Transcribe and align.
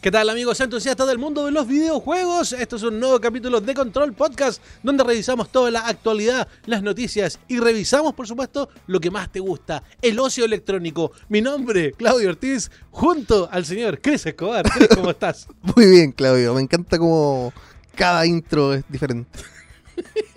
¿Qué 0.00 0.10
tal 0.10 0.30
amigos 0.30 0.58
entusiastas 0.60 1.06
del 1.06 1.18
mundo 1.18 1.44
de 1.44 1.50
los 1.52 1.66
videojuegos? 1.66 2.54
Esto 2.54 2.76
es 2.76 2.82
un 2.84 2.98
nuevo 2.98 3.20
capítulo 3.20 3.60
de 3.60 3.74
Control 3.74 4.14
Podcast 4.14 4.62
donde 4.82 5.04
revisamos 5.04 5.52
toda 5.52 5.70
la 5.70 5.80
actualidad, 5.86 6.48
las 6.64 6.82
noticias 6.82 7.38
y 7.48 7.58
revisamos 7.58 8.14
por 8.14 8.26
supuesto 8.26 8.70
lo 8.86 8.98
que 8.98 9.10
más 9.10 9.30
te 9.30 9.40
gusta, 9.40 9.82
el 10.00 10.18
ocio 10.18 10.46
electrónico. 10.46 11.12
Mi 11.28 11.42
nombre, 11.42 11.92
Claudio 11.92 12.30
Ortiz, 12.30 12.70
junto 12.90 13.46
al 13.52 13.66
señor 13.66 14.00
Chris 14.00 14.24
Escobar. 14.24 14.64
Chris, 14.70 14.88
¿cómo 14.88 15.10
estás? 15.10 15.46
Muy 15.60 15.84
bien, 15.84 16.12
Claudio. 16.12 16.54
Me 16.54 16.62
encanta 16.62 16.96
como 16.96 17.52
cada 17.94 18.24
intro 18.24 18.72
es 18.72 18.84
diferente. 18.88 19.38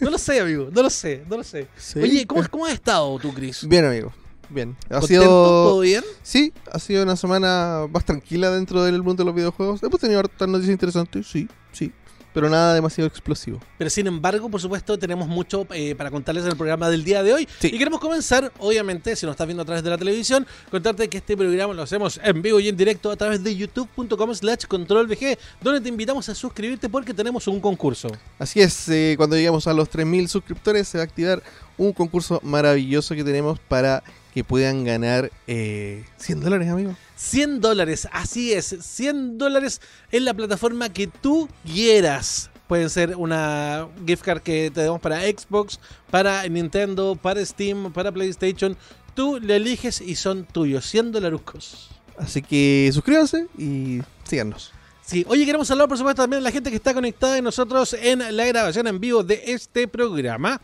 No 0.00 0.10
lo 0.10 0.18
sé, 0.18 0.38
amigo, 0.38 0.68
no 0.70 0.82
lo 0.82 0.90
sé, 0.90 1.24
no 1.28 1.36
lo 1.36 1.44
sé. 1.44 1.66
Sí. 1.76 1.98
Oye, 1.98 2.26
¿cómo, 2.26 2.42
¿cómo 2.50 2.66
has 2.66 2.74
estado 2.74 3.18
tú, 3.18 3.32
Chris? 3.32 3.66
Bien, 3.66 3.84
amigo. 3.84 4.12
Bien. 4.50 4.76
Ha 4.84 5.00
¿Contento? 5.00 5.06
sido. 5.06 5.24
¿Todo 5.24 5.80
bien? 5.80 6.04
Sí, 6.22 6.52
ha 6.70 6.78
sido 6.78 7.02
una 7.02 7.16
semana 7.16 7.86
más 7.90 8.04
tranquila 8.04 8.50
dentro 8.50 8.82
del 8.84 9.02
mundo 9.02 9.22
de 9.22 9.26
los 9.26 9.34
videojuegos. 9.34 9.82
Hemos 9.82 10.00
tenido 10.00 10.20
hartas 10.20 10.48
noticias 10.48 10.72
interesantes, 10.72 11.26
sí, 11.26 11.48
sí. 11.72 11.92
Pero 12.32 12.50
nada 12.50 12.74
demasiado 12.74 13.06
explosivo. 13.06 13.60
Pero 13.78 13.88
sin 13.88 14.08
embargo, 14.08 14.48
por 14.48 14.60
supuesto, 14.60 14.98
tenemos 14.98 15.28
mucho 15.28 15.68
eh, 15.70 15.94
para 15.94 16.10
contarles 16.10 16.42
en 16.42 16.50
el 16.50 16.56
programa 16.56 16.90
del 16.90 17.04
día 17.04 17.22
de 17.22 17.32
hoy. 17.32 17.48
Sí. 17.60 17.68
Y 17.72 17.78
queremos 17.78 18.00
comenzar, 18.00 18.52
obviamente, 18.58 19.14
si 19.14 19.24
nos 19.24 19.34
estás 19.34 19.46
viendo 19.46 19.62
a 19.62 19.64
través 19.64 19.84
de 19.84 19.90
la 19.90 19.96
televisión, 19.96 20.44
contarte 20.68 21.08
que 21.08 21.18
este 21.18 21.36
programa 21.36 21.74
lo 21.74 21.82
hacemos 21.82 22.18
en 22.24 22.42
vivo 22.42 22.58
y 22.58 22.68
en 22.68 22.76
directo 22.76 23.12
a 23.12 23.14
través 23.14 23.44
de 23.44 23.54
youtube.com 23.54 24.34
slash 24.34 24.64
controlvg, 24.66 25.38
donde 25.62 25.80
te 25.80 25.88
invitamos 25.88 26.28
a 26.28 26.34
suscribirte 26.34 26.88
porque 26.88 27.14
tenemos 27.14 27.46
un 27.46 27.60
concurso. 27.60 28.08
Así 28.40 28.60
es, 28.60 28.88
eh, 28.88 29.14
cuando 29.16 29.36
lleguemos 29.36 29.68
a 29.68 29.72
los 29.72 29.88
3.000 29.88 30.26
suscriptores 30.26 30.88
se 30.88 30.98
va 30.98 31.02
a 31.02 31.06
activar 31.06 31.40
un 31.78 31.92
concurso 31.92 32.40
maravilloso 32.42 33.14
que 33.14 33.22
tenemos 33.22 33.60
para 33.60 34.02
que 34.34 34.42
puedan 34.42 34.84
ganar 34.84 35.30
eh, 35.46 36.04
100 36.18 36.40
dólares, 36.40 36.68
amigo. 36.68 36.96
100 37.14 37.60
dólares, 37.60 38.08
así 38.10 38.52
es, 38.52 38.76
100 38.80 39.38
dólares 39.38 39.80
en 40.10 40.24
la 40.24 40.34
plataforma 40.34 40.88
que 40.88 41.06
tú 41.06 41.48
quieras. 41.64 42.50
Pueden 42.66 42.90
ser 42.90 43.14
una 43.14 43.86
gift 44.04 44.24
card 44.24 44.42
que 44.42 44.72
te 44.74 44.80
demos 44.80 45.00
para 45.00 45.20
Xbox, 45.20 45.78
para 46.10 46.48
Nintendo, 46.48 47.14
para 47.14 47.44
Steam, 47.46 47.92
para 47.92 48.10
PlayStation. 48.10 48.76
Tú 49.14 49.38
le 49.40 49.56
eliges 49.56 50.00
y 50.00 50.16
son 50.16 50.44
tuyos, 50.44 50.84
100 50.86 51.12
dolarucos. 51.12 51.90
Así 52.18 52.42
que 52.42 52.90
suscríbanse 52.92 53.46
y 53.56 54.00
síganos. 54.24 54.72
Sí, 55.02 55.24
oye, 55.28 55.44
queremos 55.44 55.70
hablar 55.70 55.86
por 55.86 55.98
supuesto 55.98 56.22
también 56.22 56.40
de 56.40 56.44
la 56.44 56.50
gente 56.50 56.70
que 56.70 56.76
está 56.76 56.92
conectada 56.92 57.34
de 57.34 57.42
nosotros 57.42 57.94
en 58.00 58.36
la 58.36 58.46
grabación 58.46 58.88
en 58.88 58.98
vivo 58.98 59.22
de 59.22 59.42
este 59.46 59.86
programa. 59.86 60.60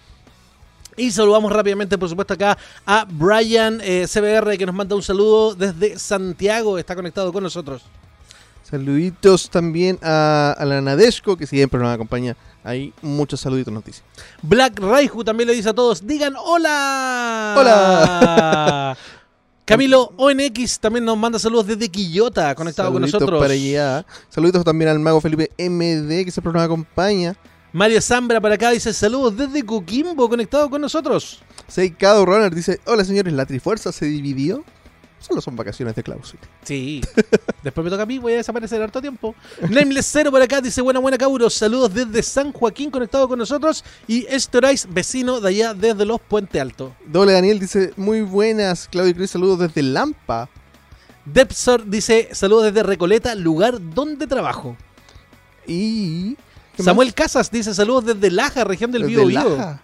Y 1.01 1.11
saludamos 1.11 1.51
rápidamente, 1.51 1.97
por 1.97 2.11
supuesto, 2.11 2.35
acá 2.35 2.59
a 2.85 3.07
Brian 3.11 3.81
eh, 3.83 4.07
CBR, 4.07 4.59
que 4.59 4.67
nos 4.67 4.75
manda 4.75 4.95
un 4.95 5.03
saludo 5.03 5.55
desde 5.55 5.99
Santiago, 5.99 6.77
está 6.77 6.95
conectado 6.95 7.33
con 7.33 7.43
nosotros. 7.43 7.83
Saluditos 8.63 9.49
también 9.49 9.99
a, 10.03 10.55
a 10.57 10.65
la 10.67 10.83
Nadeshko, 10.83 11.39
que 11.39 11.47
siempre 11.47 11.81
nos 11.81 11.89
acompaña. 11.89 12.37
Ahí 12.63 12.93
muchos 13.01 13.41
saluditos 13.41 13.73
noticias. 13.73 14.05
Black 14.43 14.79
Raiju 14.79 15.25
también 15.25 15.49
le 15.49 15.55
dice 15.55 15.71
a 15.71 15.75
todos, 15.75 16.07
digan 16.07 16.35
hola. 16.37 17.55
Hola. 17.57 18.99
Camilo 19.65 20.13
ONX 20.19 20.81
también 20.81 21.05
nos 21.07 21.17
manda 21.17 21.39
saludos 21.39 21.69
desde 21.69 21.89
Quillota, 21.89 22.55
conectado 22.55 22.93
con 22.93 23.01
nosotros. 23.01 23.41
para 23.41 23.55
allá. 23.55 24.05
Saluditos 24.29 24.65
también 24.65 24.91
al 24.91 24.99
mago 24.99 25.21
Felipe 25.23 25.51
MD, 25.57 26.27
que 26.27 26.31
siempre 26.31 26.53
nos 26.53 26.63
acompaña. 26.63 27.37
Mario 27.73 28.01
Zambra 28.01 28.41
para 28.41 28.57
acá 28.57 28.71
dice 28.71 28.93
saludos 28.93 29.37
desde 29.37 29.65
Coquimbo, 29.65 30.29
conectado 30.29 30.69
con 30.69 30.81
nosotros. 30.81 31.41
Seikado 31.69 32.27
Runner 32.27 32.53
dice: 32.53 32.81
Hola 32.85 33.05
señores, 33.05 33.33
¿la 33.33 33.47
Trifuerza 33.47 33.93
se 33.93 34.07
dividió? 34.07 34.65
Solo 35.21 35.41
son 35.41 35.55
vacaciones 35.55 35.95
de 35.95 36.03
Clausura. 36.03 36.43
Sí. 36.65 37.01
Después 37.63 37.85
me 37.85 37.91
toca 37.91 38.03
a 38.03 38.07
mí, 38.07 38.19
voy 38.19 38.33
a 38.33 38.37
desaparecer 38.39 38.83
harto 38.83 39.01
tiempo. 39.01 39.37
Nameless 39.69 40.07
Zero 40.07 40.33
por 40.33 40.43
acá 40.43 40.61
dice 40.61 40.81
buena 40.81 40.99
buena 40.99 41.17
cabros. 41.17 41.55
Saludos 41.55 41.95
desde 41.95 42.23
San 42.23 42.53
Joaquín 42.53 42.91
conectado 42.91 43.29
con 43.29 43.39
nosotros. 43.39 43.85
Y 44.09 44.27
Estorais, 44.27 44.89
vecino 44.91 45.41
de 45.41 45.49
allá 45.51 45.75
desde 45.75 46.05
los 46.05 46.21
Puente 46.21 46.61
Alto. 46.61 46.95
Doble 47.07 47.35
Daniel 47.35 47.61
dice: 47.61 47.93
Muy 47.97 48.23
buenas, 48.23 48.89
Claudio 48.89 49.13
y 49.13 49.15
Cris, 49.15 49.31
saludos 49.31 49.61
desde 49.61 49.83
Lampa. 49.83 50.49
Depsor 51.25 51.87
dice 51.87 52.31
saludos 52.33 52.65
desde 52.65 52.83
Recoleta, 52.83 53.35
lugar 53.37 53.79
donde 53.95 54.27
trabajo. 54.27 54.77
Y. 55.69 56.37
¿qué 56.81 56.85
Samuel 56.85 57.15
Casas 57.15 57.51
dice 57.51 57.75
saludos 57.75 58.07
desde 58.07 58.31
Laja, 58.31 58.65
región 58.65 58.91
del 58.91 59.03
más? 59.03 59.11
Bío 59.11 59.27
Bío. 59.27 59.57
Laja. 59.57 59.83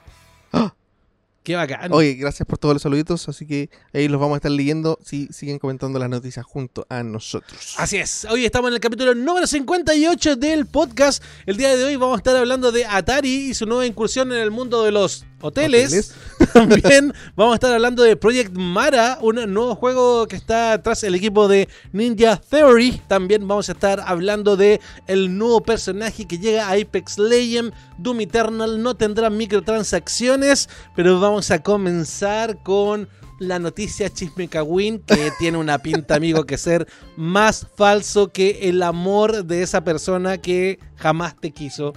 Qué 1.46 1.54
bacán. 1.54 1.92
Oye, 1.92 2.14
gracias 2.14 2.44
por 2.44 2.58
todos 2.58 2.74
los 2.74 2.82
saluditos. 2.82 3.28
Así 3.28 3.46
que 3.46 3.70
ahí 3.94 4.08
los 4.08 4.20
vamos 4.20 4.34
a 4.34 4.38
estar 4.38 4.50
leyendo 4.50 4.98
si 5.04 5.28
siguen 5.28 5.60
comentando 5.60 5.96
las 6.00 6.10
noticias 6.10 6.44
junto 6.44 6.84
a 6.88 7.04
nosotros. 7.04 7.76
Así 7.78 7.98
es, 7.98 8.26
hoy 8.28 8.44
estamos 8.44 8.66
en 8.70 8.74
el 8.74 8.80
capítulo 8.80 9.14
número 9.14 9.46
58 9.46 10.34
del 10.34 10.66
podcast. 10.66 11.22
El 11.46 11.56
día 11.56 11.76
de 11.76 11.84
hoy 11.84 11.94
vamos 11.94 12.16
a 12.16 12.18
estar 12.18 12.34
hablando 12.34 12.72
de 12.72 12.84
Atari 12.84 13.50
y 13.50 13.54
su 13.54 13.64
nueva 13.64 13.86
incursión 13.86 14.32
en 14.32 14.40
el 14.40 14.50
mundo 14.50 14.82
de 14.82 14.90
los 14.90 15.24
hoteles. 15.40 16.14
Hoteles. 16.38 16.52
También 16.52 17.12
vamos 17.34 17.52
a 17.52 17.56
estar 17.56 17.72
hablando 17.72 18.02
de 18.02 18.16
Project 18.16 18.56
Mara, 18.56 19.18
un 19.20 19.36
nuevo 19.52 19.74
juego 19.74 20.26
que 20.26 20.36
está 20.36 20.82
tras 20.82 21.02
el 21.04 21.14
equipo 21.14 21.48
de 21.48 21.68
Ninja 21.92 22.36
Theory. 22.36 23.00
También 23.08 23.46
vamos 23.46 23.68
a 23.68 23.72
estar 23.72 24.00
hablando 24.06 24.56
de 24.56 24.80
el 25.06 25.36
nuevo 25.36 25.62
personaje 25.62 26.26
que 26.26 26.38
llega 26.38 26.68
a 26.68 26.72
Apex 26.72 27.18
Legends. 27.18 27.76
Doom 27.98 28.20
Eternal 28.20 28.82
no 28.82 28.94
tendrá 28.96 29.30
microtransacciones, 29.30 30.68
pero 30.94 31.20
vamos 31.20 31.50
a 31.50 31.62
comenzar 31.62 32.62
con 32.62 33.08
la 33.38 33.58
noticia 33.58 34.10
Chisme 34.10 34.48
Cagüín, 34.48 35.00
que 35.00 35.30
tiene 35.38 35.58
una 35.58 35.78
pinta, 35.78 36.14
amigo, 36.14 36.44
que 36.44 36.58
ser 36.58 36.86
más 37.16 37.66
falso 37.76 38.32
que 38.32 38.68
el 38.68 38.82
amor 38.82 39.44
de 39.44 39.62
esa 39.62 39.84
persona 39.84 40.38
que 40.38 40.78
jamás 40.96 41.36
te 41.36 41.50
quiso. 41.50 41.92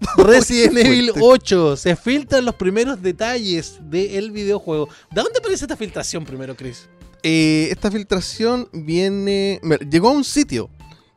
Resident 0.16 0.76
Evil 0.78 1.10
fuerte. 1.10 1.20
8 1.22 1.76
se 1.76 1.96
filtran 1.96 2.44
los 2.44 2.54
primeros 2.54 3.00
detalles 3.00 3.78
del 3.82 4.30
videojuego. 4.30 4.88
¿De 5.10 5.22
dónde 5.22 5.38
aparece 5.38 5.64
esta 5.64 5.76
filtración 5.76 6.24
primero, 6.24 6.54
Chris? 6.56 6.88
Eh, 7.22 7.68
esta 7.70 7.90
filtración 7.90 8.68
viene. 8.72 9.60
Llegó 9.90 10.08
a 10.08 10.12
un 10.12 10.24
sitio. 10.24 10.68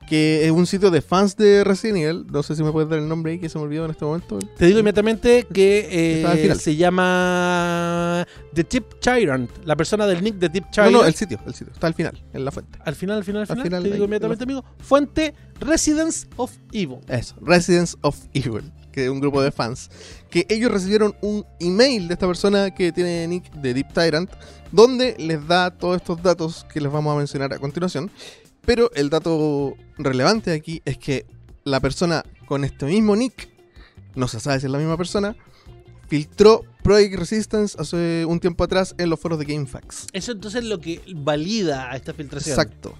Que 0.07 0.45
es 0.45 0.51
un 0.51 0.65
sitio 0.65 0.89
de 0.89 1.01
fans 1.01 1.35
de 1.35 1.65
Resident 1.65 1.97
Evil. 1.97 2.25
No 2.31 2.41
sé 2.41 2.55
si 2.55 2.63
me 2.63 2.71
puedes 2.71 2.89
dar 2.89 2.99
el 2.99 3.09
nombre 3.09 3.33
ahí 3.33 3.39
que 3.39 3.49
se 3.49 3.57
me 3.57 3.65
olvidó 3.65 3.83
en 3.85 3.91
este 3.91 4.05
momento. 4.05 4.39
Te 4.57 4.65
digo 4.65 4.79
inmediatamente 4.79 5.45
que 5.53 6.21
eh, 6.23 6.37
final. 6.41 6.59
se 6.59 6.75
llama 6.77 8.25
The 8.53 8.63
Tip 8.63 8.85
Tyrant, 9.01 9.49
la 9.65 9.75
persona 9.75 10.05
del 10.07 10.23
nick 10.23 10.35
de 10.35 10.49
Tip 10.49 10.63
No, 10.65 10.71
Tyrant. 10.71 10.91
no, 10.93 11.05
el 11.05 11.13
sitio, 11.13 11.39
el 11.45 11.53
sitio. 11.53 11.73
Está 11.73 11.87
al 11.87 11.93
final, 11.93 12.23
en 12.33 12.45
la 12.45 12.51
fuente. 12.51 12.79
Al 12.85 12.95
final, 12.95 13.17
al 13.17 13.23
final, 13.25 13.41
al 13.41 13.49
Al 13.49 13.55
final, 13.57 13.63
final, 13.63 13.83
te 13.83 13.91
digo 13.91 14.05
inmediatamente, 14.05 14.43
amigo. 14.45 14.63
Fuente 14.79 15.33
Residence 15.59 16.27
of 16.37 16.51
Evil. 16.71 16.99
Eso, 17.09 17.35
Residents 17.41 17.97
of 18.01 18.17
Evil, 18.33 18.71
que 18.93 19.03
es 19.05 19.09
un 19.09 19.19
grupo 19.19 19.41
de 19.41 19.51
fans, 19.51 19.89
que 20.29 20.45
ellos 20.49 20.71
recibieron 20.71 21.15
un 21.21 21.45
email 21.59 22.07
de 22.07 22.13
esta 22.13 22.27
persona 22.27 22.73
que 22.73 22.93
tiene 22.93 23.27
nick 23.27 23.51
de 23.55 23.73
Deep 23.73 23.91
Tyrant, 23.93 24.31
donde 24.71 25.15
les 25.19 25.45
da 25.47 25.69
todos 25.71 25.97
estos 25.97 26.21
datos 26.23 26.65
que 26.73 26.79
les 26.79 26.91
vamos 26.91 27.13
a 27.13 27.17
mencionar 27.17 27.51
a 27.53 27.59
continuación. 27.59 28.09
Pero 28.67 28.91
el 28.95 29.09
dato 29.09 29.77
relevante 29.97 30.51
aquí 30.51 30.81
es 30.83 30.97
que 30.97 31.25
la 31.63 31.79
persona 31.79 32.25
con 32.47 32.65
este 32.65 32.85
mismo 32.85 33.15
nick, 33.15 33.47
no 34.13 34.27
se 34.27 34.41
sabe 34.41 34.59
si 34.59 34.65
es 34.65 34.71
la 34.73 34.77
misma 34.77 34.97
persona, 34.97 35.37
filtró 36.09 36.65
Project 36.83 37.15
Resistance 37.15 37.77
hace 37.79 38.25
un 38.25 38.41
tiempo 38.41 38.65
atrás 38.65 38.93
en 38.97 39.09
los 39.09 39.21
foros 39.21 39.39
de 39.39 39.45
GameFAQs. 39.45 40.07
Eso 40.11 40.33
entonces 40.33 40.63
es 40.63 40.69
lo 40.69 40.81
que 40.81 41.01
valida 41.15 41.89
a 41.89 41.95
esta 41.95 42.13
filtración. 42.13 42.59
Exacto. 42.59 42.93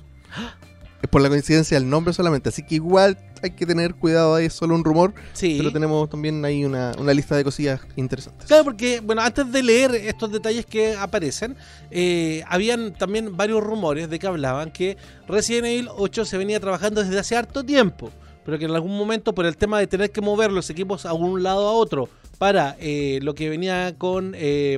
Es 1.01 1.09
por 1.09 1.21
la 1.21 1.27
coincidencia 1.27 1.77
del 1.77 1.89
nombre 1.89 2.13
solamente, 2.13 2.47
así 2.47 2.65
que 2.65 2.75
igual 2.75 3.17
hay 3.41 3.51
que 3.51 3.65
tener 3.65 3.95
cuidado 3.95 4.35
ahí, 4.35 4.45
es 4.45 4.53
solo 4.53 4.75
un 4.75 4.83
rumor. 4.83 5.13
Sí. 5.33 5.55
Pero 5.57 5.71
tenemos 5.71 6.09
también 6.09 6.43
ahí 6.45 6.65
una, 6.65 6.93
una 6.97 7.13
lista 7.13 7.35
de 7.35 7.43
cosillas 7.43 7.81
interesantes. 7.95 8.47
Claro, 8.47 8.63
porque, 8.63 8.99
bueno, 8.99 9.21
antes 9.21 9.51
de 9.51 9.63
leer 9.63 9.95
estos 9.95 10.31
detalles 10.31 10.65
que 10.65 10.95
aparecen, 10.95 11.55
eh, 11.91 12.43
habían 12.47 12.93
también 12.93 13.35
varios 13.35 13.63
rumores 13.63 14.09
de 14.09 14.19
que 14.19 14.27
hablaban 14.27 14.71
que 14.71 14.97
Resident 15.27 15.67
Evil 15.67 15.89
8 15.95 16.25
se 16.25 16.37
venía 16.37 16.59
trabajando 16.59 17.03
desde 17.03 17.19
hace 17.19 17.35
harto 17.35 17.63
tiempo, 17.63 18.11
pero 18.45 18.57
que 18.57 18.65
en 18.65 18.71
algún 18.71 18.97
momento, 18.97 19.33
por 19.33 19.45
el 19.45 19.57
tema 19.57 19.79
de 19.79 19.87
tener 19.87 20.11
que 20.11 20.21
mover 20.21 20.51
los 20.51 20.69
equipos 20.69 21.05
a 21.05 21.13
un 21.13 21.43
lado 21.43 21.67
a 21.67 21.71
otro 21.71 22.09
para 22.37 22.75
eh, 22.79 23.19
lo 23.21 23.33
que 23.33 23.49
venía 23.49 23.95
con 23.97 24.33
eh, 24.35 24.77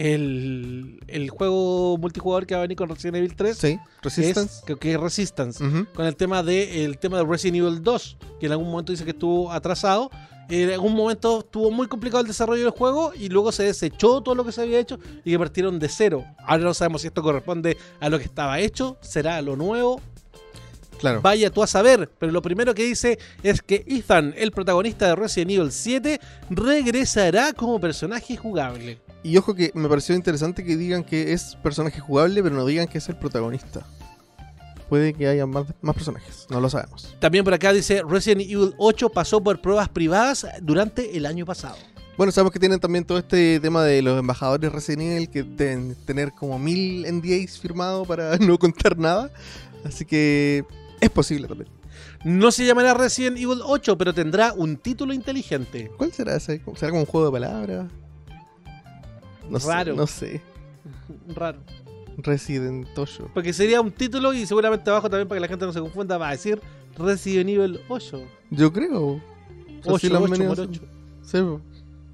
el, 0.00 0.98
el 1.08 1.28
juego 1.30 1.98
multijugador 1.98 2.46
que 2.46 2.54
va 2.54 2.60
a 2.60 2.62
venir 2.62 2.76
con 2.76 2.88
Resident 2.88 3.16
Evil 3.16 3.34
3, 3.36 3.56
Sí, 3.56 3.76
que 3.76 3.80
Resistance. 4.08 4.62
es, 4.66 4.76
que 4.78 4.92
es 4.92 5.00
Resistance 5.00 5.62
Ujú. 5.62 5.86
con 5.94 6.06
el 6.06 6.16
tema 6.16 6.42
de 6.42 6.84
el 6.84 6.98
tema 6.98 7.18
de 7.18 7.24
Resident 7.24 7.58
Evil 7.58 7.82
2, 7.82 8.16
que 8.40 8.46
en 8.46 8.52
algún 8.52 8.70
momento 8.70 8.92
dice 8.92 9.04
que 9.04 9.10
estuvo 9.10 9.52
atrasado. 9.52 10.10
En 10.48 10.68
algún 10.72 10.94
momento 10.96 11.40
estuvo 11.40 11.70
muy 11.70 11.86
complicado 11.86 12.22
el 12.22 12.26
desarrollo 12.26 12.62
del 12.64 12.72
juego 12.72 13.12
y 13.14 13.28
luego 13.28 13.52
se 13.52 13.62
desechó 13.62 14.20
todo 14.20 14.34
lo 14.34 14.44
que 14.44 14.50
se 14.50 14.62
había 14.62 14.80
hecho 14.80 14.98
y 15.24 15.30
que 15.30 15.38
partieron 15.38 15.78
de 15.78 15.88
cero. 15.88 16.24
Ahora 16.44 16.64
no 16.64 16.74
sabemos 16.74 17.02
si 17.02 17.06
esto 17.06 17.22
corresponde 17.22 17.76
a 18.00 18.08
lo 18.08 18.18
que 18.18 18.24
estaba 18.24 18.58
hecho, 18.58 18.96
será 19.00 19.40
lo 19.42 19.54
nuevo, 19.54 20.00
Claro. 20.98 21.20
vaya 21.22 21.50
tú 21.50 21.62
a 21.62 21.68
saber. 21.68 22.10
Pero 22.18 22.32
lo 22.32 22.42
primero 22.42 22.74
que 22.74 22.82
dice 22.82 23.16
es 23.44 23.62
que 23.62 23.84
Ethan, 23.86 24.34
el 24.36 24.50
protagonista 24.50 25.06
de 25.06 25.14
Resident 25.14 25.52
Evil 25.52 25.70
7, 25.70 26.20
regresará 26.50 27.52
como 27.52 27.78
personaje 27.80 28.36
jugable. 28.36 28.98
Y 29.22 29.36
ojo 29.36 29.54
que 29.54 29.70
me 29.74 29.88
pareció 29.88 30.14
interesante 30.14 30.64
que 30.64 30.76
digan 30.76 31.04
que 31.04 31.32
es 31.32 31.56
personaje 31.62 32.00
jugable, 32.00 32.42
pero 32.42 32.54
no 32.54 32.64
digan 32.64 32.88
que 32.88 32.98
es 32.98 33.08
el 33.08 33.16
protagonista. 33.16 33.86
puede 34.88 35.12
que 35.12 35.28
haya 35.28 35.46
más, 35.46 35.66
más 35.82 35.94
personajes. 35.94 36.46
No 36.50 36.60
lo 36.60 36.68
sabemos. 36.68 37.14
También 37.20 37.44
por 37.44 37.54
acá 37.54 37.72
dice 37.72 38.02
Resident 38.08 38.42
Evil 38.42 38.74
8 38.78 39.10
pasó 39.10 39.42
por 39.42 39.60
pruebas 39.60 39.88
privadas 39.88 40.46
durante 40.62 41.16
el 41.16 41.26
año 41.26 41.46
pasado. 41.46 41.76
Bueno, 42.16 42.32
sabemos 42.32 42.52
que 42.52 42.58
tienen 42.58 42.80
también 42.80 43.04
todo 43.04 43.18
este 43.18 43.60
tema 43.60 43.84
de 43.84 44.02
los 44.02 44.18
embajadores 44.18 44.72
Resident 44.72 45.12
Evil 45.12 45.30
que 45.30 45.42
deben 45.42 45.94
tener 46.04 46.32
como 46.32 46.58
mil 46.58 47.06
NDAs 47.10 47.58
firmados 47.58 48.06
para 48.06 48.36
no 48.38 48.58
contar 48.58 48.98
nada. 48.98 49.30
Así 49.84 50.04
que 50.04 50.64
es 51.00 51.10
posible 51.10 51.46
también. 51.46 51.70
No 52.24 52.52
se 52.52 52.66
llamará 52.66 52.92
Resident 52.94 53.38
Evil 53.38 53.60
8, 53.64 53.96
pero 53.96 54.12
tendrá 54.12 54.52
un 54.52 54.76
título 54.76 55.14
inteligente. 55.14 55.90
¿Cuál 55.96 56.12
será 56.12 56.36
ese? 56.36 56.62
¿Será 56.74 56.90
como 56.90 57.02
un 57.02 57.06
juego 57.06 57.26
de 57.26 57.32
palabras? 57.32 57.86
No 59.50 59.58
Raro. 59.58 59.92
sé. 59.92 59.96
No 59.96 60.06
sé. 60.06 60.42
Raro. 61.34 61.58
Resident 62.18 62.86
8. 62.96 63.30
Porque 63.34 63.52
sería 63.52 63.80
un 63.80 63.90
título 63.92 64.32
y 64.32 64.46
seguramente 64.46 64.88
abajo 64.90 65.08
también 65.08 65.26
para 65.28 65.36
que 65.38 65.40
la 65.42 65.48
gente 65.48 65.66
no 65.66 65.72
se 65.72 65.80
confunda 65.80 66.18
va 66.18 66.28
a 66.28 66.32
decir 66.32 66.60
Resident 66.98 67.48
Evil 67.50 67.80
8. 67.88 68.22
Yo 68.50 68.72
creo. 68.72 69.02
O 69.02 69.20
sea, 69.82 69.92
8, 69.94 69.98
sí 69.98 70.08
lo 70.08 70.16
han 70.18 70.22
8 70.24 70.32
venido 70.32 70.54
por 70.54 70.64
haciendo. 70.64 70.86
8. 70.86 70.92
Sí, 71.22 71.38
po. 71.40 71.60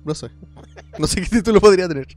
no 0.05 0.15
sé. 0.15 0.31
No 0.99 1.07
sé 1.07 1.21
qué 1.21 1.29
título 1.29 1.61
podría 1.61 1.89
tener. 1.89 2.07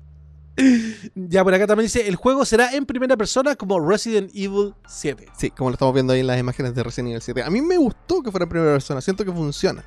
Ya 1.15 1.41
por 1.43 1.53
acá 1.53 1.65
también 1.67 1.85
dice, 1.85 2.05
el 2.07 2.17
juego 2.17 2.43
será 2.43 2.73
en 2.75 2.85
primera 2.85 3.15
persona 3.15 3.55
como 3.55 3.79
Resident 3.79 4.29
Evil 4.33 4.73
7. 4.87 5.27
Sí, 5.37 5.51
como 5.51 5.69
lo 5.69 5.75
estamos 5.75 5.93
viendo 5.93 6.11
ahí 6.11 6.19
en 6.19 6.27
las 6.27 6.37
imágenes 6.37 6.75
de 6.75 6.83
Resident 6.83 7.09
Evil 7.11 7.21
7. 7.21 7.43
A 7.43 7.49
mí 7.49 7.61
me 7.61 7.77
gustó 7.77 8.21
que 8.21 8.29
fuera 8.29 8.43
en 8.43 8.49
primera 8.49 8.71
persona. 8.73 8.99
Siento 8.99 9.23
que 9.23 9.31
funciona. 9.31 9.85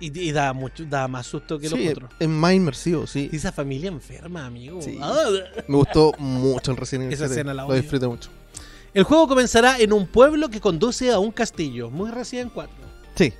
Y, 0.00 0.18
y 0.18 0.32
da 0.32 0.52
mucho, 0.52 0.84
da 0.84 1.06
más 1.08 1.26
susto 1.26 1.58
que 1.58 1.68
Sí, 1.68 1.76
los 1.84 1.92
otros. 1.92 2.10
es 2.18 2.28
más 2.28 2.52
inmersivo, 2.52 3.06
sí. 3.06 3.30
Y 3.32 3.36
esa 3.36 3.52
familia 3.52 3.88
enferma, 3.88 4.44
amigo. 4.46 4.82
Sí. 4.82 4.98
Ah. 5.00 5.24
Me 5.68 5.76
gustó 5.76 6.12
mucho 6.18 6.72
el 6.72 6.76
Resident 6.76 7.04
Evil 7.04 7.14
Esa 7.14 7.26
7. 7.26 7.40
escena 7.40 7.54
la 7.54 7.66
Lo 7.66 7.74
disfruté 7.74 8.06
mucho. 8.08 8.28
El 8.92 9.04
juego 9.04 9.26
comenzará 9.28 9.78
en 9.78 9.92
un 9.92 10.06
pueblo 10.06 10.48
que 10.50 10.60
conduce 10.60 11.10
a 11.10 11.18
un 11.18 11.30
castillo. 11.32 11.90
Muy 11.90 12.10
Resident 12.10 12.52
4. 12.52 12.74
Sí. 13.14 13.32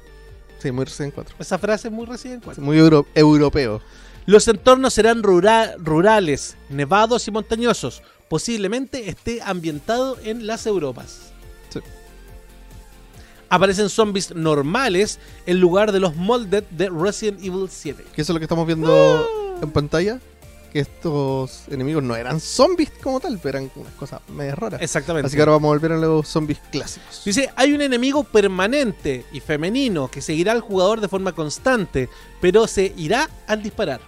Sí, 0.59 0.71
muy 0.73 0.85
Resident 0.85 1.15
4. 1.15 1.37
Esa 1.39 1.59
frase 1.59 1.89
es 1.89 1.95
muy 1.95 2.07
Resident 2.07 2.43
4. 2.45 2.63
Muy 2.63 2.79
euro- 2.79 3.07
europeo. 3.15 3.81
Los 4.27 4.49
entornos 4.49 4.95
serán 4.95 5.23
rura- 5.23 5.75
rurales, 5.79 6.57
nevados 6.71 7.29
y 7.29 7.31
montañosos. 7.31 8.03
Posiblemente 8.31 9.11
esté 9.11 9.43
ambientado 9.43 10.17
en 10.25 10.47
las 10.47 10.67
Europas. 10.67 11.34
Aparecen 13.55 13.89
zombies 13.89 14.35
normales 14.35 15.21
en 15.47 15.61
lugar 15.61 15.93
de 15.93 16.01
los 16.01 16.17
molded 16.17 16.65
de 16.71 16.91
Resident 16.91 17.39
Evil 17.39 17.69
7. 17.71 18.05
Que 18.13 18.23
eso 18.23 18.33
es 18.33 18.35
lo 18.35 18.41
que 18.41 18.47
estamos 18.47 18.67
viendo 18.67 19.29
en 19.63 19.71
pantalla. 19.71 20.19
Que 20.73 20.81
estos 20.81 21.69
enemigos 21.69 22.03
no 22.03 22.17
eran 22.17 22.41
zombies 22.41 22.91
como 23.01 23.21
tal, 23.21 23.39
pero 23.41 23.59
eran 23.59 23.71
unas 23.77 23.93
cosas 23.93 24.21
medio 24.29 24.57
raras. 24.57 24.83
Exactamente. 24.83 25.29
Así 25.29 25.37
que 25.37 25.43
ahora 25.43 25.53
vamos 25.53 25.69
a 25.69 25.75
volver 25.75 25.93
a 25.93 25.99
los 25.99 26.27
zombies 26.27 26.59
clásicos. 26.73 27.23
Dice, 27.25 27.49
hay 27.55 27.73
un 27.73 27.81
enemigo 27.81 28.25
permanente 28.25 29.25
y 29.33 29.39
femenino 29.39 30.09
que 30.09 30.21
seguirá 30.21 30.51
al 30.51 30.61
jugador 30.61 31.01
de 31.01 31.07
forma 31.07 31.31
constante, 31.31 32.09
pero 32.41 32.67
se 32.67 32.93
irá 32.97 33.31
al 33.47 33.63
disparar. 33.63 34.01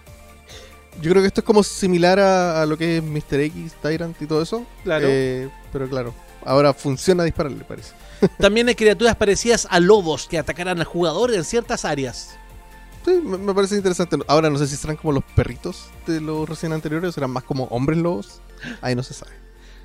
Yo 1.01 1.09
creo 1.11 1.23
que 1.23 1.27
esto 1.27 1.39
es 1.39 1.45
como 1.45 1.63
similar 1.63 2.19
a, 2.19 2.61
a 2.61 2.65
lo 2.65 2.77
que 2.77 2.97
es 2.97 3.03
Mr. 3.03 3.39
X, 3.39 3.75
Tyrant 3.81 4.21
y 4.21 4.25
todo 4.25 4.41
eso. 4.41 4.65
Claro. 4.83 5.05
Eh, 5.09 5.47
pero 5.71 5.87
claro, 5.87 6.13
ahora 6.47 6.73
funciona 6.73 7.23
dispararle, 7.23 7.63
parece. 7.63 7.93
También 8.39 8.67
hay 8.67 8.75
criaturas 8.75 9.15
parecidas 9.15 9.67
a 9.69 9.79
lobos 9.79 10.27
que 10.27 10.39
atacarán 10.39 10.79
al 10.79 10.85
jugador 10.85 11.33
en 11.33 11.43
ciertas 11.43 11.85
áreas. 11.85 12.37
Sí, 13.05 13.21
me, 13.23 13.37
me 13.37 13.53
parece 13.53 13.75
interesante. 13.75 14.17
Ahora 14.27 14.49
no 14.49 14.57
sé 14.57 14.67
si 14.67 14.75
serán 14.75 14.97
como 14.97 15.13
los 15.13 15.23
perritos 15.35 15.89
de 16.07 16.19
los 16.19 16.47
recién 16.47 16.73
anteriores 16.73 17.09
o 17.09 17.11
serán 17.11 17.31
más 17.31 17.43
como 17.43 17.65
hombres 17.65 17.99
lobos. 17.99 18.41
Ahí 18.81 18.95
no 18.95 19.03
se 19.03 19.13
sabe. 19.13 19.31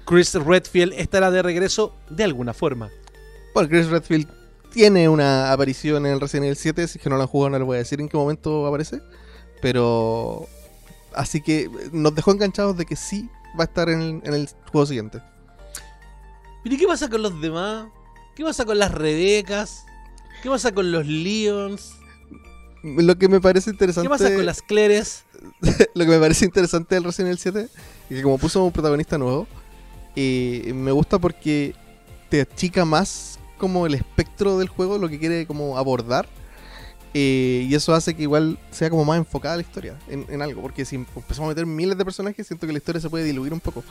Chris 0.05 0.35
Redfield 0.35 0.95
estará 0.95 1.31
de 1.31 1.43
regreso 1.43 1.95
de 2.11 2.25
alguna 2.25 2.55
forma. 2.55 2.91
Bueno, 3.55 3.69
Chris 3.69 3.89
Redfield 3.89 4.27
tiene 4.73 5.09
una 5.09 5.53
aparición 5.53 6.07
en 6.07 6.13
el 6.13 6.21
Resident 6.21 6.47
Evil 6.47 6.57
7. 6.57 6.89
Si 6.89 6.99
es 6.99 7.03
que 7.03 7.11
no 7.11 7.17
lo 7.17 7.23
han 7.23 7.29
jugado, 7.29 7.51
no 7.51 7.59
les 7.59 7.67
voy 7.67 7.77
a 7.77 7.79
decir 7.79 8.01
en 8.01 8.09
qué 8.09 8.17
momento 8.17 8.67
aparece. 8.67 9.01
Pero. 9.61 10.47
Así 11.15 11.43
que 11.43 11.71
nos 11.93 12.15
dejó 12.15 12.33
enganchados 12.33 12.77
de 12.77 12.87
que 12.87 12.97
sí 12.97 13.29
va 13.59 13.65
a 13.65 13.67
estar 13.67 13.91
en, 13.91 14.23
en 14.25 14.35
el 14.35 14.49
juego 14.71 14.87
siguiente. 14.87 15.21
¿Pero 16.63 16.75
y 16.75 16.79
qué 16.79 16.87
pasa 16.87 17.09
con 17.09 17.23
los 17.23 17.41
demás? 17.41 17.87
¿Qué 18.35 18.45
pasa 18.45 18.65
con 18.65 18.79
las 18.79 18.93
Rebecas? 18.93 19.85
¿Qué 20.43 20.49
pasa 20.49 20.73
con 20.73 20.91
los 20.91 21.07
Leons? 21.07 21.93
Lo 22.83 23.17
que 23.17 23.29
me 23.29 23.41
parece 23.41 23.71
interesante. 23.71 24.07
¿Qué 24.07 24.11
pasa 24.11 24.35
con 24.35 24.45
las 24.47 24.63
Claires? 24.63 25.25
lo 25.95 26.05
que 26.05 26.11
me 26.11 26.19
parece 26.19 26.45
interesante 26.45 26.95
del 26.95 27.05
Resident 27.05 27.29
Evil 27.29 27.39
7 27.39 27.61
es 28.11 28.17
que 28.17 28.23
como 28.23 28.39
puso 28.39 28.65
un 28.65 28.73
protagonista 28.73 29.19
nuevo, 29.19 29.47
eh, 30.17 30.73
me 30.75 30.91
gusta 30.93 31.19
porque 31.19 31.75
te 32.29 32.41
achica 32.41 32.85
más 32.85 33.39
como 33.59 33.87
el 33.87 33.95
espectro 33.95 34.59
del 34.59 34.69
juego, 34.69 34.99
lo 34.99 35.09
que 35.09 35.19
quiere 35.19 35.47
como 35.47 35.79
abordar. 35.79 36.29
eh, 37.15 37.67
y 37.69 37.75
eso 37.75 37.95
hace 37.95 38.15
que 38.15 38.23
igual 38.23 38.59
sea 38.71 38.89
como 38.91 39.05
más 39.05 39.19
enfocada 39.19 39.57
la 39.57 39.63
historia 39.63 39.99
en, 40.09 40.27
en 40.29 40.43
algo. 40.43 40.63
Porque 40.63 40.85
si 40.85 40.97
empezamos 40.97 41.41
a 41.41 41.49
meter 41.49 41.67
miles 41.67 41.97
de 41.99 42.05
personajes, 42.05 42.47
siento 42.47 42.67
que 42.67 42.73
la 42.73 42.79
historia 42.79 43.01
se 43.01 43.11
puede 43.11 43.25
diluir 43.25 43.53
un 43.53 43.61
poco. 43.61 43.85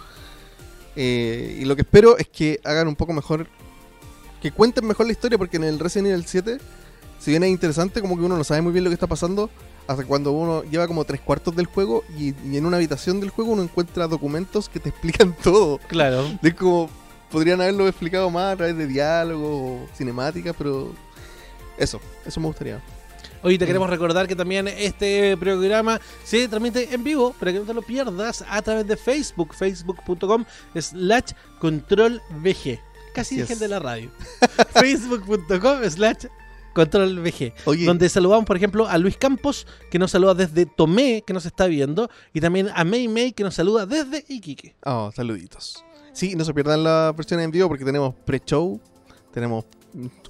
Eh, 0.95 1.59
y 1.61 1.65
lo 1.65 1.75
que 1.75 1.81
espero 1.83 2.17
es 2.17 2.27
que 2.27 2.59
hagan 2.63 2.87
un 2.87 2.95
poco 2.95 3.13
mejor. 3.13 3.47
Que 4.41 4.51
cuenten 4.51 4.85
mejor 4.87 5.05
la 5.05 5.11
historia, 5.11 5.37
porque 5.37 5.57
en 5.57 5.63
el 5.63 5.79
Resident 5.79 6.09
Evil 6.09 6.25
7, 6.25 6.57
si 7.19 7.31
bien 7.31 7.43
es 7.43 7.49
interesante, 7.49 8.01
como 8.01 8.17
que 8.17 8.23
uno 8.23 8.37
no 8.37 8.43
sabe 8.43 8.61
muy 8.61 8.71
bien 8.71 8.83
lo 8.83 8.89
que 8.89 8.95
está 8.95 9.05
pasando, 9.07 9.51
hasta 9.87 10.03
cuando 10.05 10.31
uno 10.31 10.63
lleva 10.63 10.87
como 10.87 11.05
tres 11.05 11.21
cuartos 11.21 11.55
del 11.55 11.67
juego 11.67 12.03
y, 12.17 12.33
y 12.49 12.57
en 12.57 12.65
una 12.65 12.77
habitación 12.77 13.19
del 13.19 13.29
juego 13.29 13.51
uno 13.51 13.61
encuentra 13.61 14.07
documentos 14.07 14.67
que 14.67 14.79
te 14.79 14.89
explican 14.89 15.35
todo. 15.43 15.77
Claro. 15.87 16.25
Es 16.41 16.55
como, 16.55 16.89
podrían 17.31 17.61
haberlo 17.61 17.87
explicado 17.87 18.29
más 18.29 18.53
a 18.53 18.57
través 18.57 18.77
de 18.77 18.87
diálogo 18.87 19.75
o 19.75 19.87
cinemáticas, 19.95 20.55
pero 20.57 20.93
eso, 21.77 21.99
eso 22.25 22.39
me 22.39 22.47
gustaría. 22.47 22.81
Hoy 23.43 23.57
te 23.57 23.65
queremos 23.65 23.89
recordar 23.89 24.27
que 24.27 24.35
también 24.35 24.67
este 24.67 25.35
programa 25.35 25.99
se 26.23 26.47
transmite 26.47 26.93
en 26.93 27.03
vivo 27.03 27.33
para 27.39 27.51
que 27.51 27.59
no 27.59 27.65
te 27.65 27.73
lo 27.73 27.81
pierdas 27.81 28.45
a 28.47 28.61
través 28.61 28.85
de 28.85 28.95
Facebook, 28.95 29.55
facebook.com 29.55 30.45
slash 30.79 31.31
controlvg. 31.59 32.79
Casi 33.15 33.37
dije 33.37 33.53
el 33.53 33.59
de 33.59 33.67
la 33.67 33.79
radio. 33.79 34.11
facebook.com 34.73 35.83
slash 35.89 36.27
controlvg. 36.75 37.53
Oye, 37.65 37.85
Donde 37.85 38.09
saludamos, 38.09 38.45
por 38.45 38.57
ejemplo, 38.57 38.87
a 38.87 38.97
Luis 38.99 39.17
Campos, 39.17 39.65
que 39.89 39.97
nos 39.97 40.11
saluda 40.11 40.35
desde 40.35 40.67
Tomé, 40.67 41.23
que 41.25 41.33
nos 41.33 41.47
está 41.47 41.65
viendo, 41.65 42.11
y 42.33 42.41
también 42.41 42.69
a 42.75 42.83
May 42.83 43.07
May, 43.07 43.31
que 43.31 43.43
nos 43.43 43.55
saluda 43.55 43.87
desde 43.87 44.23
Iquique. 44.27 44.75
oh, 44.85 45.11
saluditos. 45.15 45.83
Sí, 46.13 46.35
no 46.35 46.45
se 46.45 46.53
pierdan 46.53 46.83
la 46.83 47.11
versión 47.17 47.39
en 47.39 47.49
vivo 47.49 47.67
porque 47.67 47.85
tenemos 47.85 48.13
pre-show, 48.23 48.79
tenemos 49.33 49.65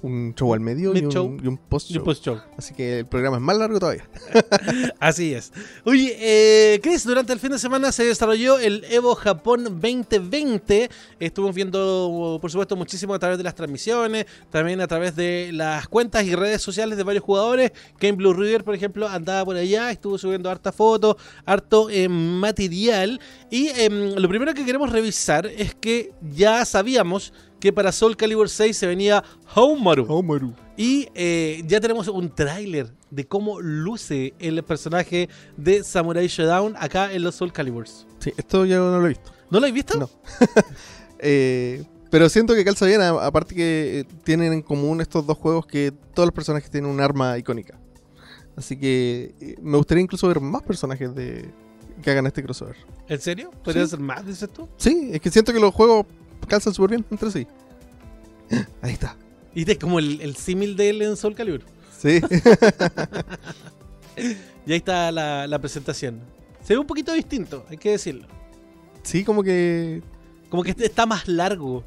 un 0.02 0.34
show 0.34 0.54
al 0.54 0.60
medio 0.60 0.94
y 0.96 1.04
un, 1.04 1.40
y 1.42 1.46
un 1.46 1.56
post-show. 1.56 1.94
Yo 1.94 2.04
post 2.04 2.24
show. 2.24 2.40
Así 2.56 2.74
que 2.74 3.00
el 3.00 3.06
programa 3.06 3.36
es 3.36 3.42
más 3.42 3.56
largo 3.56 3.78
todavía. 3.78 4.08
Así 5.00 5.34
es. 5.34 5.52
Oye, 5.84 6.16
eh, 6.18 6.80
Chris, 6.82 7.04
durante 7.04 7.32
el 7.32 7.38
fin 7.38 7.52
de 7.52 7.58
semana 7.58 7.92
se 7.92 8.04
desarrolló 8.04 8.58
el 8.58 8.84
Evo 8.90 9.14
Japón 9.14 9.64
2020. 9.64 10.90
Estuvimos 11.20 11.54
viendo, 11.54 12.38
por 12.40 12.50
supuesto, 12.50 12.76
muchísimo 12.76 13.14
a 13.14 13.18
través 13.18 13.38
de 13.38 13.44
las 13.44 13.54
transmisiones, 13.54 14.26
también 14.50 14.80
a 14.80 14.86
través 14.86 15.14
de 15.14 15.50
las 15.52 15.88
cuentas 15.88 16.24
y 16.24 16.34
redes 16.34 16.62
sociales 16.62 16.96
de 16.98 17.04
varios 17.04 17.24
jugadores. 17.24 17.72
Game 18.00 18.16
Blue 18.16 18.32
River, 18.32 18.64
por 18.64 18.74
ejemplo, 18.74 19.08
andaba 19.08 19.44
por 19.44 19.56
allá, 19.56 19.90
estuvo 19.90 20.18
subiendo 20.18 20.50
harta 20.50 20.72
foto, 20.72 21.16
harto 21.44 21.88
eh, 21.90 22.08
material. 22.08 23.20
Y 23.50 23.68
em, 23.68 24.14
lo 24.16 24.28
primero 24.28 24.54
que 24.54 24.64
queremos 24.64 24.90
revisar 24.90 25.46
es 25.46 25.74
que 25.74 26.12
ya 26.34 26.64
sabíamos 26.64 27.32
que 27.62 27.72
para 27.72 27.92
Soul 27.92 28.16
Calibur 28.16 28.48
6 28.48 28.76
se 28.76 28.88
venía 28.88 29.22
Houmaru. 29.54 30.04
Omaru. 30.12 30.52
Y 30.76 31.06
eh, 31.14 31.62
ya 31.64 31.78
tenemos 31.80 32.08
un 32.08 32.28
tráiler 32.34 32.92
de 33.08 33.24
cómo 33.28 33.60
luce 33.60 34.34
el 34.40 34.64
personaje 34.64 35.28
de 35.56 35.84
Samurai 35.84 36.26
Shodown 36.26 36.74
acá 36.76 37.12
en 37.12 37.22
los 37.22 37.36
Soul 37.36 37.52
Caliburs. 37.52 38.04
Sí, 38.18 38.32
esto 38.36 38.64
ya 38.66 38.78
no 38.78 38.98
lo 38.98 39.06
he 39.06 39.10
visto. 39.10 39.30
¿No 39.48 39.60
lo 39.60 39.66
habéis 39.66 39.74
visto? 39.74 39.96
No. 39.96 40.10
Eh, 41.24 41.84
pero 42.10 42.28
siento 42.28 42.52
que 42.52 42.64
calza 42.64 42.84
bien, 42.84 43.00
aparte 43.00 43.54
que 43.54 44.00
eh, 44.00 44.04
tienen 44.24 44.52
en 44.52 44.60
común 44.62 45.00
estos 45.00 45.24
dos 45.24 45.38
juegos 45.38 45.66
que 45.66 45.92
todos 46.14 46.26
los 46.26 46.34
personajes 46.34 46.68
tienen 46.68 46.90
un 46.90 47.00
arma 47.00 47.38
icónica. 47.38 47.78
Así 48.56 48.76
que 48.76 49.56
me 49.62 49.76
gustaría 49.76 50.02
incluso 50.02 50.26
ver 50.26 50.40
más 50.40 50.62
personajes 50.62 51.14
de 51.14 51.48
que 52.02 52.10
hagan 52.10 52.26
este 52.26 52.42
crossover. 52.42 52.74
¿En 53.08 53.20
serio? 53.20 53.52
¿Podría 53.62 53.84
Sí. 53.84 53.90
ser 53.90 54.00
más, 54.00 54.26
dices 54.26 54.50
tú? 54.52 54.68
Sí, 54.78 55.10
es 55.12 55.20
que 55.20 55.30
siento 55.30 55.52
que 55.52 55.60
los 55.60 55.72
juegos 55.72 56.06
calzan 56.52 56.74
súper 56.74 56.90
bien 56.90 57.04
entre 57.10 57.30
sí. 57.30 57.46
Ahí 58.82 58.92
está. 58.92 59.16
Y 59.54 59.60
este 59.60 59.72
es 59.72 59.78
como 59.78 59.98
el, 59.98 60.20
el 60.20 60.36
símil 60.36 60.76
de 60.76 60.90
él 60.90 61.02
en 61.02 61.16
Soul 61.16 61.34
Calibur. 61.34 61.62
Sí. 61.98 62.20
Y 64.64 64.70
ahí 64.72 64.78
está 64.78 65.10
la, 65.10 65.46
la 65.46 65.58
presentación. 65.58 66.20
Se 66.62 66.74
ve 66.74 66.78
un 66.78 66.86
poquito 66.86 67.12
distinto, 67.14 67.64
hay 67.68 67.78
que 67.78 67.90
decirlo. 67.92 68.26
sí, 69.02 69.24
como 69.24 69.42
que. 69.42 70.02
Como 70.50 70.62
que 70.62 70.70
este 70.70 70.84
está 70.84 71.06
más 71.06 71.26
largo. 71.28 71.82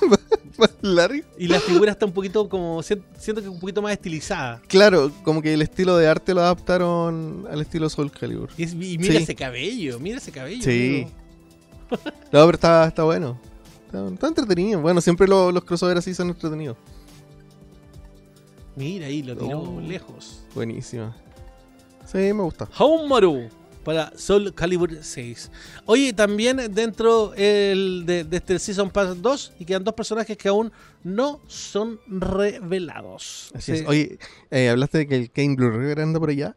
Larry. 0.82 1.22
Y 1.38 1.46
la 1.48 1.60
figura 1.60 1.92
está 1.92 2.04
un 2.04 2.12
poquito 2.12 2.48
como. 2.48 2.82
sien- 2.82 3.02
Siento 3.18 3.40
que 3.42 3.48
un 3.48 3.60
poquito 3.60 3.80
más 3.80 3.92
estilizada. 3.92 4.60
Claro, 4.68 5.12
como 5.22 5.40
que 5.40 5.54
el 5.54 5.62
estilo 5.62 5.96
de 5.96 6.08
arte 6.08 6.34
lo 6.34 6.40
adaptaron 6.42 7.46
al 7.50 7.60
estilo 7.60 7.88
Soul 7.88 8.10
Calibur. 8.10 8.50
Y, 8.58 8.64
es- 8.64 8.72
y 8.74 8.98
mira 8.98 9.14
Sí. 9.14 9.22
ese 9.22 9.34
cabello, 9.36 9.98
mira 10.00 10.18
ese 10.18 10.32
cabello. 10.32 10.62
Sí. 10.62 11.06
amigo. 11.06 11.10
No, 12.32 12.44
pero 12.44 12.50
está, 12.50 12.86
está 12.88 13.04
bueno. 13.04 13.40
Está, 13.86 14.08
está 14.08 14.28
entretenido. 14.28 14.80
Bueno, 14.80 15.00
siempre 15.00 15.26
lo- 15.28 15.50
los 15.52 15.64
crossovers 15.64 15.98
así 15.98 16.14
son 16.14 16.28
entretenidos. 16.28 16.76
Mira, 18.76 19.06
ahí 19.06 19.22
lo 19.22 19.36
tiró 19.36 19.60
Oh. 19.60 19.80
lejos. 19.80 20.42
Buenísima. 20.54 21.16
Sí, 22.04 22.18
me 22.18 22.42
gusta. 22.42 22.68
Haumaru 22.76 23.48
para 23.84 24.12
Soul 24.18 24.52
Calibur 24.54 24.90
6. 25.02 25.50
Oye, 25.86 26.12
también 26.12 26.60
dentro 26.74 27.32
el 27.34 28.04
de, 28.04 28.24
de 28.24 28.36
este 28.36 28.58
Season 28.58 28.90
Pass 28.90 29.20
2 29.22 29.52
y 29.58 29.64
quedan 29.64 29.84
dos 29.84 29.94
personajes 29.94 30.36
que 30.36 30.48
aún 30.48 30.72
no 31.02 31.40
son 31.46 31.98
revelados. 32.06 33.50
Así 33.54 33.72
Sí. 33.76 33.78
es. 33.82 33.88
Oye, 33.88 34.18
eh, 34.50 34.68
hablaste 34.68 34.98
de 34.98 35.06
que 35.06 35.16
el 35.16 35.30
Kane 35.30 35.54
Blue 35.56 35.70
River 35.70 36.00
anda 36.00 36.20
por 36.20 36.30
allá. 36.30 36.56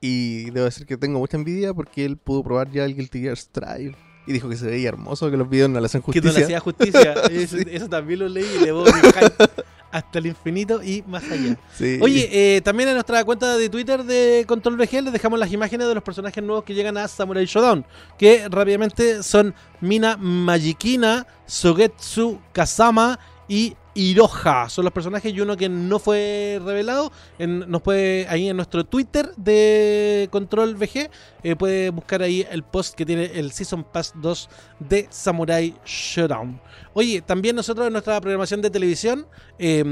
Y 0.00 0.50
debo 0.52 0.66
decir 0.66 0.86
que 0.86 0.96
tengo 0.96 1.18
mucha 1.18 1.36
envidia 1.36 1.74
porque 1.74 2.04
él 2.04 2.16
pudo 2.16 2.44
probar 2.44 2.70
ya 2.70 2.84
el 2.84 2.94
Guilty 2.94 3.20
Gear 3.22 3.36
Strive. 3.36 3.96
Y 4.28 4.32
dijo 4.34 4.48
que 4.48 4.56
se 4.56 4.66
veía 4.66 4.90
hermoso, 4.90 5.30
que 5.30 5.38
los 5.38 5.48
videos 5.48 5.70
no 5.70 5.80
le 5.80 5.86
hacen 5.86 6.02
que 6.02 6.06
justicia. 6.06 6.30
no 6.30 6.38
le 6.38 6.44
hacía 6.44 6.60
justicia. 6.60 7.12
eso, 7.30 7.56
eso 7.56 7.88
también 7.88 8.20
lo 8.20 8.28
leí 8.28 8.46
y 8.60 8.64
le 8.64 8.72
voy 8.72 8.90
a 8.90 9.48
hasta 9.90 10.18
el 10.18 10.26
infinito 10.26 10.82
y 10.82 11.02
más 11.06 11.24
allá. 11.30 11.56
Sí. 11.76 11.98
Oye, 12.02 12.28
eh, 12.30 12.60
también 12.60 12.90
en 12.90 12.94
nuestra 12.94 13.24
cuenta 13.24 13.56
de 13.56 13.68
Twitter 13.68 14.04
de 14.04 14.44
Control 14.46 14.76
VG 14.76 15.02
les 15.02 15.12
dejamos 15.12 15.38
las 15.38 15.52
imágenes 15.52 15.88
de 15.88 15.94
los 15.94 16.02
personajes 16.02 16.44
nuevos 16.44 16.64
que 16.64 16.74
llegan 16.74 16.96
a 16.98 17.08
Samurai 17.08 17.46
Shodown, 17.46 17.84
que 18.18 18.48
rápidamente 18.50 19.22
son 19.22 19.54
Mina 19.80 20.16
Majikina, 20.16 21.26
Sogetsu 21.46 22.38
Kazama 22.52 23.18
y 23.48 23.74
Iroha. 23.94 24.68
Son 24.68 24.84
los 24.84 24.92
personajes 24.92 25.32
y 25.34 25.40
uno 25.40 25.56
que 25.56 25.68
no 25.68 25.98
fue 25.98 26.60
revelado. 26.64 27.10
En- 27.38 27.68
nos 27.70 27.82
puede 27.82 28.26
ahí 28.28 28.48
en 28.48 28.56
nuestro 28.56 28.84
Twitter 28.84 29.32
de 29.36 30.28
Control 30.30 30.74
VG, 30.76 31.10
eh, 31.42 31.56
puede 31.56 31.90
buscar 31.90 32.22
ahí 32.22 32.46
el 32.50 32.62
post 32.62 32.94
que 32.94 33.04
tiene 33.04 33.24
el 33.34 33.50
Season 33.50 33.82
Pass 33.84 34.12
2 34.16 34.48
de 34.78 35.08
Samurai 35.10 35.74
Shodown. 35.84 36.60
Oye, 36.94 37.22
también 37.22 37.56
nosotros 37.56 37.86
en 37.86 37.92
nuestra 37.92 38.20
programación 38.20 38.62
de 38.62 38.70
televisión, 38.70 39.26
eh, 39.58 39.82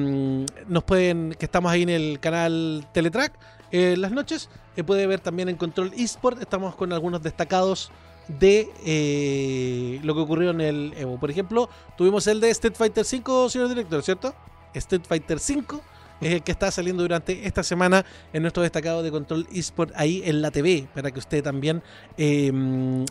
nos 0.68 0.84
pueden, 0.84 1.34
que 1.38 1.46
estamos 1.46 1.72
ahí 1.72 1.82
en 1.82 1.88
el 1.90 2.20
canal 2.20 2.86
Teletrack, 2.92 3.32
eh, 3.72 3.96
las 3.96 4.12
noches, 4.12 4.48
eh, 4.76 4.84
puede 4.84 5.06
ver 5.08 5.18
también 5.20 5.48
en 5.48 5.56
Control 5.56 5.92
eSport, 5.96 6.40
estamos 6.40 6.76
con 6.76 6.92
algunos 6.92 7.22
destacados 7.22 7.90
de 8.28 8.70
eh, 8.84 10.00
lo 10.02 10.14
que 10.14 10.20
ocurrió 10.20 10.50
en 10.50 10.60
el 10.60 10.94
Evo. 10.96 11.18
Por 11.18 11.30
ejemplo, 11.30 11.68
tuvimos 11.96 12.26
el 12.26 12.40
de 12.40 12.50
Street 12.50 12.74
Fighter 12.74 13.04
5, 13.04 13.50
señor 13.50 13.68
director, 13.68 14.02
¿cierto? 14.02 14.34
Street 14.74 15.02
Fighter 15.06 15.38
5 15.38 15.80
es 16.20 16.34
el 16.34 16.42
que 16.42 16.52
está 16.52 16.70
saliendo 16.70 17.02
durante 17.02 17.46
esta 17.46 17.62
semana 17.62 18.04
en 18.32 18.42
nuestro 18.42 18.62
destacado 18.62 19.02
de 19.02 19.10
Control 19.10 19.46
eSport 19.52 19.92
ahí 19.96 20.22
en 20.24 20.42
la 20.42 20.50
TV, 20.50 20.88
para 20.94 21.10
que 21.10 21.18
usted 21.18 21.42
también 21.42 21.82
eh, 22.16 22.50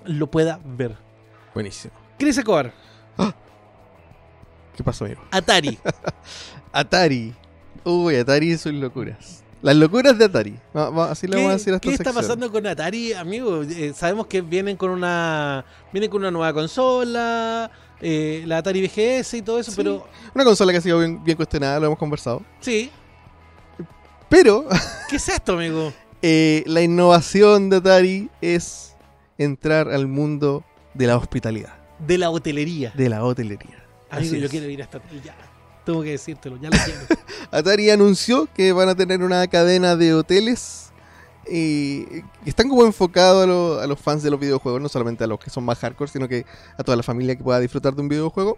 lo 0.05 0.31
pueda 0.31 0.60
ver. 0.63 0.98
Buenísimo. 1.53 1.93
Chris 2.17 2.38
Escobar, 2.38 2.74
¿Qué 4.75 4.84
pasó, 4.84 5.05
amigo? 5.05 5.22
Atari. 5.31 5.79
Atari. 6.74 7.34
Uy, 7.86 8.17
Atari 8.17 8.51
y 8.51 8.57
sus 8.57 8.74
locuras. 8.74 9.45
Las 9.62 9.76
locuras 9.76 10.18
de 10.18 10.26
Atari. 10.26 10.56
Así 10.74 11.28
le 11.28 11.38
vamos 11.38 11.50
a 11.52 11.54
decir 11.54 11.74
a 11.74 11.78
esta 11.78 11.88
¿Qué 11.90 11.92
está 11.96 12.04
sección. 12.06 12.16
pasando 12.24 12.52
con 12.52 12.68
Atari, 12.68 13.14
amigo? 13.14 13.64
Eh, 13.64 13.94
sabemos 13.96 14.28
que 14.28 14.42
vienen 14.42 14.78
con 14.78 14.92
una 14.92 15.66
vienen 15.92 16.10
con 16.12 16.22
una 16.22 16.30
nueva 16.30 16.54
consola, 16.54 17.72
eh, 18.00 18.44
la 18.46 18.58
Atari 18.60 18.82
VGS 18.86 19.34
y 19.38 19.42
todo 19.42 19.60
eso, 19.60 19.72
Sí. 19.72 19.78
pero 19.78 20.08
Una 20.36 20.44
consola 20.44 20.72
que 20.72 20.78
ha 20.78 20.82
sido 20.82 21.00
bien, 21.00 21.24
bien 21.24 21.36
cuestionada, 21.36 21.80
lo 21.80 21.88
hemos 21.88 21.98
conversado. 22.00 22.44
sí. 22.60 22.92
Pero 24.30 24.66
¿Qué 25.10 25.16
es 25.18 25.30
esto, 25.30 25.54
amigo? 25.54 25.94
eh, 26.22 26.64
la 26.66 26.82
innovación 26.82 27.70
de 27.70 27.78
Atari 27.78 28.30
es 28.42 28.96
entrar 29.38 29.90
al 29.90 30.08
mundo 30.08 30.64
de 30.96 31.08
la 31.08 31.16
hospitalidad, 31.18 31.74
De 32.00 32.18
la 32.18 32.30
hotelería. 32.32 32.92
de 32.96 33.10
la 33.10 33.24
hotelería. 33.24 33.84
Amigo, 34.10 34.36
yo 34.36 34.50
quiero 34.50 34.68
ir 34.70 34.82
hasta 34.84 35.00
ya. 35.24 35.36
Tengo 35.86 36.01
que 36.01 36.12
decírtelo, 36.12 36.58
ya 36.58 36.70
lo 36.70 36.77
quiero. 36.84 37.01
Atari 37.51 37.89
anunció 37.89 38.48
que 38.54 38.74
van 38.74 38.89
a 38.89 38.96
tener 38.96 39.22
una 39.22 39.46
cadena 39.48 39.96
de 39.96 40.13
hoteles 40.13 40.92
y 41.50 42.24
están 42.46 42.70
como 42.70 42.86
enfocados 42.86 43.44
a 43.82 43.88
los 43.88 44.00
fans 44.00 44.24
de 44.24 44.32
los 44.32 44.39
videojuegos, 44.39 44.82
no 44.82 44.89
solamente 44.89 45.24
a 45.24 45.27
los 45.27 45.39
que 45.39 45.50
son 45.50 45.63
más 45.63 45.77
hardcore, 45.80 46.10
sino 46.10 46.27
que 46.27 46.46
a 46.77 46.84
toda 46.84 46.96
la 46.96 47.04
familia 47.04 47.36
que 47.36 47.44
pueda 47.44 47.60
disfrutar 47.60 47.94
de 47.96 48.01
un 48.01 48.10
videojuego. 48.10 48.58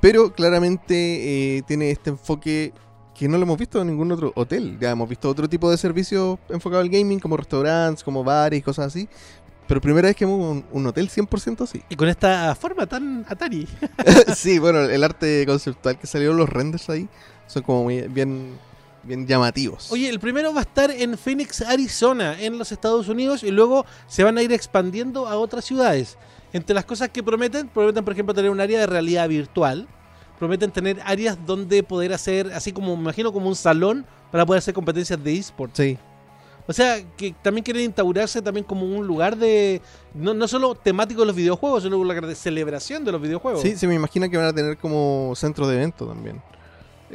Pero 0.00 0.32
claramente 0.32 1.56
eh, 1.56 1.62
tiene 1.62 1.90
este 1.90 2.10
enfoque 2.10 2.72
que 3.14 3.28
no 3.28 3.36
lo 3.36 3.44
hemos 3.44 3.58
visto 3.58 3.80
en 3.80 3.88
ningún 3.88 4.10
otro 4.10 4.32
hotel. 4.34 4.78
Ya 4.80 4.90
hemos 4.90 5.08
visto 5.08 5.28
otro 5.28 5.48
tipo 5.48 5.70
de 5.70 5.76
servicios 5.76 6.38
enfocados 6.48 6.84
al 6.84 6.90
gaming, 6.90 7.20
como 7.20 7.36
restaurantes, 7.36 8.02
como 8.02 8.24
bares 8.24 8.58
y 8.58 8.62
cosas 8.62 8.86
así. 8.86 9.08
Pero 9.66 9.80
primera 9.80 10.08
vez 10.08 10.16
que 10.16 10.26
vemos 10.26 10.40
un, 10.40 10.64
un 10.72 10.86
hotel 10.86 11.08
100% 11.08 11.62
así. 11.62 11.82
y 11.88 11.96
con 11.96 12.08
esta 12.08 12.54
forma 12.54 12.86
tan 12.86 13.24
Atari. 13.28 13.66
sí, 14.36 14.58
bueno, 14.58 14.80
el 14.80 15.02
arte 15.02 15.44
conceptual 15.46 15.98
que 15.98 16.06
salió, 16.06 16.32
los 16.32 16.48
renders 16.48 16.90
ahí, 16.90 17.08
son 17.46 17.62
como 17.62 17.84
muy 17.84 18.02
bien, 18.02 18.58
bien 19.02 19.26
llamativos. 19.26 19.90
Oye, 19.90 20.08
el 20.08 20.20
primero 20.20 20.52
va 20.52 20.60
a 20.60 20.62
estar 20.64 20.90
en 20.90 21.16
Phoenix, 21.16 21.62
Arizona, 21.62 22.38
en 22.40 22.58
los 22.58 22.72
Estados 22.72 23.08
Unidos, 23.08 23.42
y 23.42 23.50
luego 23.50 23.86
se 24.06 24.22
van 24.22 24.36
a 24.36 24.42
ir 24.42 24.52
expandiendo 24.52 25.26
a 25.28 25.36
otras 25.38 25.64
ciudades. 25.64 26.18
Entre 26.52 26.74
las 26.74 26.84
cosas 26.84 27.08
que 27.08 27.22
prometen, 27.22 27.68
prometen, 27.68 28.04
por 28.04 28.12
ejemplo, 28.12 28.34
tener 28.34 28.50
un 28.50 28.60
área 28.60 28.78
de 28.80 28.86
realidad 28.86 29.28
virtual. 29.28 29.88
Prometen 30.38 30.70
tener 30.72 31.00
áreas 31.04 31.38
donde 31.46 31.82
poder 31.82 32.12
hacer, 32.12 32.52
así 32.52 32.72
como, 32.72 32.96
me 32.96 33.02
imagino, 33.02 33.32
como 33.32 33.48
un 33.48 33.56
salón 33.56 34.04
para 34.30 34.44
poder 34.44 34.58
hacer 34.58 34.74
competencias 34.74 35.22
de 35.22 35.36
esports. 35.36 35.76
Sí, 35.76 35.96
O 36.66 36.72
sea, 36.72 36.96
que 37.16 37.34
también 37.42 37.62
quieren 37.62 37.82
instaurarse 37.82 38.40
también 38.40 38.64
como 38.64 38.86
un 38.86 39.06
lugar 39.06 39.36
de, 39.36 39.82
no, 40.14 40.32
no 40.32 40.48
solo 40.48 40.74
temático 40.74 41.20
de 41.20 41.26
los 41.26 41.36
videojuegos, 41.36 41.82
sino 41.82 41.98
un 41.98 42.06
lugar 42.08 42.26
de 42.26 42.34
celebración 42.34 43.04
de 43.04 43.12
los 43.12 43.20
videojuegos. 43.20 43.60
sí, 43.60 43.76
se 43.76 43.86
me 43.86 43.94
imagina 43.94 44.28
que 44.28 44.36
van 44.38 44.46
a 44.46 44.52
tener 44.52 44.78
como 44.78 45.32
centro 45.36 45.68
de 45.68 45.76
evento 45.76 46.06
también. 46.06 46.40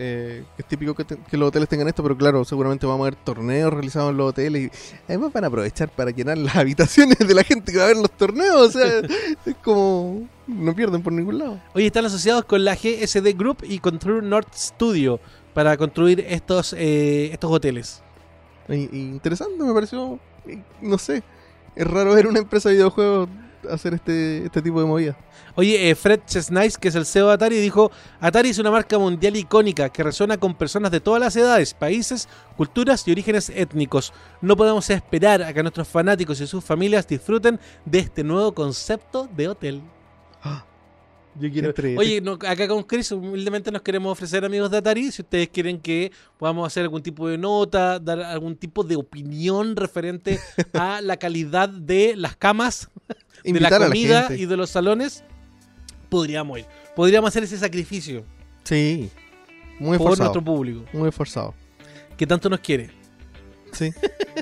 Eh, 0.02 0.46
es 0.58 0.66
típico 0.66 0.94
que, 0.94 1.04
te- 1.04 1.18
que 1.18 1.36
los 1.36 1.50
hoteles 1.50 1.68
tengan 1.68 1.88
esto, 1.88 2.02
pero 2.04 2.16
claro, 2.16 2.46
seguramente 2.46 2.86
vamos 2.86 3.02
a 3.02 3.10
ver 3.10 3.16
torneos 3.16 3.74
realizados 3.74 4.12
en 4.12 4.18
los 4.18 4.30
hoteles 4.30 4.62
y 4.68 5.02
además 5.08 5.34
van 5.34 5.44
a 5.44 5.48
aprovechar 5.48 5.90
para 5.90 6.12
llenar 6.12 6.38
las 6.38 6.56
habitaciones 6.56 7.18
de 7.18 7.34
la 7.34 7.44
gente 7.44 7.72
que 7.74 7.80
va 7.80 7.86
a 7.86 7.88
ver 7.88 7.98
los 7.98 8.12
torneos. 8.12 8.56
O 8.56 8.72
sea, 8.72 9.00
es 9.46 9.56
como 9.64 10.28
no 10.48 10.76
pierden 10.76 11.02
por 11.02 11.12
ningún 11.12 11.40
lado. 11.40 11.60
Hoy 11.74 11.88
están 11.88 12.06
asociados 12.06 12.46
con 12.46 12.64
la 12.64 12.76
GSD 12.76 13.36
Group 13.36 13.58
y 13.64 13.80
con 13.80 14.00
True 14.00 14.22
North 14.22 14.54
Studio 14.54 15.20
para 15.54 15.76
construir 15.76 16.24
estos, 16.30 16.74
eh, 16.78 17.32
estos 17.34 17.52
hoteles. 17.52 18.02
Interesante, 18.70 19.64
me 19.64 19.74
pareció, 19.74 20.20
eh, 20.48 20.62
no 20.82 20.98
sé, 20.98 21.24
es 21.76 21.88
raro 21.88 22.14
ver 22.14 22.28
una 22.28 22.40
empresa 22.40 22.70
de 22.70 22.76
videojuegos 22.76 23.30
hacer 23.70 23.94
este, 23.94 24.46
este 24.46 24.62
tipo 24.62 24.80
de 24.80 24.86
movidas. 24.86 25.16
Oye, 25.56 25.90
eh, 25.90 25.96
Fred 25.96 26.22
Chesnice, 26.26 26.78
que 26.80 26.88
es 26.88 26.96
el 26.96 27.06
CEO 27.06 27.28
de 27.28 27.34
Atari, 27.34 27.58
dijo, 27.58 27.92
Atari 28.20 28.50
es 28.50 28.60
una 28.60 28.72
marca 28.72 28.98
mundial 28.98 29.36
icónica 29.36 29.90
que 29.90 30.04
resuena 30.04 30.38
con 30.38 30.56
personas 30.56 30.92
de 30.92 31.02
todas 31.02 31.20
las 31.20 31.36
edades, 31.36 31.74
países, 31.74 32.30
culturas 32.56 33.06
y 33.08 33.12
orígenes 33.12 33.50
étnicos. 33.50 34.14
No 34.42 34.56
podemos 34.56 34.90
esperar 34.90 35.44
a 35.44 35.54
que 35.54 35.62
nuestros 35.62 35.88
fanáticos 35.88 36.40
y 36.42 36.48
sus 36.48 36.64
familias 36.64 37.08
disfruten 37.08 37.60
de 37.86 38.00
este 38.00 38.24
nuevo 38.24 38.54
concepto 38.54 39.28
de 39.36 39.50
hotel. 39.50 39.82
Yo 41.40 41.50
quiero... 41.52 41.74
Oye, 41.98 42.20
no, 42.22 42.34
acá 42.34 42.68
con 42.68 42.84
Chris 42.84 43.12
humildemente 43.12 43.72
nos 43.72 43.82
queremos 43.82 44.12
ofrecer 44.12 44.44
amigos 44.44 44.70
de 44.72 44.78
Atari, 44.78 45.12
si 45.12 45.22
ustedes 45.22 45.48
quieren 45.50 45.80
que 45.80 46.12
podamos 46.38 46.66
hacer 46.68 46.84
algún 46.84 47.02
tipo 47.04 47.28
de 47.30 47.38
nota, 47.38 48.00
dar 48.00 48.20
algún 48.22 48.56
tipo 48.56 48.84
de 48.84 48.96
opinión 48.96 49.76
referente 49.76 50.40
a 50.74 51.00
la 51.02 51.18
calidad 51.18 51.70
de 51.70 52.16
las 52.18 52.36
camas 52.36 52.90
de 53.44 53.60
la 53.60 53.70
comida 53.70 54.36
y 54.36 54.46
de 54.48 54.58
los 54.58 54.70
salones, 54.72 55.24
podríamos 56.10 56.60
ir. 56.60 56.66
Podríamos 56.96 57.30
hacer 57.30 57.44
ese 57.44 57.58
sacrificio 57.58 58.26
Sí, 58.64 59.10
muy 59.80 59.98
por 59.98 60.08
esforzado. 60.08 60.24
nuestro 60.34 60.44
público, 60.44 60.86
Muy 60.92 61.10
esforzado. 61.10 61.54
que 62.18 62.28
tanto 62.28 62.50
nos 62.50 62.60
quiere. 62.60 62.90
Sí. 63.72 63.92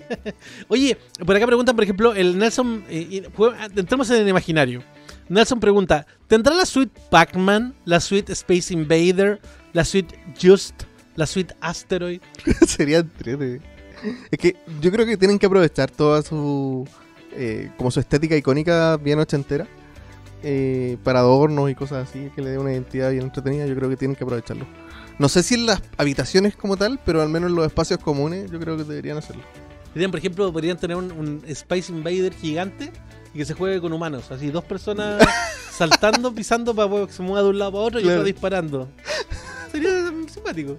Oye, 0.67 0.97
por 1.25 1.35
acá 1.35 1.45
preguntan, 1.45 1.75
por 1.75 1.83
ejemplo, 1.83 2.13
el 2.13 2.37
Nelson. 2.37 2.83
eh, 2.89 3.27
jue- 3.35 3.55
entremos 3.75 4.09
en 4.09 4.21
el 4.21 4.29
imaginario. 4.29 4.81
Nelson 5.29 5.59
pregunta: 5.59 6.05
¿Tendrá 6.27 6.53
la 6.55 6.65
suite 6.65 6.99
Pac-Man, 7.09 7.75
la 7.85 7.99
suite 7.99 8.31
Space 8.33 8.73
Invader, 8.73 9.41
la 9.73 9.83
suite 9.85 10.17
Just, 10.41 10.83
la 11.15 11.25
suite 11.27 11.53
Asteroid? 11.61 12.21
Sería 12.67 12.99
entrete. 12.99 13.61
Es 14.31 14.37
que 14.39 14.55
yo 14.79 14.91
creo 14.91 15.05
que 15.05 15.17
tienen 15.17 15.39
que 15.39 15.45
aprovechar 15.47 15.89
toda 15.91 16.21
su. 16.21 16.87
eh, 17.31 17.71
como 17.77 17.91
su 17.91 17.99
estética 17.99 18.35
icónica 18.37 18.97
bien 18.97 19.19
ochentera. 19.19 19.67
eh, 20.43 20.97
para 21.03 21.19
adornos 21.19 21.69
y 21.71 21.75
cosas 21.75 22.07
así, 22.07 22.31
que 22.35 22.41
le 22.41 22.51
dé 22.51 22.57
una 22.59 22.71
identidad 22.71 23.11
bien 23.11 23.23
entretenida. 23.23 23.65
Yo 23.65 23.75
creo 23.75 23.89
que 23.89 23.97
tienen 23.97 24.15
que 24.15 24.23
aprovecharlo. 24.23 24.67
No 25.17 25.29
sé 25.29 25.41
si 25.43 25.55
en 25.55 25.65
las 25.65 25.81
habitaciones 25.97 26.55
como 26.55 26.77
tal, 26.77 26.99
pero 27.03 27.21
al 27.21 27.29
menos 27.29 27.49
en 27.49 27.55
los 27.55 27.65
espacios 27.65 27.99
comunes, 27.99 28.51
yo 28.51 28.59
creo 28.59 28.77
que 28.77 28.83
deberían 28.83 29.17
hacerlo. 29.17 29.43
Por 29.93 30.19
ejemplo, 30.19 30.53
podrían 30.53 30.77
tener 30.77 30.95
un, 30.95 31.11
un 31.11 31.43
Space 31.47 31.91
Invader 31.91 32.33
gigante 32.35 32.91
y 33.37 33.41
que 33.41 33.45
se 33.45 33.53
juegue 33.53 33.79
con 33.79 33.93
humanos. 33.93 34.31
Así, 34.31 34.49
dos 34.49 34.63
personas 34.63 35.23
saltando, 35.71 36.33
pisando 36.33 36.73
para 36.73 37.05
que 37.05 37.13
se 37.13 37.21
mueva 37.21 37.43
de 37.43 37.49
un 37.49 37.59
lado 37.59 37.71
para 37.73 37.83
otro 37.83 37.99
y 37.99 38.03
Claro. 38.03 38.17
otro 38.21 38.25
disparando. 38.25 38.89
Sería 39.71 40.11
simpático. 40.27 40.77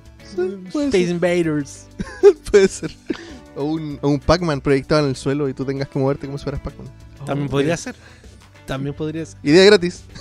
Space 0.67 0.91
ser. 0.91 1.09
Invaders. 1.09 1.87
Puede 2.51 2.67
ser. 2.67 2.91
O 3.55 3.63
un, 3.63 3.99
o 4.03 4.09
un 4.09 4.19
Pac-Man 4.19 4.61
proyectado 4.61 5.03
en 5.05 5.11
el 5.11 5.17
suelo 5.17 5.49
y 5.49 5.55
tú 5.55 5.65
tengas 5.65 5.89
que 5.89 6.01
moverte 6.01 6.27
como 6.27 6.37
si 6.37 6.43
fueras 6.43 6.61
Pac-Man. 6.61 6.89
También 7.25 7.49
podría 7.49 7.77
ser. 7.77 7.95
También 8.67 8.93
podría 8.95 9.25
ser. 9.25 9.39
Idea 9.43 9.65
gratis. 9.65 10.03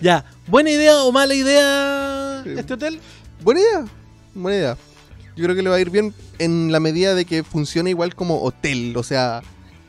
Ya, 0.00 0.24
¿Buena 0.46 0.70
idea 0.70 1.02
o 1.02 1.10
mala 1.12 1.34
idea 1.34 2.42
este 2.46 2.74
hotel? 2.74 3.00
Buena 3.42 3.60
idea, 3.60 3.84
buena 4.34 4.56
idea. 4.58 4.76
Yo 5.36 5.44
creo 5.44 5.56
que 5.56 5.62
le 5.62 5.68
va 5.68 5.76
a 5.76 5.80
ir 5.80 5.90
bien 5.90 6.14
en 6.38 6.70
la 6.72 6.78
medida 6.80 7.14
de 7.14 7.24
que 7.24 7.42
funcione 7.42 7.90
igual 7.90 8.14
como 8.14 8.40
hotel, 8.42 8.96
o 8.96 9.02
sea, 9.02 9.42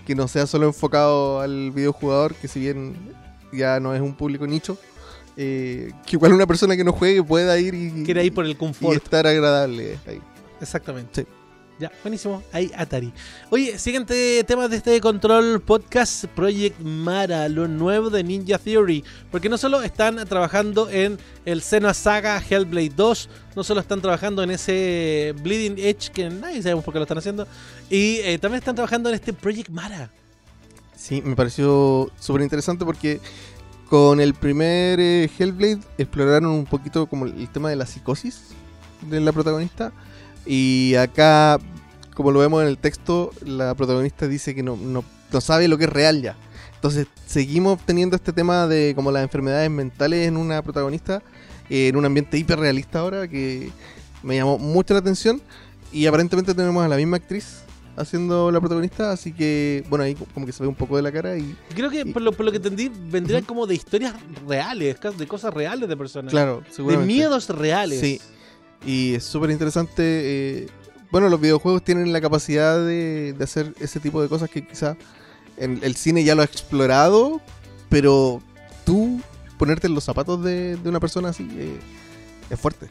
que 0.06 0.16
no 0.16 0.28
sea 0.28 0.48
solo 0.48 0.68
enfocado 0.68 1.40
al 1.42 1.72
videojugador, 1.72 2.36
que 2.36 2.48
si 2.48 2.60
bien 2.60 2.96
ya 3.54 3.80
no 3.80 3.94
es 3.94 4.02
un 4.02 4.16
público 4.16 4.48
nicho, 4.48 4.78
eh, 5.38 5.92
que 6.06 6.16
igual 6.16 6.34
una 6.34 6.48
persona 6.48 6.76
que 6.76 6.84
no 6.84 6.92
juegue 6.92 7.24
pueda 7.24 7.58
ir 7.60 7.74
y, 7.74 8.04
Quiere 8.04 8.26
ir 8.26 8.34
por 8.34 8.46
el 8.46 8.52
y 8.52 8.56
confort. 8.56 8.96
estar 9.04 9.26
agradable 9.28 9.98
ahí. 10.08 10.22
Exactamente. 10.60 11.24
Sí. 11.24 11.28
Ya, 11.80 11.92
buenísimo. 12.04 12.44
Ahí 12.52 12.72
Atari. 12.76 13.12
Oye, 13.50 13.80
siguiente 13.80 14.44
tema 14.44 14.68
de 14.68 14.78
este 14.78 15.02
Control 15.02 15.60
Podcast, 15.62 16.26
Project 16.26 16.80
Mara, 16.80 17.50
lo 17.50 17.68
nuevo 17.68 18.10
de 18.12 18.24
Ninja 18.24 18.60
Theory. 18.60 19.04
Porque 19.32 19.50
no 19.50 19.58
solo 19.58 19.82
están 19.82 20.24
trabajando 20.28 20.90
en 20.90 21.18
el 21.44 21.62
Senua 21.62 21.96
Saga 21.96 22.40
Hellblade 22.40 22.94
2, 22.96 23.30
no 23.56 23.64
solo 23.64 23.82
están 23.82 24.00
trabajando 24.00 24.44
en 24.44 24.52
ese 24.52 25.34
Bleeding 25.42 25.80
Edge, 25.80 26.12
que 26.12 26.30
nadie 26.30 26.62
sabemos 26.62 26.84
por 26.84 26.94
qué 26.94 27.00
lo 27.00 27.04
están 27.04 27.18
haciendo, 27.18 27.48
y 27.90 28.18
eh, 28.18 28.38
también 28.40 28.60
están 28.60 28.76
trabajando 28.76 29.10
en 29.10 29.16
este 29.16 29.34
Project 29.34 29.70
Mara. 29.70 30.12
Sí, 30.96 31.24
me 31.26 31.36
pareció 31.36 32.12
súper 32.20 32.44
interesante 32.44 32.86
porque 32.86 33.20
con 33.90 34.22
el 34.22 34.36
primer 34.36 35.00
eh, 35.00 35.30
Hellblade 35.38 35.80
exploraron 35.98 36.52
un 36.52 36.66
poquito 36.66 37.08
como 37.08 37.26
el 37.26 37.50
tema 37.50 37.72
de 37.72 37.76
la 37.76 37.88
psicosis 37.88 38.50
de 39.10 39.20
la 39.20 39.32
protagonista. 39.32 39.92
Y 40.46 40.96
acá, 40.96 41.60
como 42.16 42.32
lo 42.32 42.40
vemos 42.40 42.62
en 42.64 42.68
el 42.70 42.78
texto, 42.78 43.32
la 43.46 43.76
protagonista 43.76 44.28
dice 44.28 44.56
que 44.56 44.64
no, 44.64 44.76
no, 44.76 45.04
no 45.32 45.42
sabe 45.42 45.68
lo 45.68 45.78
que 45.78 45.86
es 45.86 45.90
real 45.90 46.22
ya. 46.22 46.36
Entonces 46.76 47.08
seguimos 47.28 47.80
teniendo 47.86 48.16
este 48.16 48.34
tema 48.34 48.68
de 48.68 48.94
como 48.96 49.12
las 49.12 49.22
enfermedades 49.24 49.70
mentales 49.70 50.28
en 50.28 50.36
una 50.38 50.62
protagonista, 50.64 51.22
eh, 51.70 51.90
en 51.90 51.96
un 51.96 52.06
ambiente 52.06 52.38
hiperrealista 52.38 53.00
ahora, 53.00 53.28
que 53.28 53.70
me 54.24 54.36
llamó 54.36 54.58
mucho 54.58 54.94
la 54.94 55.00
atención. 55.00 55.42
Y 55.94 56.06
aparentemente 56.08 56.54
tenemos 56.56 56.84
a 56.84 56.88
la 56.88 56.96
misma 56.96 57.18
actriz 57.18 57.64
haciendo 57.98 58.50
la 58.50 58.60
protagonista, 58.62 59.12
así 59.12 59.34
que, 59.34 59.84
bueno, 59.90 60.06
ahí 60.06 60.16
como 60.34 60.46
que 60.46 60.54
se 60.54 60.64
ve 60.64 60.70
un 60.70 60.76
poco 60.76 60.96
de 60.96 61.02
la 61.04 61.12
cara 61.12 61.38
y, 61.38 61.56
creo 61.76 61.90
que, 61.90 62.00
Y- 62.00 62.14
por 62.14 62.22
lo, 62.22 62.32
por 62.32 62.46
lo 62.46 62.52
que 62.52 62.58
entendí, 62.58 62.90
vendrían 62.90 63.44
como 63.44 63.68
de 63.68 63.76
historias 63.76 64.16
reales, 64.48 64.98
de 65.18 65.28
cosas 65.28 65.54
reales 65.54 65.88
de 65.90 65.98
personas. 65.98 66.32
claro, 66.32 66.64
de 66.78 66.98
miedos 66.98 67.50
reales. 67.50 68.00
Sí. 68.00 68.20
Y 68.86 69.16
es 69.16 69.24
súper 69.24 69.52
interesante. 69.52 70.04
eh, 70.04 70.68
bueno, 71.12 71.30
los 71.30 71.42
videojuegos 71.42 71.84
tienen 71.84 72.14
la 72.14 72.22
capacidad 72.22 72.78
de, 72.86 73.34
de 73.38 73.44
hacer 73.44 73.74
ese 73.80 74.00
tipo 74.00 74.22
de 74.22 74.30
cosas 74.30 74.50
que 74.50 74.66
quizá 74.66 74.96
en 75.58 75.80
el 75.84 75.96
cine 75.96 76.24
ya 76.24 76.36
lo 76.36 76.42
ha 76.42 76.46
explorado, 76.46 77.42
pero 77.90 78.42
tú 78.86 79.22
ponerte 79.58 79.88
en 79.88 79.94
los 79.94 80.04
zapatos 80.06 80.44
de, 80.44 80.78
de 80.78 80.90
una 80.90 81.00
persona 81.00 81.30
así 81.30 81.48
eh, 81.52 81.78
es 82.50 82.60
fuerte. 82.60 82.88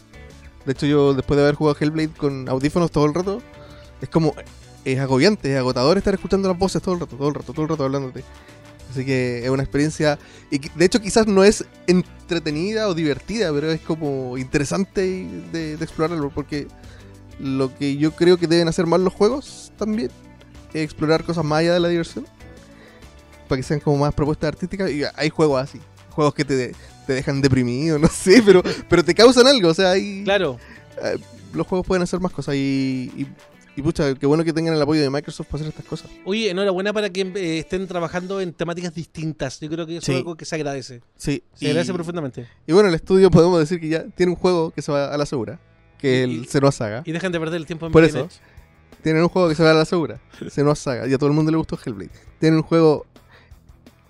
De 0.67 0.73
hecho, 0.73 0.87
yo 0.87 1.15
después 1.15 1.37
de 1.37 1.45
haber 1.45 1.55
jugado 1.55 1.77
Hellblade 1.81 2.11
con 2.11 2.49
audífonos 2.49 2.91
todo 2.91 3.07
el 3.07 3.15
rato, 3.15 3.43
es 4.01 4.09
como. 4.09 4.35
Es 4.83 4.99
agobiante, 4.99 5.53
es 5.53 5.59
agotador 5.59 5.99
estar 5.99 6.15
escuchando 6.15 6.49
las 6.49 6.59
voces 6.59 6.81
todo 6.81 6.95
el 6.95 7.01
rato, 7.01 7.15
todo 7.15 7.29
el 7.29 7.35
rato, 7.35 7.53
todo 7.53 7.63
el 7.65 7.69
rato 7.69 7.85
hablándote. 7.85 8.25
Así 8.91 9.05
que 9.05 9.45
es 9.45 9.51
una 9.51 9.63
experiencia. 9.63 10.19
Y 10.51 10.59
de 10.59 10.85
hecho, 10.85 11.01
quizás 11.01 11.27
no 11.27 11.45
es 11.45 11.65
entretenida 11.87 12.89
o 12.89 12.95
divertida, 12.95 13.53
pero 13.53 13.71
es 13.71 13.81
como 13.81 14.37
interesante 14.39 15.01
de, 15.53 15.77
de 15.77 15.85
explorarlo. 15.85 16.31
Porque 16.31 16.67
lo 17.39 17.75
que 17.77 17.97
yo 17.97 18.13
creo 18.13 18.37
que 18.37 18.47
deben 18.47 18.69
hacer 18.69 18.87
más 18.87 19.01
los 19.01 19.13
juegos 19.15 19.73
también 19.79 20.11
es 20.75 20.83
explorar 20.83 21.25
cosas 21.25 21.45
más 21.45 21.61
allá 21.61 21.75
de 21.75 21.81
la 21.81 21.89
diversión. 21.89 22.27
Para 23.49 23.59
que 23.61 23.63
sean 23.67 23.81
como 23.81 23.99
más 23.99 24.15
propuestas 24.15 24.49
artísticas. 24.49 24.91
Y 24.91 25.03
hay 25.15 25.31
juegos 25.31 25.63
así. 25.63 25.81
Juegos 26.11 26.35
que 26.35 26.45
te, 26.45 26.75
te 27.07 27.13
dejan 27.13 27.41
deprimido, 27.41 27.99
no 28.01 28.09
sé, 28.09 28.43
pero, 28.45 28.63
pero 28.89 29.05
te 29.05 29.15
causan 29.15 29.47
algo. 29.47 29.69
O 29.69 29.75
sea, 29.75 29.93
hay, 29.93 30.23
Claro. 30.25 30.59
eh, 31.03 31.17
los 31.53 31.67
juegos 31.67 31.87
pueden 31.87 32.03
hacer 32.03 32.21
más 32.21 32.33
cosas. 32.33 32.55
Y, 32.57 33.11
y, 33.17 33.27
y 33.77 33.83
pucha, 33.83 34.15
qué 34.15 34.27
bueno 34.27 34.45
que 34.45 34.53
tengan 34.53 34.75
el 34.75 34.83
apoyo 34.83 35.01
de 35.01 35.11
Microsoft 35.11 35.47
para 35.47 35.63
hacer 35.63 35.69
estas 35.69 35.85
cosas. 35.87 36.11
Oye, 36.25 36.51
enhorabuena 36.51 36.93
para 36.93 37.09
que 37.11 37.21
eh, 37.23 37.59
estén 37.61 37.87
trabajando 37.87 38.41
en 38.41 38.53
temáticas 38.53 38.95
distintas. 38.95 39.61
Yo 39.61 39.69
creo 39.71 39.87
que 39.87 39.97
eso 39.99 40.07
Sí. 40.07 40.13
es 40.13 40.19
algo 40.19 40.37
que 40.37 40.45
se 40.45 40.55
agradece. 40.57 41.01
Sí, 41.17 41.43
Se 41.55 41.65
y- 41.65 41.69
agradece 41.69 41.93
profundamente. 41.93 42.47
Y 42.67 42.73
bueno, 42.73 42.89
el 42.89 42.95
estudio 42.95 43.31
podemos 43.31 43.59
decir 43.61 43.81
que 43.81 43.89
ya 43.89 44.05
tiene 44.09 44.31
un 44.33 44.37
juego 44.37 44.71
que 44.73 44.83
se 44.83 44.91
va 44.93 45.13
a 45.13 45.17
la 45.17 45.25
segura, 45.27 45.59
que 45.99 46.25
es 46.25 46.29
el 46.29 46.47
Senua 46.49 46.73
Saga. 46.73 47.03
Y 47.07 47.13
dejan 47.13 47.33
de 47.33 47.39
perder 47.41 47.57
el 47.61 47.67
tiempo 47.67 47.87
en 47.87 47.93
Por 47.93 48.05
eso. 48.05 48.21
Edge. 48.21 48.41
Tienen 49.03 49.23
un 49.23 49.29
juego 49.29 49.49
que 49.49 49.55
se 49.55 49.63
va 49.63 49.71
a 49.71 49.75
la 49.75 49.85
segura, 49.87 50.21
Senua 50.51 50.75
Saga, 50.75 51.07
y 51.07 51.15
a 51.15 51.19
todo 51.19 51.29
el 51.31 51.35
mundo 51.35 51.51
le 51.51 51.57
gustó 51.57 51.79
Hellblade. 51.83 52.11
Tienen 52.39 52.59
un 52.59 52.63
juego 52.65 53.07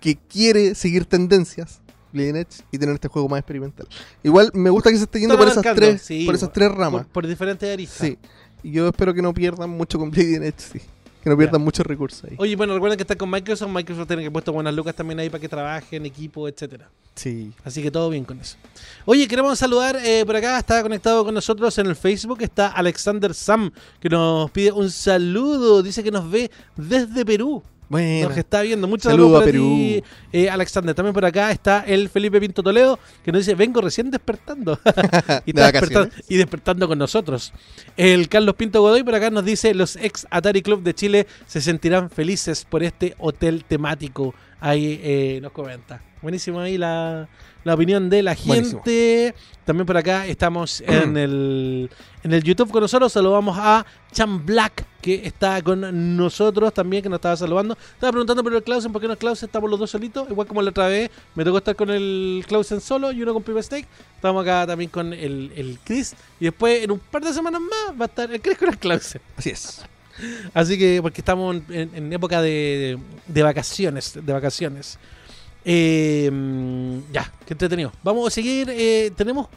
que 0.00 0.16
quiere 0.16 0.74
seguir 0.74 1.04
tendencias, 1.04 1.80
Bleeding 2.12 2.36
Edge, 2.36 2.64
y 2.72 2.78
tener 2.78 2.94
este 2.94 3.08
juego 3.08 3.28
más 3.28 3.38
experimental. 3.40 3.86
Igual 4.22 4.50
me 4.54 4.70
gusta 4.70 4.90
que 4.90 4.96
se 4.96 5.04
esté 5.04 5.20
yendo 5.20 5.34
Están 5.34 5.46
por 5.62 5.64
esas 5.64 5.76
tres, 5.76 6.02
sí, 6.02 6.24
por 6.24 6.34
esas 6.34 6.52
tres 6.52 6.72
ramas. 6.72 7.02
Por, 7.04 7.12
por 7.12 7.26
diferentes 7.28 7.70
aristas. 7.72 8.08
Sí. 8.08 8.18
Y 8.62 8.72
yo 8.72 8.88
espero 8.88 9.14
que 9.14 9.22
no 9.22 9.32
pierdan 9.32 9.70
mucho 9.70 9.98
con 9.98 10.12
Edge, 10.14 10.54
sí. 10.58 10.80
Que 11.22 11.28
no 11.28 11.36
pierdan 11.36 11.60
muchos 11.60 11.84
recursos 11.86 12.24
ahí. 12.24 12.34
Oye, 12.38 12.56
bueno, 12.56 12.72
recuerden 12.72 12.96
que 12.96 13.02
están 13.02 13.18
con 13.18 13.30
Microsoft. 13.30 13.70
Microsoft 13.70 14.08
tiene 14.08 14.22
que 14.22 14.30
puesto 14.30 14.52
buenas 14.54 14.74
lucas 14.74 14.94
también 14.94 15.20
ahí 15.20 15.28
para 15.28 15.40
que 15.40 15.48
trabajen, 15.48 16.06
equipo, 16.06 16.48
etcétera. 16.48 16.88
Sí. 17.14 17.52
Así 17.62 17.82
que 17.82 17.90
todo 17.90 18.08
bien 18.08 18.24
con 18.24 18.40
eso. 18.40 18.56
Oye, 19.04 19.28
queremos 19.28 19.58
saludar 19.58 19.96
eh, 19.96 20.24
por 20.24 20.36
acá, 20.36 20.58
está 20.58 20.82
conectado 20.82 21.22
con 21.22 21.34
nosotros 21.34 21.76
en 21.76 21.88
el 21.88 21.96
Facebook, 21.96 22.38
está 22.40 22.68
Alexander 22.68 23.34
Sam, 23.34 23.70
que 24.00 24.08
nos 24.08 24.50
pide 24.50 24.72
un 24.72 24.90
saludo, 24.90 25.82
dice 25.82 26.02
que 26.02 26.10
nos 26.10 26.30
ve 26.30 26.50
desde 26.76 27.24
Perú. 27.26 27.62
Bueno. 27.90 28.28
Nos 28.28 28.38
está 28.38 28.62
viendo. 28.62 28.86
Muchas 28.86 29.10
Saludo 29.10 29.40
saludos 29.40 29.42
a 29.42 29.44
Perú. 29.44 30.02
eh, 30.32 30.48
Alexander. 30.48 30.94
También 30.94 31.12
por 31.12 31.24
acá 31.24 31.50
está 31.50 31.80
el 31.80 32.08
Felipe 32.08 32.40
Pinto 32.40 32.62
Toledo, 32.62 33.00
que 33.24 33.32
nos 33.32 33.40
dice, 33.40 33.56
vengo 33.56 33.80
recién 33.80 34.12
despertando. 34.12 34.78
y, 35.44 35.52
De 35.52 35.62
despertando, 35.62 36.08
y 36.28 36.36
despertando 36.36 36.86
con 36.86 36.98
nosotros. 36.98 37.52
El 37.96 38.28
Carlos 38.28 38.54
Pinto 38.54 38.80
Godoy 38.80 39.02
por 39.02 39.16
acá 39.16 39.30
nos 39.30 39.44
dice, 39.44 39.74
los 39.74 39.96
ex 39.96 40.24
Atari 40.30 40.62
Club 40.62 40.82
de 40.84 40.94
Chile 40.94 41.26
se 41.46 41.60
sentirán 41.60 42.10
felices 42.10 42.64
por 42.64 42.84
este 42.84 43.16
hotel 43.18 43.64
temático. 43.64 44.34
Ahí 44.60 45.00
eh, 45.02 45.40
nos 45.42 45.50
comenta. 45.52 46.00
Buenísimo 46.22 46.60
ahí 46.60 46.78
la, 46.78 47.28
la 47.64 47.74
opinión 47.74 48.08
de 48.08 48.22
la 48.22 48.36
Buenísimo. 48.46 48.82
gente. 48.84 49.34
También 49.64 49.86
por 49.86 49.96
acá 49.96 50.26
estamos 50.26 50.80
en 50.86 51.16
el, 51.16 51.90
en 52.22 52.32
el 52.34 52.42
YouTube 52.44 52.70
con 52.70 52.82
nosotros. 52.82 53.10
Saludamos 53.12 53.56
a 53.58 53.84
Chan 54.12 54.44
Black, 54.46 54.84
que 55.00 55.26
está 55.26 55.62
con 55.62 56.16
nosotros 56.16 56.72
también, 56.72 57.02
que 57.02 57.08
nos 57.08 57.18
estaba 57.18 57.36
saludando. 57.36 57.76
Estaba 57.94 58.12
preguntando 58.12 58.42
por 58.42 58.54
el 58.54 58.62
Clausen, 58.62 58.92
¿por 58.92 59.00
qué 59.00 59.06
no 59.06 59.14
es 59.14 59.18
Clausen? 59.18 59.46
Estamos 59.46 59.70
los 59.70 59.78
dos 59.78 59.90
solitos. 59.90 60.28
Igual 60.30 60.46
como 60.46 60.62
la 60.62 60.70
otra 60.70 60.88
vez, 60.88 61.10
me 61.34 61.44
tocó 61.44 61.58
estar 61.58 61.76
con 61.76 61.90
el 61.90 62.44
Clausen 62.46 62.80
solo 62.80 63.12
y 63.12 63.22
uno 63.22 63.32
con 63.32 63.42
Pipe 63.42 63.62
Steak. 63.62 63.86
Estamos 64.16 64.42
acá 64.42 64.66
también 64.66 64.90
con 64.90 65.12
el, 65.12 65.52
el 65.56 65.78
Chris. 65.84 66.14
Y 66.38 66.44
después, 66.44 66.82
en 66.84 66.90
un 66.90 66.98
par 66.98 67.22
de 67.22 67.32
semanas 67.32 67.60
más, 67.60 68.00
va 68.00 68.04
a 68.04 68.08
estar 68.08 68.30
el 68.30 68.40
Chris 68.40 68.58
con 68.58 68.68
el 68.68 68.78
Clausen. 68.78 69.20
Así 69.36 69.50
es. 69.50 69.82
Así 70.52 70.78
que, 70.78 70.98
porque 71.00 71.20
estamos 71.20 71.56
en, 71.70 71.90
en 71.94 72.12
época 72.12 72.42
de, 72.42 72.98
de 73.26 73.42
vacaciones, 73.42 74.18
de 74.22 74.32
vacaciones. 74.32 74.98
Eh, 75.64 76.30
mm, 76.32 77.12
ya, 77.12 77.32
qué 77.46 77.54
entretenido. 77.54 77.92
Vamos 78.02 78.28
a 78.28 78.30
seguir. 78.30 78.68
eh, 78.70 79.10
tenemos, 79.16 79.48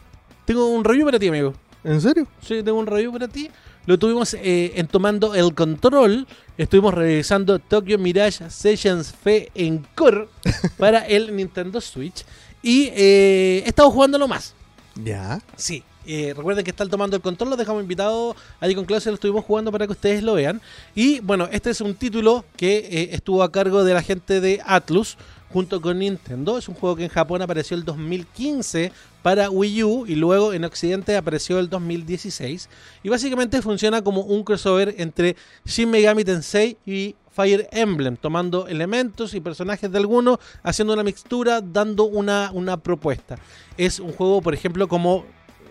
tengo 0.46 0.68
un 0.68 0.84
review 0.84 1.06
para 1.06 1.20
ti, 1.20 1.28
amigo. 1.28 1.54
¿En 1.84 2.00
serio? 2.00 2.28
Sí, 2.42 2.64
tengo 2.64 2.80
un 2.80 2.88
review 2.88 3.12
para 3.12 3.28
ti. 3.28 3.50
Lo 3.86 4.00
tuvimos 4.00 4.34
eh, 4.34 4.74
en 4.76 4.88
Tomando 4.88 5.36
el 5.36 5.54
Control. 5.54 6.26
Estuvimos 6.58 6.94
revisando 6.94 7.60
Tokyo 7.60 7.98
Mirage 7.98 8.50
Sessions 8.50 9.12
Fe 9.12 9.52
Encore 9.56 10.30
para 10.78 11.00
el 11.06 11.36
Nintendo 11.36 11.82
Switch. 11.82 12.24
Y 12.62 12.86
eh, 12.96 13.64
he 13.66 13.68
estado 13.70 13.92
jugándolo 13.92 14.28
más. 14.28 14.56
Ya. 14.96 15.42
Sí. 15.58 15.84
eh, 16.06 16.34
recuerden 16.36 16.64
que 16.64 16.72
está 16.72 16.84
el 16.84 16.90
tomando 16.90 17.16
el 17.16 17.22
control, 17.22 17.50
lo 17.52 17.56
dejamos 17.58 17.82
invitado 17.82 18.36
ahí 18.60 18.76
con 18.76 18.86
Klaus, 18.86 19.06
lo 19.06 19.14
estuvimos 19.14 19.46
jugando 19.46 19.72
para 19.72 19.86
que 19.86 19.94
ustedes 19.94 20.24
lo 20.24 20.34
vean. 20.34 20.62
Y 20.96 21.20
bueno, 21.22 21.48
este 21.52 21.70
es 21.72 21.82
un 21.82 21.96
título 21.96 22.46
que 22.56 22.78
eh, 22.78 23.10
estuvo 23.14 23.44
a 23.44 23.52
cargo 23.52 23.84
de 23.84 23.94
la 23.94 24.02
gente 24.02 24.40
de 24.40 24.62
Atlus 24.66 25.18
junto 25.54 25.80
con 25.80 26.00
Nintendo. 26.00 26.58
Es 26.58 26.68
un 26.68 26.74
juego 26.74 26.96
que 26.96 27.04
en 27.04 27.10
Japón 27.10 27.44
apareció 27.44 27.78
el 27.78 27.86
2015 27.86 28.92
para 29.22 29.52
Wii 29.52 29.84
U 29.84 30.06
y 30.08 30.16
luego 30.16 30.52
en 30.52 30.66
Occidente 30.66 31.16
apareció 31.16 31.60
el 31.60 31.70
2016. 31.70 32.70
Y 33.04 33.10
básicamente 33.10 33.62
funciona 33.62 34.02
como 34.02 34.22
un 34.22 34.44
crossover 34.44 34.96
entre 34.98 35.36
Shin 35.64 35.92
Megami 35.92 36.24
Tensei 36.24 36.78
y 36.88 37.16
Fire 37.30 37.68
Emblem, 37.72 38.18
tomando 38.18 38.68
elementos 38.68 39.34
y 39.36 39.42
personajes 39.42 39.92
de 39.92 39.98
algunos, 39.98 40.40
haciendo 40.64 40.94
una 40.94 41.04
mixtura, 41.04 41.62
dando 41.62 42.06
una, 42.06 42.52
una 42.52 42.78
propuesta. 42.78 43.38
Es 43.78 44.00
un 44.00 44.12
juego, 44.12 44.42
por 44.42 44.56
ejemplo, 44.56 44.88
como 44.88 45.26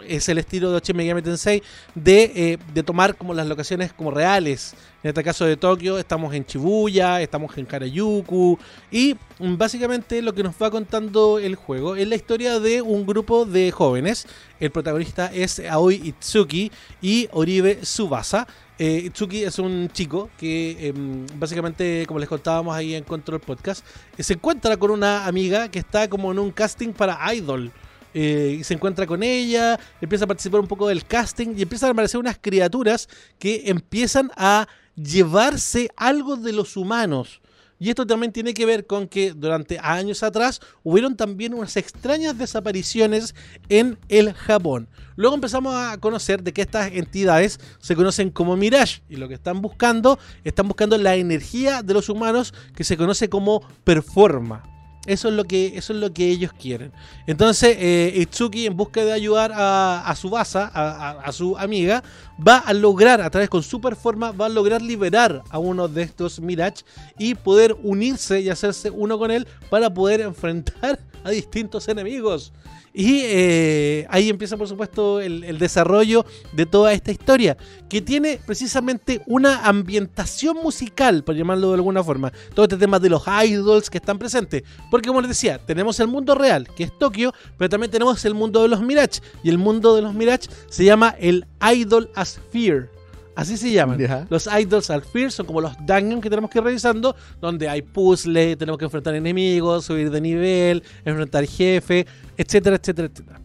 es 0.07 0.29
el 0.29 0.39
estilo 0.39 0.73
de 0.73 0.81
Shin 0.81 0.97
Megami 0.97 1.23
Tensei 1.23 1.63
de, 1.95 2.33
eh, 2.35 2.59
de 2.73 2.83
tomar 2.83 3.17
como 3.17 3.35
las 3.35 3.47
locaciones 3.47 3.93
como 3.93 4.11
reales. 4.11 4.75
En 5.03 5.09
este 5.09 5.25
caso 5.25 5.45
de 5.45 5.57
Tokio 5.57 5.99
estamos 5.99 6.33
en 6.33 6.45
Shibuya, 6.45 7.21
estamos 7.21 7.59
en 7.59 7.67
Harajuku 7.71 8.57
y 8.91 9.17
básicamente 9.41 10.23
lo 10.23 10.33
que 10.33 10.45
nos 10.45 10.55
va 10.63 10.71
contando 10.71 11.41
el 11.41 11.57
juego 11.57 11.97
es 11.97 12.07
la 12.07 12.15
historia 12.15 12.61
de 12.61 12.83
un 12.83 13.05
grupo 13.05 13.45
de 13.45 13.73
jóvenes. 13.73 14.27
El 14.61 14.71
protagonista 14.71 15.33
es 15.35 15.59
Aoi 15.59 16.01
Itsuki 16.05 16.71
y 17.01 17.29
Oribe 17.33 17.77
Tsubasa. 17.83 18.47
Eh, 18.79 19.03
Itsuki 19.07 19.43
es 19.43 19.59
un 19.59 19.89
chico 19.93 20.31
que 20.39 20.89
em, 20.89 21.27
básicamente, 21.37 22.05
como 22.07 22.21
les 22.21 22.29
contábamos 22.29 22.75
ahí 22.75 22.95
en 22.95 23.05
Control 23.05 23.41
Podcast, 23.41 23.85
eh, 24.17 24.23
se 24.23 24.35
encuentra 24.35 24.77
con 24.77 24.93
una 24.93 25.27
amiga 25.27 25.69
que 25.69 25.81
está 25.81 26.09
como 26.09 26.31
en 26.31 26.39
un 26.39 26.53
casting 26.53 26.93
para 26.93 27.35
Idol. 27.35 27.73
Eh, 28.15 28.59
y 28.61 28.65
se 28.65 28.75
encuentra 28.75 29.07
con 29.07 29.23
ella, 29.23 29.79
empieza 30.01 30.25
a 30.25 30.29
participar 30.29 30.61
un 30.61 30.69
poco 30.69 30.89
del 30.89 31.05
casting 31.05 31.55
y 31.57 31.63
empiezan 31.63 31.89
a 31.89 31.93
aparecer 31.93 32.21
unas 32.21 32.39
criaturas 32.39 33.09
que 33.39 33.65
empiezan 33.67 34.31
a 34.37 34.69
llevarse 34.95 35.91
algo 35.97 36.37
de 36.37 36.53
los 36.53 36.77
humanos. 36.77 37.41
Y 37.83 37.91
esto 37.91 38.07
también 38.07 38.31
tiene 38.31 38.55
que 38.55 38.65
ver 38.65 38.87
con 38.87 39.09
que 39.09 39.33
durante 39.33 39.77
años 39.81 40.23
atrás 40.23 40.61
hubieron 40.85 41.17
también 41.17 41.53
unas 41.53 41.77
extrañas 41.77 42.39
desapariciones 42.39 43.35
en 43.69 43.99
el 44.09 44.35
Japón. 44.35 44.87
Luego 45.17 45.35
empezamos 45.35 45.75
a 45.75 45.99
conocer 45.99 46.45
de 46.45 46.53
que 46.53 46.63
estas 46.63 46.93
entidades 46.93 47.59
se 47.81 47.97
conocen 47.97 48.31
como 48.31 48.57
Mirage 48.57 49.03
y 49.09 49.17
lo 49.17 49.27
que 49.27 49.35
están 49.35 49.61
buscando, 49.63 50.21
están 50.45 50.69
buscando 50.69 50.97
la 50.97 51.17
energía 51.17 51.83
de 51.83 51.95
los 51.95 52.09
humanos 52.09 52.55
que 52.77 52.85
se 52.85 52.97
conoce 52.97 53.29
como 53.29 53.67
Performa. 53.83 54.72
Eso 55.05 55.29
es 55.29 55.35
lo 55.35 55.45
que, 55.45 55.77
eso 55.77 55.93
es 55.93 55.99
lo 55.99 56.13
que 56.13 56.29
ellos 56.29 56.53
quieren. 56.53 56.93
Entonces, 57.27 57.77
eh, 57.79 58.13
Itsuki, 58.17 58.67
en 58.67 58.77
busca 58.77 59.05
de 59.05 59.13
ayudar 59.13 59.51
a, 59.53 60.07
a 60.07 60.15
su 60.15 60.31
basa, 60.31 60.71
a, 60.73 61.11
a, 61.11 61.33
su 61.33 61.59
amiga, 61.59 62.05
va 62.39 62.59
a 62.59 62.73
lograr, 62.73 63.21
a 63.21 63.29
través 63.29 63.51
con 63.51 63.65
su 63.65 63.81
performa, 63.81 64.31
va 64.31 64.47
a 64.47 64.49
lograr 64.49 64.81
liberar 64.81 65.43
a 65.51 65.59
uno 65.59 65.89
de 65.89 66.03
estos 66.03 66.39
Mirage 66.39 66.85
y 67.19 67.35
poder 67.35 67.77
unirse 67.83 68.41
y 68.41 68.49
hacerse 68.49 68.91
uno 68.91 69.19
con 69.19 69.33
él 69.33 69.49
para 69.71 69.93
poder 69.93 70.21
enfrentar 70.23 71.01
a 71.25 71.31
distintos 71.31 71.89
enemigos. 71.89 72.53
Y 72.95 73.23
eh, 73.25 74.07
ahí 74.11 74.29
empieza, 74.29 74.57
por 74.57 74.69
supuesto, 74.69 75.21
el, 75.21 75.59
desarrollo 75.59 76.27
de 76.53 76.67
toda 76.67 76.93
esta 76.93 77.11
historia, 77.11 77.57
que 77.89 78.03
tiene 78.03 78.39
precisamente 78.45 79.23
una 79.27 79.67
ambientación 79.67 80.57
musical, 80.63 81.25
por 81.25 81.35
llamarlo 81.35 81.69
de 81.69 81.75
alguna 81.77 82.05
forma. 82.05 82.33
Todo 82.55 82.65
este 82.65 82.77
tema 82.77 82.99
de 82.99 83.09
los 83.09 83.25
idols 83.45 83.89
que 83.89 83.99
están 83.99 84.19
presentes. 84.19 84.63
Porque, 84.91 85.09
como 85.09 85.21
les 85.21 85.29
decía, 85.29 85.59
tenemos 85.59 86.01
el 86.01 86.09
mundo 86.09 86.35
real, 86.35 86.69
que 86.77 86.85
es 86.85 86.99
Tokio, 86.99 87.33
pero 87.57 87.69
también 87.71 87.91
tenemos 87.91 88.25
el 88.25 88.35
mundo 88.35 88.63
de 88.63 88.69
los 88.69 88.83
Mirage. 88.83 89.21
Y 89.43 89.49
el 89.49 89.59
mundo 89.59 89.97
de 89.97 90.03
los 90.03 90.15
Mirage 90.15 90.49
se 90.69 90.85
llama 90.85 91.15
el 91.19 91.47
Idol 91.75 92.11
Sphere. 92.25 93.02
Así 93.35 93.57
se 93.57 93.71
llaman. 93.73 93.99
Los 94.29 94.47
Idols 94.47 94.91
al 94.91 95.03
Fear 95.03 95.33
son 95.33 95.47
como 95.47 95.61
los 95.61 95.77
dungeons 95.79 96.23
que 96.23 96.29
tenemos 96.29 96.51
que 96.51 96.59
ir 96.59 96.65
revisando, 96.65 97.17
donde 97.41 97.69
hay 97.69 97.83
puzzles, 97.83 98.59
tenemos 98.59 98.79
que 98.79 98.85
enfrentar 98.85 99.15
enemigos, 99.15 99.87
subir 99.87 100.11
de 100.11 100.21
nivel, 100.21 100.83
enfrentar 101.05 101.47
jefe, 101.47 102.07
etcétera, 102.37 102.77
etcétera, 102.77 103.09
etcétera. 103.13 103.41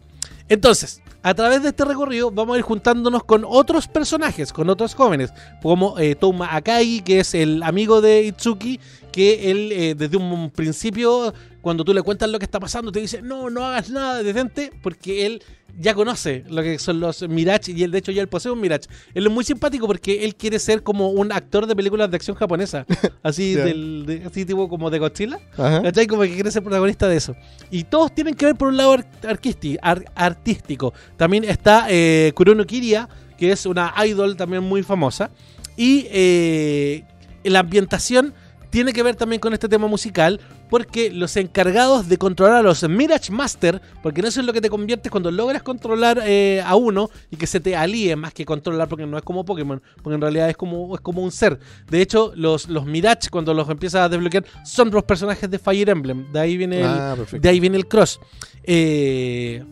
Entonces, 0.48 1.02
a 1.22 1.34
través 1.34 1.62
de 1.62 1.70
este 1.70 1.84
recorrido 1.84 2.30
vamos 2.30 2.54
a 2.54 2.58
ir 2.58 2.64
juntándonos 2.64 3.24
con 3.24 3.44
otros 3.46 3.88
personajes, 3.88 4.52
con 4.52 4.68
otros 4.70 4.94
jóvenes, 4.94 5.32
como 5.62 5.98
eh, 5.98 6.14
Touma 6.14 6.54
Akagi, 6.54 7.00
que 7.02 7.20
es 7.20 7.34
el 7.34 7.62
amigo 7.62 8.00
de 8.00 8.22
Itsuki, 8.24 8.78
que 9.12 9.50
él 9.50 9.72
eh, 9.72 9.94
desde 9.96 10.16
un 10.16 10.50
principio, 10.50 11.34
cuando 11.60 11.84
tú 11.84 11.92
le 11.92 12.02
cuentas 12.02 12.30
lo 12.30 12.38
que 12.38 12.44
está 12.44 12.60
pasando, 12.60 12.92
te 12.92 13.00
dice, 13.00 13.20
no, 13.22 13.50
no 13.50 13.64
hagas 13.64 13.90
nada, 13.90 14.22
detente, 14.22 14.70
porque 14.82 15.26
él 15.26 15.42
ya 15.80 15.94
conoce 15.94 16.42
lo 16.48 16.60
que 16.62 16.76
son 16.80 16.98
los 16.98 17.28
Mirage 17.28 17.70
y 17.70 17.84
él 17.84 17.92
de 17.92 17.98
hecho 17.98 18.10
ya 18.10 18.20
él 18.20 18.26
posee 18.28 18.50
un 18.50 18.60
Mirage. 18.60 18.88
Él 19.14 19.26
es 19.26 19.32
muy 19.32 19.44
simpático 19.44 19.86
porque 19.86 20.24
él 20.24 20.34
quiere 20.34 20.58
ser 20.58 20.82
como 20.82 21.10
un 21.10 21.30
actor 21.30 21.66
de 21.68 21.76
películas 21.76 22.10
de 22.10 22.16
acción 22.16 22.36
japonesa, 22.36 22.84
así 23.22 23.54
del 23.64 24.04
de- 24.06 24.22
así 24.24 24.44
tipo 24.44 24.68
como 24.68 24.90
de 24.90 24.98
Godzilla. 24.98 25.38
¿Cachai? 25.82 26.06
Como 26.08 26.22
que 26.22 26.34
quiere 26.34 26.50
ser 26.50 26.62
protagonista 26.64 27.06
de 27.06 27.16
eso. 27.16 27.36
Y 27.70 27.84
todos 27.84 28.12
tienen 28.12 28.34
que 28.34 28.46
ver 28.46 28.56
por 28.56 28.68
un 28.68 28.76
lado 28.76 28.92
ar- 28.92 30.04
artístico. 30.16 30.92
También 31.18 31.44
está 31.44 31.86
eh, 31.90 32.32
Kurono 32.34 32.64
Kiria, 32.64 33.08
que 33.36 33.52
es 33.52 33.66
una 33.66 33.92
idol 34.06 34.36
también 34.36 34.62
muy 34.62 34.82
famosa. 34.82 35.30
Y 35.76 36.06
eh, 36.10 37.04
la 37.44 37.58
ambientación 37.60 38.32
tiene 38.70 38.92
que 38.92 39.02
ver 39.02 39.16
también 39.16 39.40
con 39.40 39.52
este 39.54 39.68
tema 39.68 39.86
musical, 39.86 40.40
porque 40.68 41.10
los 41.10 41.36
encargados 41.38 42.08
de 42.08 42.18
controlar 42.18 42.56
a 42.56 42.62
los 42.62 42.86
Mirage 42.86 43.32
Master, 43.32 43.80
porque 44.02 44.20
no 44.20 44.28
eso 44.28 44.40
es 44.40 44.46
lo 44.46 44.52
que 44.52 44.60
te 44.60 44.68
conviertes 44.68 45.10
cuando 45.10 45.30
logras 45.30 45.62
controlar 45.62 46.20
eh, 46.24 46.62
a 46.64 46.76
uno 46.76 47.08
y 47.30 47.36
que 47.36 47.46
se 47.46 47.60
te 47.60 47.74
alíe 47.74 48.14
más 48.16 48.34
que 48.34 48.44
controlar, 48.44 48.86
porque 48.86 49.06
no 49.06 49.16
es 49.16 49.22
como 49.24 49.44
Pokémon, 49.44 49.80
porque 50.02 50.14
en 50.16 50.20
realidad 50.20 50.50
es 50.50 50.56
como, 50.56 50.94
es 50.94 51.00
como 51.00 51.22
un 51.22 51.32
ser. 51.32 51.58
De 51.88 52.02
hecho, 52.02 52.32
los, 52.36 52.68
los 52.68 52.84
Mirage, 52.84 53.30
cuando 53.30 53.54
los 53.54 53.68
empiezas 53.70 54.02
a 54.02 54.08
desbloquear, 54.10 54.44
son 54.64 54.90
los 54.90 55.02
personajes 55.04 55.50
de 55.50 55.58
Fire 55.58 55.88
Emblem. 55.88 56.30
De 56.30 56.38
ahí 56.40 56.56
viene 56.58 56.80
el, 56.80 56.86
Ah, 56.86 57.14
perfecto. 57.16 57.42
de 57.42 57.48
ahí 57.48 57.60
viene 57.60 57.78
el 57.78 57.88
cross. 57.88 58.20
Eh, 58.64 59.64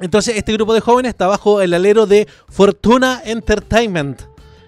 entonces, 0.00 0.36
este 0.36 0.52
grupo 0.52 0.74
de 0.74 0.80
jóvenes 0.80 1.10
está 1.10 1.26
bajo 1.26 1.60
el 1.60 1.74
alero 1.74 2.06
de 2.06 2.28
Fortuna 2.48 3.20
Entertainment, 3.24 4.22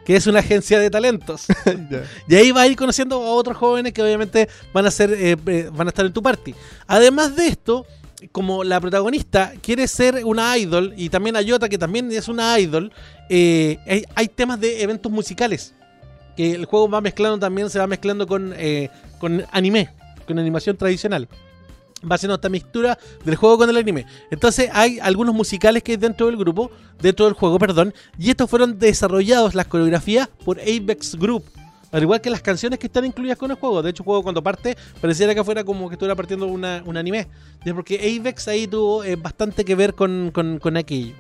que 0.05 0.17
es 0.17 0.27
una 0.27 0.41
agencia 0.41 0.79
de 0.79 0.91
talentos. 0.91 1.47
Y 2.29 2.35
ahí 2.35 2.53
vas 2.53 2.65
a 2.65 2.67
ir 2.67 2.77
conociendo 2.77 3.17
a 3.17 3.31
otros 3.35 3.57
jóvenes 3.57 3.93
que 3.93 4.03
obviamente 4.03 4.49
van 4.73 4.87
a 4.87 4.91
ser, 4.91 5.13
eh, 5.13 5.37
eh, 5.47 5.71
van 5.73 5.87
a 5.89 5.91
estar 5.91 6.07
en 6.07 6.13
tu 6.13 6.23
party. 6.23 6.55
Además 6.87 7.37
de 7.37 7.47
esto, 7.47 7.87
como 8.33 8.65
la 8.65 8.81
protagonista 8.81 9.53
quiere 9.63 9.89
ser 9.89 10.25
una 10.25 10.57
idol, 10.59 10.93
y 10.97 11.09
también 11.09 11.37
Ayota, 11.37 11.69
que 11.69 11.79
también 11.79 12.11
es 12.13 12.29
una 12.29 12.59
idol, 12.59 12.93
eh, 13.29 13.79
hay, 13.87 14.05
hay 14.15 14.29
temas 14.29 14.61
de 14.61 14.83
eventos 14.83 15.11
musicales. 15.11 15.75
Que 16.37 16.53
el 16.53 16.65
juego 16.65 16.89
va 16.89 17.01
mezclando 17.01 17.39
también, 17.39 17.71
se 17.71 17.79
va 17.79 17.87
mezclando 17.87 18.27
con, 18.27 18.53
eh, 18.57 18.91
con 19.19 19.45
anime, 19.51 19.91
con 20.27 20.39
animación 20.39 20.77
tradicional. 20.77 21.29
Va 22.09 22.15
haciendo 22.15 22.35
esta 22.35 22.49
mixtura 22.49 22.99
del 23.25 23.37
juego 23.37 23.59
con 23.59 23.71
el 23.71 23.77
anime. 23.77 24.07
Entonces 24.31 24.71
hay 24.73 24.99
algunos 25.01 25.35
musicales 25.35 25.83
que 25.83 25.93
hay 25.93 25.99
dentro 25.99 26.27
del 26.27 26.37
grupo, 26.37 26.71
dentro 27.01 27.27
del 27.27 27.35
juego, 27.35 27.59
perdón, 27.59 27.95
y 28.19 28.31
estos 28.31 28.49
fueron 28.49 28.79
desarrollados, 28.79 29.55
las 29.55 29.67
coreografías, 29.67 30.29
por 30.45 30.59
Apex 30.61 31.17
Group. 31.17 31.45
Al 31.93 32.03
igual 32.03 32.21
que 32.21 32.31
las 32.31 32.41
canciones 32.41 32.79
que 32.79 32.87
están 32.87 33.05
incluidas 33.05 33.37
con 33.37 33.51
el 33.51 33.57
juego. 33.57 33.83
De 33.83 33.91
hecho, 33.91 34.03
el 34.03 34.07
juego 34.07 34.23
cuando 34.23 34.43
parte 34.43 34.77
pareciera 35.01 35.35
que 35.35 35.43
fuera 35.43 35.65
como 35.65 35.89
que 35.89 35.95
estuviera 35.95 36.15
partiendo 36.15 36.47
una, 36.47 36.83
un 36.87 36.97
anime. 36.97 37.27
Porque 37.75 37.97
Apex 37.97 38.49
ahí 38.49 38.67
tuvo 38.67 39.03
eh, 39.03 39.17
bastante 39.17 39.65
que 39.65 39.75
ver 39.75 39.95
con, 39.95 40.31
con, 40.33 40.59
con 40.61 40.77
aquello. 40.77 41.15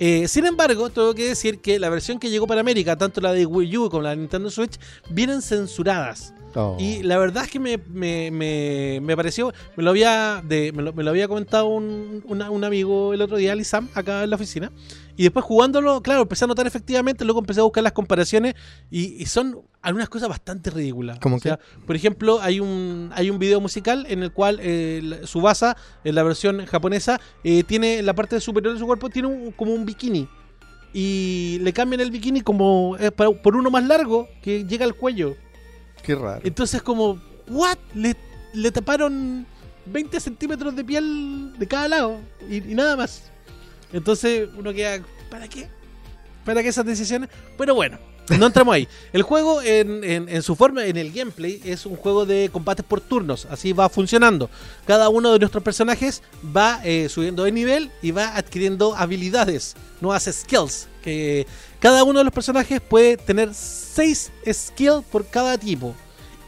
Eh, 0.00 0.26
sin 0.26 0.46
embargo, 0.46 0.90
tengo 0.90 1.14
que 1.14 1.28
decir 1.28 1.60
que 1.60 1.78
la 1.78 1.88
versión 1.88 2.18
que 2.18 2.30
llegó 2.30 2.46
para 2.46 2.62
América, 2.62 2.96
tanto 2.96 3.20
la 3.20 3.32
de 3.32 3.46
Wii 3.46 3.76
U 3.76 3.90
como 3.90 4.02
la 4.02 4.10
de 4.10 4.16
Nintendo 4.16 4.50
Switch, 4.50 4.78
vienen 5.10 5.42
censuradas. 5.42 6.32
Oh. 6.56 6.76
Y 6.78 7.02
la 7.02 7.18
verdad 7.18 7.44
es 7.44 7.50
que 7.50 7.58
me, 7.58 7.78
me, 7.92 8.30
me, 8.30 9.00
me 9.02 9.16
pareció, 9.16 9.52
me 9.76 9.82
lo 9.82 9.90
había, 9.90 10.42
de, 10.46 10.72
me, 10.72 10.82
lo, 10.82 10.92
me 10.92 11.02
lo 11.02 11.10
había 11.10 11.26
comentado 11.28 11.66
un, 11.66 12.22
una- 12.26 12.50
un 12.50 12.62
amigo 12.64 13.12
el 13.12 13.22
otro 13.22 13.36
día, 13.36 13.52
Alisam, 13.52 13.88
acá 13.94 14.22
en 14.24 14.30
la 14.30 14.36
oficina. 14.36 14.70
Y 15.16 15.22
después 15.24 15.44
jugándolo, 15.44 16.00
claro, 16.02 16.22
empecé 16.22 16.44
a 16.44 16.48
notar 16.48 16.66
efectivamente, 16.66 17.24
luego 17.24 17.38
empecé 17.40 17.60
a 17.60 17.62
buscar 17.64 17.82
las 17.84 17.92
comparaciones 17.92 18.54
y, 18.90 19.20
y 19.22 19.26
son 19.26 19.60
algunas 19.80 20.08
cosas 20.08 20.28
bastante 20.28 20.70
ridículas. 20.70 21.18
¿Cómo 21.20 21.36
o 21.36 21.38
sea, 21.38 21.58
por 21.86 21.94
ejemplo, 21.94 22.40
hay 22.40 22.58
un, 22.58 23.10
hay 23.14 23.30
un 23.30 23.38
video 23.38 23.60
musical 23.60 24.06
en 24.08 24.22
el 24.24 24.32
cual 24.32 24.58
eh, 24.60 25.20
Subasa, 25.24 25.76
en 26.02 26.14
la 26.16 26.22
versión 26.24 26.64
japonesa, 26.66 27.20
eh, 27.44 27.62
tiene 27.62 27.98
en 27.98 28.06
la 28.06 28.14
parte 28.14 28.40
superior 28.40 28.72
de 28.74 28.80
su 28.80 28.86
cuerpo, 28.86 29.08
tiene 29.10 29.28
un- 29.28 29.52
como 29.52 29.72
un 29.72 29.84
bikini. 29.86 30.26
Y 30.92 31.58
le 31.62 31.72
cambian 31.72 32.00
el 32.00 32.10
bikini 32.10 32.40
como 32.40 32.96
eh, 33.00 33.10
por 33.10 33.56
uno 33.56 33.70
más 33.70 33.84
largo 33.84 34.28
que 34.42 34.64
llega 34.64 34.84
al 34.84 34.94
cuello. 34.94 35.36
Qué 36.04 36.14
raro. 36.14 36.40
Entonces 36.44 36.82
como, 36.82 37.20
¿what? 37.48 37.78
Le, 37.94 38.70
taparon 38.70 39.46
20 39.86 40.20
centímetros 40.20 40.76
de 40.76 40.84
piel 40.84 41.54
de 41.58 41.66
cada 41.66 41.88
lado 41.88 42.20
y, 42.48 42.60
nada 42.60 42.96
más. 42.96 43.30
Entonces 43.92 44.48
uno 44.56 44.72
queda, 44.72 45.02
¿para 45.30 45.48
qué? 45.48 45.68
¿Para 46.44 46.62
qué 46.62 46.68
esas 46.68 46.84
decisiones? 46.84 47.30
Pero 47.56 47.74
bueno, 47.74 47.98
no 48.38 48.46
entramos 48.46 48.74
ahí. 48.74 48.86
El 49.12 49.22
juego 49.22 49.62
en 49.62 50.42
su 50.42 50.54
forma, 50.56 50.84
en 50.84 50.96
el 50.96 51.10
gameplay, 51.12 51.60
es 51.64 51.86
un 51.86 51.96
juego 51.96 52.26
de 52.26 52.50
combates 52.52 52.84
por 52.84 53.00
turnos. 53.00 53.46
Así 53.50 53.72
va 53.72 53.88
funcionando. 53.88 54.50
Cada 54.86 55.08
uno 55.08 55.32
de 55.32 55.38
nuestros 55.38 55.62
personajes 55.62 56.22
va 56.54 56.80
eh, 56.84 57.08
subiendo 57.08 57.44
de 57.44 57.52
nivel 57.52 57.90
y 58.02 58.10
va 58.10 58.36
adquiriendo 58.36 58.94
habilidades, 58.94 59.74
nuevas 60.00 60.28
skills. 60.30 60.88
Que 61.02 61.46
cada 61.84 62.02
uno 62.02 62.20
de 62.20 62.24
los 62.24 62.32
personajes 62.32 62.80
puede 62.80 63.18
tener 63.18 63.52
6 63.52 64.32
skills 64.50 65.04
por 65.12 65.26
cada 65.26 65.58
tipo. 65.58 65.94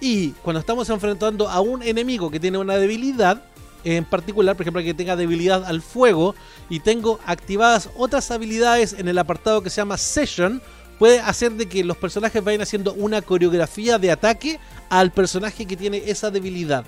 Y 0.01 0.31
cuando 0.43 0.61
estamos 0.61 0.89
enfrentando 0.89 1.47
a 1.51 1.61
un 1.61 1.83
enemigo 1.83 2.31
que 2.31 2.41
tiene 2.41 2.57
una 2.57 2.77
debilidad, 2.77 3.43
en 3.85 4.07
particular, 4.07 4.57
por 4.57 4.63
ejemplo, 4.63 4.83
que 4.83 4.95
tenga 4.95 5.15
debilidad 5.15 5.67
al 5.67 5.83
fuego 5.83 6.35
y 6.71 6.81
tengo 6.81 7.21
activadas 7.27 7.91
otras 7.99 8.31
habilidades 8.31 8.95
en 8.95 9.09
el 9.09 9.19
apartado 9.19 9.61
que 9.61 9.69
se 9.69 9.77
llama 9.77 9.99
Session, 9.99 10.63
puede 10.99 11.21
hacer 11.21 11.53
de 11.53 11.69
que 11.69 11.85
los 11.85 11.99
personajes 11.99 12.43
vayan 12.43 12.63
haciendo 12.63 12.95
una 12.95 13.21
coreografía 13.21 13.99
de 13.99 14.13
ataque 14.13 14.59
al 14.89 15.13
personaje 15.13 15.67
que 15.67 15.77
tiene 15.77 16.03
esa 16.07 16.31
debilidad. 16.31 16.87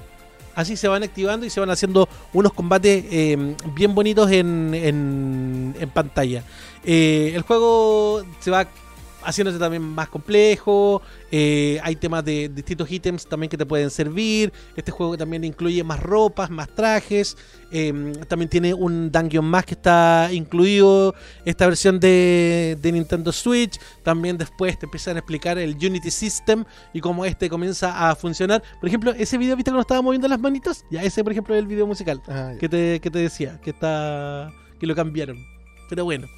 Así 0.58 0.76
se 0.76 0.88
van 0.88 1.04
activando 1.04 1.46
y 1.46 1.50
se 1.50 1.60
van 1.60 1.70
haciendo 1.70 2.08
unos 2.32 2.52
combates 2.52 3.04
eh, 3.12 3.54
bien 3.76 3.94
bonitos 3.94 4.28
en, 4.32 5.72
pantalla. 5.94 6.42
Eh, 6.84 7.32
el 7.34 7.42
juego 7.42 8.22
se 8.40 8.50
va 8.50 8.66
haciéndose 9.24 9.58
también 9.58 9.82
más 9.82 10.08
complejo. 10.08 11.02
eh, 11.30 11.78
hay 11.82 11.96
temas 11.96 12.24
de 12.24 12.48
distintos 12.48 12.90
ítems 12.90 13.26
también 13.26 13.50
que 13.50 13.58
te 13.58 13.66
pueden 13.66 13.90
servir. 13.90 14.52
Este 14.76 14.90
juego 14.90 15.18
también 15.18 15.44
incluye 15.44 15.82
más 15.84 16.00
ropas, 16.00 16.48
más 16.50 16.68
trajes. 16.74 17.36
eh, 17.70 17.92
también 18.28 18.48
tiene 18.48 18.72
un 18.72 19.10
dungeon 19.12 19.44
más 19.44 19.66
que 19.66 19.74
está 19.74 20.30
incluido. 20.32 21.14
Esta 21.44 21.66
versión 21.66 22.00
de, 22.00 22.78
de 22.80 22.92
Nintendo 22.92 23.30
Switch. 23.32 23.78
También 24.02 24.38
después 24.38 24.78
te 24.78 24.86
empiezan 24.86 25.16
a 25.16 25.18
explicar 25.18 25.58
el 25.58 25.74
Unity 25.74 26.10
System 26.10 26.64
y 26.94 27.00
cómo 27.00 27.24
este 27.26 27.50
comienza 27.50 28.08
a 28.08 28.14
funcionar. 28.14 28.62
Por 28.80 28.88
ejemplo, 28.88 29.10
ese 29.10 29.36
video, 29.36 29.56
¿viste 29.56 29.70
cuando 29.72 29.82
estaba 29.82 30.00
moviendo 30.00 30.28
las 30.28 30.40
manitos? 30.40 30.84
Ya, 30.90 31.02
ese 31.02 31.22
por 31.22 31.32
ejemplo 31.32 31.54
es 31.54 31.58
el 31.60 31.66
video 31.66 31.86
musical 31.86 32.22
Ah, 32.28 32.52
que 32.58 32.68
te, 32.68 33.00
que 33.00 33.10
te 33.10 33.18
decía, 33.18 33.60
que 33.62 33.70
está 33.70 34.50
que 34.80 34.86
lo 34.86 34.94
cambiaron. 34.94 35.36
Pero 35.90 36.04
bueno. 36.04 36.28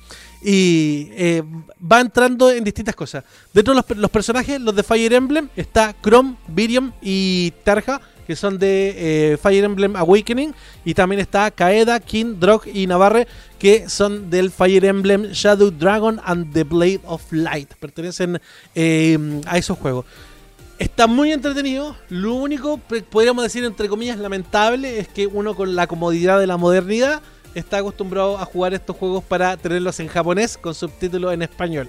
Y 0.42 1.08
eh, 1.12 1.42
va 1.80 2.00
entrando 2.00 2.50
en 2.50 2.64
distintas 2.64 2.94
cosas. 2.94 3.24
Dentro 3.52 3.74
de 3.74 3.96
los, 3.96 4.10
personajes, 4.10 4.60
los 4.60 4.74
de 4.74 4.82
Fire 4.82 5.12
Emblem, 5.12 5.48
está 5.54 5.94
Chrome, 6.02 6.36
Virium 6.48 6.92
y 7.02 7.52
Tarja, 7.62 8.00
que 8.26 8.34
son 8.36 8.58
de 8.58 9.32
eh, 9.32 9.36
Fire 9.36 9.64
Emblem 9.64 9.96
Awakening. 9.96 10.54
Y 10.84 10.94
también 10.94 11.20
está 11.20 11.50
Kaeda, 11.50 12.00
King, 12.00 12.36
Drog 12.38 12.62
y 12.72 12.86
Navarre, 12.86 13.26
que 13.58 13.88
son 13.88 14.30
del 14.30 14.50
Fire 14.50 14.84
Emblem 14.84 15.32
Shadow 15.32 15.70
Dragon 15.70 16.20
and 16.24 16.52
the 16.54 16.64
Blade 16.64 17.00
of 17.04 17.22
Light. 17.32 17.74
Pertenecen 17.74 18.40
eh, 18.74 19.40
a 19.46 19.58
esos 19.58 19.76
juegos. 19.76 20.06
Está 20.78 21.06
muy 21.06 21.30
entretenido. 21.30 21.94
Lo 22.08 22.34
único, 22.34 22.78
podríamos 23.10 23.44
decir 23.44 23.62
entre 23.64 23.86
comillas, 23.90 24.18
lamentable 24.18 24.98
es 24.98 25.08
que 25.08 25.26
uno 25.26 25.54
con 25.54 25.76
la 25.76 25.86
comodidad 25.86 26.40
de 26.40 26.46
la 26.46 26.56
modernidad 26.56 27.20
está 27.54 27.78
acostumbrado 27.78 28.38
a 28.38 28.44
jugar 28.44 28.74
estos 28.74 28.96
juegos 28.96 29.24
para 29.24 29.56
tenerlos 29.56 29.98
en 30.00 30.08
japonés 30.08 30.56
con 30.58 30.74
subtítulos 30.74 31.32
en 31.34 31.42
español. 31.42 31.88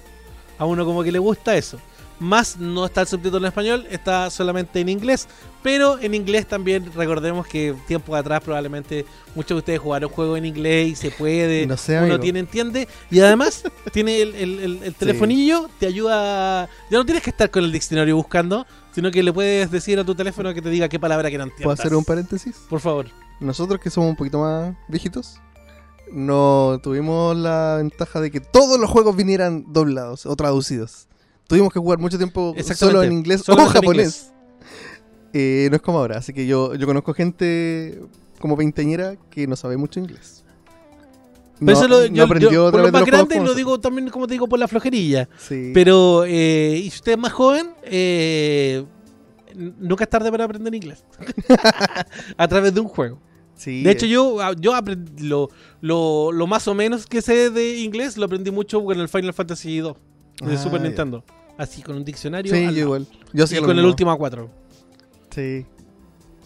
A 0.58 0.66
uno 0.66 0.86
como 0.86 1.04
que 1.04 1.12
le 1.12 1.20
gusta 1.20 1.56
eso. 1.58 1.80
Más 2.20 2.58
no 2.58 2.86
está 2.86 3.02
el 3.02 3.08
subtítulo 3.08 3.40
en 3.40 3.46
español, 3.46 3.88
está 3.90 4.30
solamente 4.30 4.80
en 4.80 4.90
inglés. 4.90 5.28
Pero 5.64 5.98
en 6.00 6.14
inglés 6.14 6.46
también 6.46 6.92
recordemos 6.96 7.48
que 7.48 7.74
tiempo 7.88 8.16
atrás 8.16 8.42
probablemente 8.44 9.06
muchos 9.34 9.56
de 9.56 9.60
ustedes 9.60 9.80
jugaron 9.80 10.08
juegos 10.12 10.38
en 10.38 10.46
inglés 10.46 10.90
y 10.90 10.96
se 10.96 11.10
puede. 11.10 11.66
No 11.66 11.78
sé, 11.78 11.94
uno 11.94 12.02
amigo. 12.06 12.20
tiene, 12.20 12.40
entiende. 12.40 12.88
Y 13.10 13.20
además 13.22 13.64
tiene 13.92 14.22
el, 14.22 14.36
el- 14.36 14.60
el- 14.60 14.84
el 14.84 14.94
telefonillo, 14.94 15.68
te 15.80 15.88
ayuda. 15.88 16.70
Ya 16.92 16.98
no 17.00 17.06
tienes 17.06 17.24
que 17.24 17.32
estar 17.32 17.50
con 17.50 17.64
el 17.64 17.72
diccionario 17.72 18.16
buscando, 18.16 18.68
sino 18.92 19.10
que 19.10 19.24
le 19.24 19.34
puedes 19.34 19.72
decir 19.72 19.98
a 20.00 20.04
tu 20.04 20.14
teléfono 20.14 20.54
que 20.54 20.62
te 20.62 20.70
diga 20.70 20.88
qué 20.90 21.00
palabra 21.00 21.32
que 21.32 21.40
no 21.40 21.46
entiendas. 21.46 21.64
¿Puedo 21.64 21.74
hacer 21.74 21.96
un 21.96 22.06
paréntesis? 22.06 22.56
Por 22.70 22.80
favor. 22.82 23.08
Nosotros 23.40 23.80
que 23.80 23.90
somos 23.90 24.12
un 24.12 24.16
poquito 24.16 24.38
más 24.40 24.76
viejitos, 24.88 25.40
no 26.12 26.80
tuvimos 26.84 27.36
la 27.36 27.76
ventaja 27.78 28.20
de 28.22 28.32
que 28.32 28.40
todos 28.40 28.80
los 28.80 28.90
juegos 28.90 29.16
vinieran 29.16 29.66
doblados 29.72 30.26
o 30.26 30.36
traducidos. 30.36 31.08
Tuvimos 31.48 31.74
que 31.74 31.80
jugar 31.80 32.00
mucho 32.00 32.18
tiempo 32.18 32.56
solo 32.76 33.04
en 33.04 33.12
inglés 33.14 33.48
o 33.50 33.56
japonés. 33.68 34.32
Eh, 35.34 35.68
no 35.70 35.78
es 35.78 35.82
como 35.82 36.00
ahora, 36.00 36.18
así 36.18 36.34
que 36.34 36.46
yo, 36.46 36.76
yo 36.76 36.86
conozco 36.86 37.14
gente 37.14 38.02
como 38.40 38.56
veinteañera 38.56 39.16
que 39.30 39.48
no 39.48 39.56
sabe 39.56 39.78
mucho 39.78 40.00
inglés. 40.00 40.44
Pero 41.60 41.72
No, 41.74 41.78
eso 41.78 41.88
lo, 41.88 42.00
no 42.02 42.06
yo- 42.08 42.24
aprendió 42.24 42.72
por 42.72 42.82
lo 42.82 42.92
más 42.92 43.06
grande 43.06 43.40
lo 43.40 43.54
digo 43.54 43.80
también, 43.80 44.10
como 44.10 44.28
te 44.28 44.34
digo, 44.34 44.48
por 44.48 44.60
la 44.60 44.68
flojerilla. 44.68 45.30
Sí. 45.38 45.72
Pero, 45.74 46.26
eh, 46.26 46.82
y 46.84 46.90
si 46.90 46.96
usted 46.98 47.12
es 47.14 47.18
más 47.18 47.32
joven, 47.32 47.70
eh, 47.84 48.84
nunca 49.56 50.04
es 50.06 50.10
tarde 50.10 50.32
para 50.32 50.46
aprender 50.46 50.74
inglés. 50.74 51.06
a 52.38 52.48
través 52.48 52.74
de 52.74 52.80
un 52.82 52.88
juego. 52.88 53.20
Sí, 53.62 53.84
De 53.84 53.92
hecho, 53.92 54.08
yo, 54.08 54.42
ah, 54.42 54.54
yo 54.60 54.74
aprendí 54.74 55.28
lo, 55.28 55.50
lo, 55.82 56.32
lo 56.32 56.48
más 56.48 56.68
o 56.68 56.74
menos 56.74 57.06
que 57.06 57.22
sé 57.22 57.52
de 57.52 57.80
inglés 57.82 58.18
lo 58.18 58.26
aprendí 58.26 58.50
mucho 58.50 58.84
con 58.84 59.00
el 59.00 59.08
Final 59.08 59.34
Fantasy 59.34 59.70
II 59.78 59.94
de 60.42 60.54
Ah, 60.56 60.58
Super. 60.58 60.82
Nintendo. 60.82 61.24
Así, 61.60 61.84
con 61.84 61.96
un 61.96 62.04
diccionario. 62.04 62.52
Sí, 62.52 62.64
yo 62.66 62.72
igual. 62.72 63.06
Yo 63.34 63.46
sí 63.46 63.58
y 63.58 63.60
con 63.62 63.78
el 63.78 63.86
último 63.86 64.12
A4. 64.18 64.48
Sí. 65.30 65.66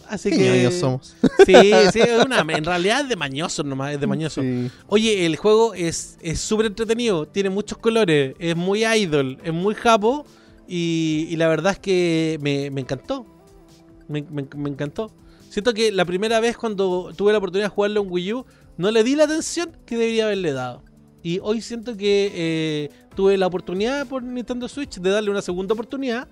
Así 0.08 0.30
Qué 0.30 0.36
que. 0.36 0.70
somos. 0.70 1.16
Sí, 1.46 1.54
sí, 1.92 2.00
es 2.00 2.24
una, 2.26 2.40
en 2.40 2.64
realidad 2.64 3.00
es 3.00 3.08
de 3.08 3.16
mañoso 3.16 3.62
nomás, 3.62 3.94
es 3.94 4.00
de 4.00 4.06
mañoso. 4.06 4.42
Sí. 4.42 4.70
Oye, 4.88 5.24
el 5.26 5.36
juego 5.36 5.72
es 5.74 6.18
es 6.20 6.38
súper 6.40 6.66
entretenido, 6.66 7.26
tiene 7.26 7.48
muchos 7.50 7.78
colores, 7.78 8.34
es 8.38 8.54
muy 8.56 8.84
idol, 8.84 9.38
es 9.42 9.52
muy 9.54 9.74
japo 9.74 10.26
y, 10.68 11.26
y 11.30 11.36
la 11.36 11.48
verdad 11.48 11.72
es 11.72 11.78
que 11.78 12.38
me, 12.42 12.70
me 12.70 12.82
encantó. 12.82 13.24
Me, 14.06 14.22
me- 14.22 14.46
me 14.56 14.68
encantó. 14.70 15.10
Siento 15.56 15.72
que 15.72 15.90
la 15.90 16.04
primera 16.04 16.38
vez 16.38 16.54
cuando 16.54 17.14
tuve 17.16 17.32
la 17.32 17.38
oportunidad 17.38 17.70
de 17.70 17.74
jugarlo 17.74 18.02
en 18.02 18.12
Wii 18.12 18.32
U, 18.34 18.44
no 18.76 18.90
le 18.90 19.02
di 19.02 19.16
la 19.16 19.24
atención 19.24 19.74
que 19.86 19.96
debería 19.96 20.26
haberle 20.26 20.52
dado. 20.52 20.82
Y 21.22 21.38
hoy 21.42 21.62
siento 21.62 21.96
que 21.96 22.30
eh, 22.34 22.90
tuve 23.14 23.38
la 23.38 23.46
oportunidad 23.46 24.06
por 24.06 24.22
Nintendo 24.22 24.68
Switch 24.68 24.98
de 24.98 25.08
darle 25.08 25.30
una 25.30 25.40
segunda 25.40 25.72
oportunidad. 25.72 26.28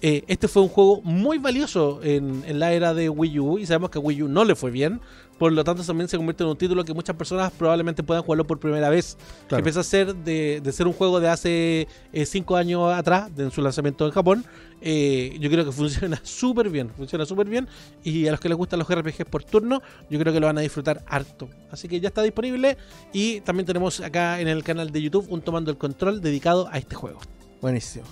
Eh, 0.00 0.22
este 0.28 0.46
fue 0.46 0.62
un 0.62 0.68
juego 0.68 1.02
muy 1.02 1.38
valioso 1.38 1.98
en, 2.04 2.44
en 2.46 2.60
la 2.60 2.72
era 2.72 2.94
de 2.94 3.08
Wii 3.08 3.40
U 3.40 3.58
y 3.58 3.66
sabemos 3.66 3.90
que 3.90 3.98
a 3.98 4.00
Wii 4.00 4.22
U 4.22 4.28
no 4.28 4.44
le 4.44 4.54
fue 4.54 4.70
bien. 4.70 5.00
Por 5.38 5.52
lo 5.52 5.62
tanto, 5.62 5.84
también 5.84 6.08
se 6.08 6.16
convierte 6.16 6.42
en 6.42 6.50
un 6.50 6.56
título 6.56 6.84
que 6.84 6.92
muchas 6.92 7.14
personas 7.14 7.52
probablemente 7.52 8.02
puedan 8.02 8.24
jugarlo 8.24 8.44
por 8.44 8.58
primera 8.58 8.88
vez. 8.90 9.14
Que 9.14 9.46
Claro. 9.48 9.58
empieza 9.60 9.80
a 9.80 9.84
ser 9.84 10.14
de, 10.16 10.60
de 10.62 10.72
ser 10.72 10.86
un 10.88 10.92
juego 10.92 11.20
de 11.20 11.28
hace 11.28 11.86
eh, 12.12 12.26
cinco 12.26 12.56
años 12.56 12.92
atrás, 12.92 13.34
de 13.36 13.44
en 13.44 13.50
su 13.52 13.62
lanzamiento 13.62 14.04
en 14.04 14.10
Japón. 14.12 14.44
Eh, 14.80 15.36
yo 15.40 15.48
creo 15.50 15.64
que 15.64 15.72
funciona 16.10 16.20
súper 16.24 16.70
bien, 16.70 16.90
funciona 16.90 17.24
súper 17.24 17.48
bien. 17.48 17.68
Y 18.02 18.26
a 18.26 18.32
los 18.32 18.40
que 18.40 18.48
les 18.48 18.58
gustan 18.58 18.80
los 18.80 18.88
RPGs 18.92 19.26
por 19.30 19.44
turno, 19.44 19.80
yo 20.10 20.18
creo 20.18 20.32
que 20.32 20.40
lo 20.40 20.46
van 20.46 20.58
a 20.58 20.60
disfrutar 20.60 21.04
harto. 21.06 21.48
Así 21.70 21.86
que 21.88 22.00
ya 22.00 22.08
está 22.08 22.22
disponible. 22.22 22.76
Y 23.12 23.40
también 23.42 23.64
tenemos 23.66 24.00
acá 24.00 24.40
en 24.40 24.48
el 24.48 24.64
canal 24.64 24.90
de 24.90 25.02
YouTube 25.02 25.26
un 25.30 25.40
Tomando 25.40 25.70
el 25.70 25.78
Control 25.78 26.20
dedicado 26.20 26.68
a 26.72 26.78
este 26.78 26.96
juego. 26.96 27.20
Buenísimo. 27.60 28.04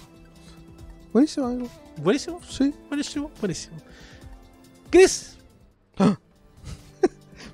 Buenísimo, 1.12 1.46
amigo. 1.46 1.68
Buenísimo, 1.96 2.40
Sí. 2.48 2.72
buenísimo, 2.88 3.30
buenísimo. 3.40 3.76
Chris, 4.90 5.36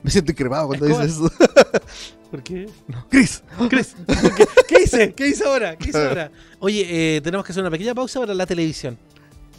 Me 0.02 0.10
siento 0.10 0.32
increpado 0.32 0.68
cuando 0.68 0.86
Es 0.86 0.98
dices 0.98 1.12
eso. 1.16 1.30
¿por 2.30 2.42
qué? 2.42 2.68
Chris. 3.08 3.42
Chris, 3.68 3.94
¿qué, 4.36 4.46
qué 4.66 4.82
hice? 4.82 5.12
¿Qué 5.14 5.28
hice 5.28 5.44
ahora? 5.44 5.76
¿Qué 5.76 5.90
hice 5.90 6.08
ahora? 6.08 6.30
Oye, 6.58 7.16
eh, 7.16 7.20
tenemos 7.20 7.44
que 7.44 7.52
hacer 7.52 7.62
una 7.62 7.70
pequeña 7.70 7.94
pausa 7.94 8.20
para 8.20 8.34
la 8.34 8.46
televisión. 8.46 8.98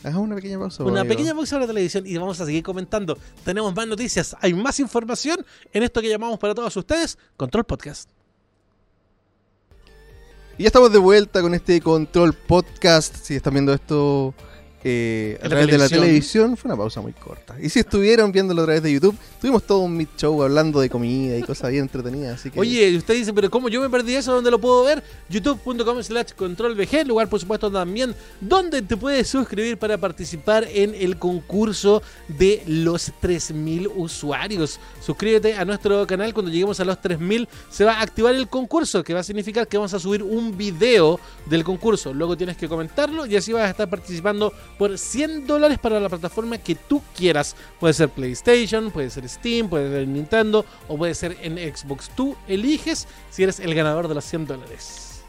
Hagamos 0.03 0.25
una 0.25 0.35
pequeña 0.35 0.59
pausa. 0.59 0.83
Una 0.83 1.01
amigo. 1.01 1.15
pequeña 1.15 1.33
pausa 1.33 1.55
para 1.55 1.65
la 1.65 1.67
televisión 1.67 2.05
y 2.05 2.17
vamos 2.17 2.41
a 2.41 2.45
seguir 2.45 2.63
comentando. 2.63 3.17
Tenemos 3.45 3.73
más 3.73 3.87
noticias, 3.87 4.35
hay 4.41 4.53
más 4.53 4.79
información 4.79 5.45
en 5.71 5.83
esto 5.83 6.01
que 6.01 6.09
llamamos 6.09 6.39
para 6.39 6.53
todos 6.53 6.75
ustedes 6.75 7.17
Control 7.37 7.63
Podcast. 7.63 8.09
Y 10.57 10.63
ya 10.63 10.67
estamos 10.67 10.91
de 10.91 10.99
vuelta 10.99 11.41
con 11.41 11.53
este 11.53 11.79
Control 11.79 12.33
Podcast. 12.33 13.15
Si 13.15 13.35
están 13.35 13.53
viendo 13.53 13.73
esto 13.73 14.35
eh, 14.83 15.39
a 15.41 15.47
través 15.47 15.67
de 15.67 15.77
la 15.77 15.87
televisión. 15.87 16.01
televisión, 16.01 16.57
fue 16.57 16.69
una 16.69 16.77
pausa 16.77 17.01
muy 17.01 17.13
corta. 17.13 17.55
Y 17.61 17.69
si 17.69 17.79
estuvieron 17.79 18.31
viéndolo 18.31 18.61
a 18.63 18.65
través 18.65 18.83
de 18.83 18.91
YouTube, 18.91 19.15
tuvimos 19.39 19.63
todo 19.63 19.79
un 19.79 19.95
meet 19.95 20.09
show 20.17 20.43
hablando 20.43 20.79
de 20.79 20.89
comida 20.89 21.37
y 21.37 21.41
cosas 21.41 21.71
bien 21.71 21.83
entretenidas. 21.83 22.39
Así 22.39 22.51
que 22.51 22.59
Oye, 22.59 22.89
y 22.89 22.97
usted 22.97 23.13
dice, 23.13 23.33
pero 23.33 23.49
¿cómo 23.49 23.69
yo 23.69 23.81
me 23.81 23.89
perdí 23.89 24.15
eso? 24.15 24.33
¿Dónde 24.33 24.51
lo 24.51 24.59
puedo 24.59 24.83
ver? 24.83 25.03
youtube.com 25.29 26.03
slash 26.03 26.31
controlvg, 26.35 27.07
lugar 27.07 27.29
por 27.29 27.39
supuesto 27.39 27.71
también 27.71 28.13
donde 28.41 28.81
te 28.81 28.97
puedes 28.97 29.27
suscribir 29.27 29.77
para 29.77 29.97
participar 29.97 30.67
en 30.71 30.93
el 30.95 31.17
concurso 31.17 32.01
de 32.27 32.61
los 32.67 33.11
3.000 33.21 33.91
usuarios. 33.95 34.79
Suscríbete 35.01 35.55
a 35.55 35.65
nuestro 35.65 36.05
canal, 36.07 36.33
cuando 36.33 36.51
lleguemos 36.51 36.79
a 36.79 36.85
los 36.85 36.97
3.000 36.97 37.47
se 37.69 37.85
va 37.85 37.93
a 37.93 38.01
activar 38.01 38.35
el 38.35 38.47
concurso, 38.47 39.03
que 39.03 39.13
va 39.13 39.21
a 39.21 39.23
significar 39.23 39.67
que 39.67 39.77
vamos 39.77 39.93
a 39.93 39.99
subir 39.99 40.23
un 40.23 40.57
video 40.57 41.19
del 41.45 41.63
concurso. 41.63 42.13
Luego 42.13 42.37
tienes 42.37 42.57
que 42.57 42.67
comentarlo 42.67 43.25
y 43.25 43.35
así 43.35 43.53
vas 43.53 43.63
a 43.63 43.69
estar 43.69 43.89
participando 43.89 44.53
por 44.77 44.97
100 44.97 45.47
dólares 45.47 45.79
para 45.79 45.99
la 45.99 46.09
plataforma 46.09 46.57
que 46.57 46.75
tú 46.75 47.01
quieras. 47.15 47.55
Puede 47.79 47.93
ser 47.93 48.09
PlayStation, 48.09 48.91
puede 48.91 49.09
ser 49.09 49.27
Steam, 49.27 49.69
puede 49.69 49.89
ser 49.89 50.07
Nintendo 50.07 50.65
o 50.87 50.97
puede 50.97 51.15
ser 51.15 51.37
en 51.41 51.57
Xbox. 51.57 52.09
Tú 52.09 52.35
eliges 52.47 53.07
si 53.29 53.43
eres 53.43 53.59
el 53.59 53.73
ganador 53.75 54.07
de 54.07 54.15
los 54.15 54.25
100 54.25 54.47
dólares. 54.47 55.23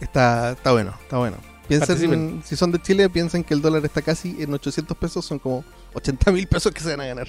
está, 0.00 0.52
está 0.52 0.72
bueno, 0.72 0.94
está 1.02 1.18
bueno. 1.18 1.49
Piensen, 1.70 2.42
si 2.44 2.56
son 2.56 2.72
de 2.72 2.82
Chile, 2.82 3.08
piensen 3.08 3.44
que 3.44 3.54
el 3.54 3.62
dólar 3.62 3.84
está 3.84 4.02
casi 4.02 4.34
en 4.40 4.52
800 4.52 4.96
pesos, 4.96 5.24
son 5.24 5.38
como 5.38 5.64
80 5.94 6.32
mil 6.32 6.48
pesos 6.48 6.72
que 6.72 6.80
se 6.80 6.96
van 6.96 7.00
a 7.00 7.06
ganar. 7.06 7.28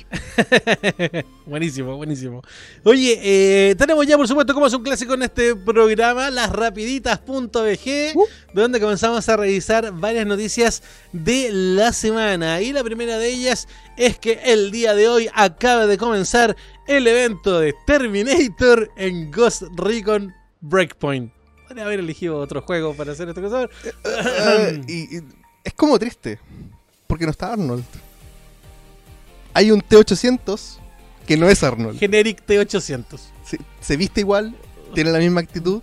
buenísimo, 1.45 1.95
buenísimo. 1.95 2.41
Oye, 2.83 3.19
eh, 3.21 3.75
tenemos 3.75 4.07
ya 4.07 4.17
por 4.17 4.27
supuesto 4.27 4.55
como 4.55 4.65
es 4.65 4.73
un 4.73 4.81
clásico 4.81 5.13
en 5.13 5.21
este 5.21 5.55
programa, 5.55 6.31
las 6.31 6.51
rapiditas.bg, 6.51 8.15
Uh. 8.15 8.25
donde 8.51 8.79
comenzamos 8.79 9.29
a 9.29 9.37
revisar 9.37 9.91
varias 9.91 10.25
noticias 10.25 10.81
de 11.13 11.49
la 11.51 11.93
semana. 11.93 12.61
Y 12.61 12.73
la 12.73 12.83
primera 12.83 13.19
de 13.19 13.29
ellas 13.29 13.67
es 13.95 14.17
que 14.17 14.39
el 14.43 14.71
día 14.71 14.95
de 14.95 15.07
hoy 15.07 15.29
acaba 15.35 15.85
de 15.85 15.99
comenzar 15.99 16.57
el 16.87 17.05
evento 17.05 17.59
de 17.59 17.75
Terminator 17.85 18.89
en 18.97 19.29
Ghost 19.29 19.63
Recon 19.77 20.33
Breakpoint. 20.61 21.31
Podría 21.71 21.85
haber 21.85 21.99
elegido 22.01 22.37
otro 22.37 22.61
juego 22.61 22.93
para 22.93 23.13
hacer 23.13 23.29
esto 23.29 23.41
cosa. 23.41 23.69
Ah, 24.03 24.71
y, 24.89 25.17
y 25.17 25.21
es 25.63 25.73
como 25.73 25.97
triste, 25.97 26.37
porque 27.07 27.23
no 27.23 27.31
está 27.31 27.53
Arnold. 27.53 27.85
Hay 29.53 29.71
un 29.71 29.81
T800 29.81 30.79
que 31.25 31.37
no 31.37 31.47
es 31.47 31.63
Arnold. 31.63 31.97
Generic 31.97 32.45
T800. 32.45 33.19
Se, 33.45 33.57
se 33.79 33.95
viste 33.95 34.19
igual, 34.19 34.53
tiene 34.93 35.11
la 35.11 35.19
misma 35.19 35.39
actitud, 35.39 35.81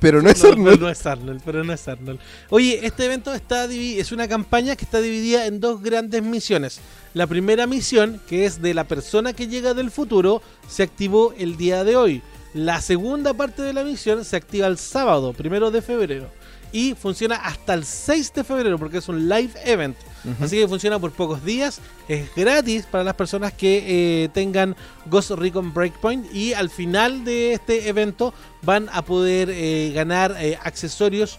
Pero 0.00 0.22
no 0.22 0.30
es 0.30 0.42
No, 0.42 0.48
Arnold. 0.48 0.80
no, 0.80 0.86
no 0.86 0.90
es 0.90 1.04
Arnold, 1.04 1.42
pero 1.44 1.62
no 1.62 1.74
es 1.74 1.86
Arnold. 1.88 2.20
Oye, 2.48 2.80
este 2.86 3.04
evento 3.04 3.34
está 3.34 3.66
es 3.66 4.10
una 4.10 4.28
campaña 4.28 4.76
que 4.76 4.84
está 4.86 5.02
dividida 5.02 5.44
en 5.44 5.60
dos 5.60 5.82
grandes 5.82 6.22
misiones. 6.22 6.80
La 7.12 7.26
primera 7.26 7.66
misión, 7.66 8.18
que 8.26 8.46
es 8.46 8.62
de 8.62 8.72
la 8.72 8.84
persona 8.84 9.34
que 9.34 9.46
llega 9.46 9.74
del 9.74 9.90
futuro, 9.90 10.40
se 10.68 10.84
activó 10.84 11.34
el 11.36 11.58
día 11.58 11.84
de 11.84 11.96
hoy. 11.96 12.22
La 12.58 12.80
segunda 12.80 13.34
parte 13.34 13.62
de 13.62 13.72
la 13.72 13.84
misión 13.84 14.24
se 14.24 14.34
activa 14.34 14.66
el 14.66 14.78
sábado, 14.78 15.32
primero 15.32 15.70
de 15.70 15.80
febrero. 15.80 16.28
Y 16.72 16.94
funciona 16.94 17.36
hasta 17.36 17.72
el 17.72 17.84
6 17.84 18.34
de 18.34 18.42
febrero, 18.42 18.76
porque 18.80 18.98
es 18.98 19.08
un 19.08 19.28
live 19.28 19.52
event. 19.64 19.96
Así 20.40 20.58
que 20.58 20.66
funciona 20.66 20.98
por 20.98 21.12
pocos 21.12 21.44
días. 21.44 21.80
Es 22.08 22.34
gratis 22.34 22.84
para 22.84 23.04
las 23.04 23.14
personas 23.14 23.52
que 23.52 24.24
eh, 24.24 24.28
tengan 24.30 24.74
Ghost 25.06 25.30
Recon 25.30 25.72
Breakpoint. 25.72 26.34
Y 26.34 26.52
al 26.52 26.68
final 26.68 27.24
de 27.24 27.52
este 27.52 27.88
evento 27.88 28.34
van 28.62 28.88
a 28.92 29.02
poder 29.02 29.50
eh, 29.52 29.92
ganar 29.94 30.34
eh, 30.40 30.58
accesorios, 30.60 31.38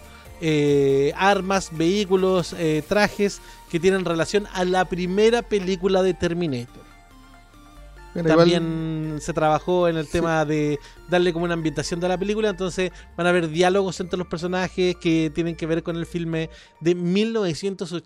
armas, 1.16 1.68
vehículos, 1.70 2.54
eh, 2.58 2.82
trajes 2.88 3.42
que 3.70 3.78
tienen 3.78 4.06
relación 4.06 4.46
a 4.54 4.64
la 4.64 4.86
primera 4.86 5.42
película 5.42 6.02
de 6.02 6.14
Terminator. 6.14 6.79
Igual- 8.14 8.36
También 8.36 9.18
se 9.20 9.32
trabajó 9.32 9.86
en 9.88 9.96
el 9.96 10.04
Sí. 10.06 10.12
tema 10.12 10.44
de 10.44 10.78
darle 11.08 11.32
como 11.32 11.44
una 11.44 11.54
ambientación 11.54 12.00
de 12.00 12.08
la 12.08 12.18
película, 12.18 12.48
entonces 12.50 12.90
van 13.16 13.26
a 13.26 13.30
haber 13.30 13.48
diálogos 13.48 14.00
entre 14.00 14.18
los 14.18 14.26
personajes 14.26 14.96
que 14.96 15.30
tienen 15.34 15.54
que 15.54 15.66
ver 15.66 15.82
con 15.84 15.96
el 15.96 16.06
filme 16.06 16.50
de 16.80 16.94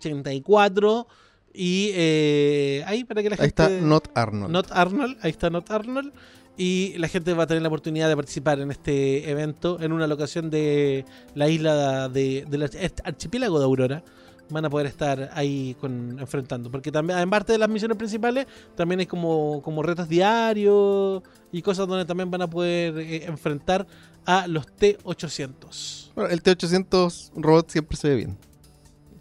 1984 0.05 1.07
y 1.53 1.91
eh, 1.93 2.83
ahí 2.85 3.03
para 3.03 3.23
que 3.23 3.29
la 3.29 3.35
Ahí 3.35 3.47
gente... 3.47 3.63
está 3.63 3.69
Not 3.85 4.09
Arnold. 4.15 4.51
Not 4.51 4.67
Arnold, 4.71 5.17
ahí 5.21 5.31
está 5.31 5.49
Not 5.49 5.71
Arnold. 5.71 6.11
Y 6.57 6.97
la 6.99 7.09
gente 7.09 7.33
va 7.33 7.43
a 7.43 7.47
tener 7.47 7.61
la 7.63 7.67
oportunidad 7.67 8.07
de 8.07 8.15
participar 8.15 8.59
en 8.61 8.71
este 8.71 9.29
evento 9.29 9.77
en 9.81 9.91
una 9.91 10.07
locación 10.07 10.49
de 10.49 11.03
la 11.33 11.49
isla 11.49 12.07
de, 12.07 12.45
del 12.49 12.61
arch- 12.63 13.01
archipiélago 13.03 13.59
de 13.59 13.65
Aurora. 13.65 14.03
Van 14.49 14.63
a 14.63 14.69
poder 14.69 14.85
estar 14.87 15.31
ahí 15.33 15.75
con, 15.79 16.19
enfrentando. 16.19 16.69
Porque 16.69 16.91
también, 16.91 17.17
en 17.19 17.29
parte 17.29 17.51
de 17.53 17.57
las 17.57 17.67
misiones 17.69 17.97
principales, 17.97 18.45
también 18.75 18.99
hay 18.99 19.05
como, 19.07 19.61
como 19.63 19.81
retos 19.81 20.07
diarios 20.07 21.23
y 21.51 21.61
cosas 21.61 21.87
donde 21.87 22.05
también 22.05 22.29
van 22.29 22.43
a 22.43 22.49
poder 22.49 22.97
eh, 22.99 23.25
enfrentar 23.25 23.87
a 24.25 24.45
los 24.47 24.67
T-800. 24.67 26.11
Bueno, 26.15 26.29
el 26.29 26.41
T-800 26.43 27.31
robot 27.35 27.69
siempre 27.69 27.97
se 27.97 28.09
ve 28.09 28.15
bien. 28.15 28.37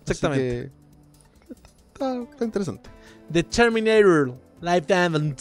Exactamente. 0.03 0.71
que 1.49 1.55
Está, 1.95 2.23
está 2.23 2.45
interesante. 2.45 2.91
The 3.33 3.43
Terminator 3.45 4.35
Life 4.61 4.87
Event. 4.93 5.41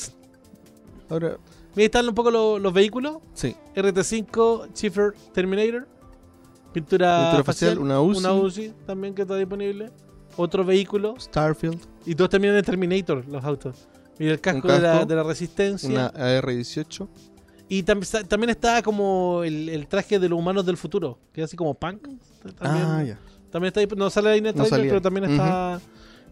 Ahora, 1.10 1.38
Mira, 1.76 1.86
están 1.88 2.08
un 2.08 2.13
poco 2.15 2.30
lo- 2.32 2.60
los 2.60 2.72
vehículos. 2.74 3.17
sí. 3.34 3.56
RT5 3.76 4.72
Chiffer 4.74 5.13
Terminator. 5.34 5.88
Pintura, 6.74 7.18
Pintura 7.26 7.44
facial, 7.44 7.70
facial, 7.72 7.78
una 7.80 8.02
UCI. 8.02 8.20
Una 8.20 8.34
UCI 8.34 8.74
también 8.86 9.14
que 9.16 9.22
está 9.22 9.36
disponible. 9.36 9.92
Otro 10.36 10.66
vehículo. 10.66 11.16
Starfield, 11.20 11.80
Y 12.06 12.16
todos 12.16 12.30
terminan 12.32 12.56
en 12.58 12.64
Terminator, 12.66 13.24
los 13.28 13.44
autos. 13.44 13.88
Mira 14.20 14.32
el 14.34 14.42
casco, 14.42 14.68
de, 14.68 14.80
la, 14.80 14.92
casco, 14.94 15.06
de 15.06 15.16
la 15.16 15.24
resistencia. 15.24 15.90
una 15.90 16.08
AR-18. 16.08 17.08
Y 17.70 17.84
tam- 17.84 18.28
también 18.28 18.50
está 18.52 18.82
como 18.84 19.44
el, 19.44 19.70
el 19.70 19.88
traje 19.88 20.20
de 20.20 20.30
los 20.30 20.38
humanos 20.38 20.66
del 20.66 20.78
futuro. 20.78 21.18
Que 21.32 21.42
es 21.42 21.46
así 21.46 21.56
como 21.58 21.74
punk. 21.76 22.04
También, 22.60 22.86
Ah, 22.88 23.04
ya. 23.04 23.20
también 23.52 23.68
está 23.70 23.82
disp- 23.82 23.96
No 23.98 24.10
sale 24.10 24.30
ahí 24.32 24.40
en 24.40 24.48
el 24.48 24.56
No 24.56 24.66
trailer, 24.66 24.90
pero 24.90 25.02
también 25.02 25.32
está. 25.32 25.80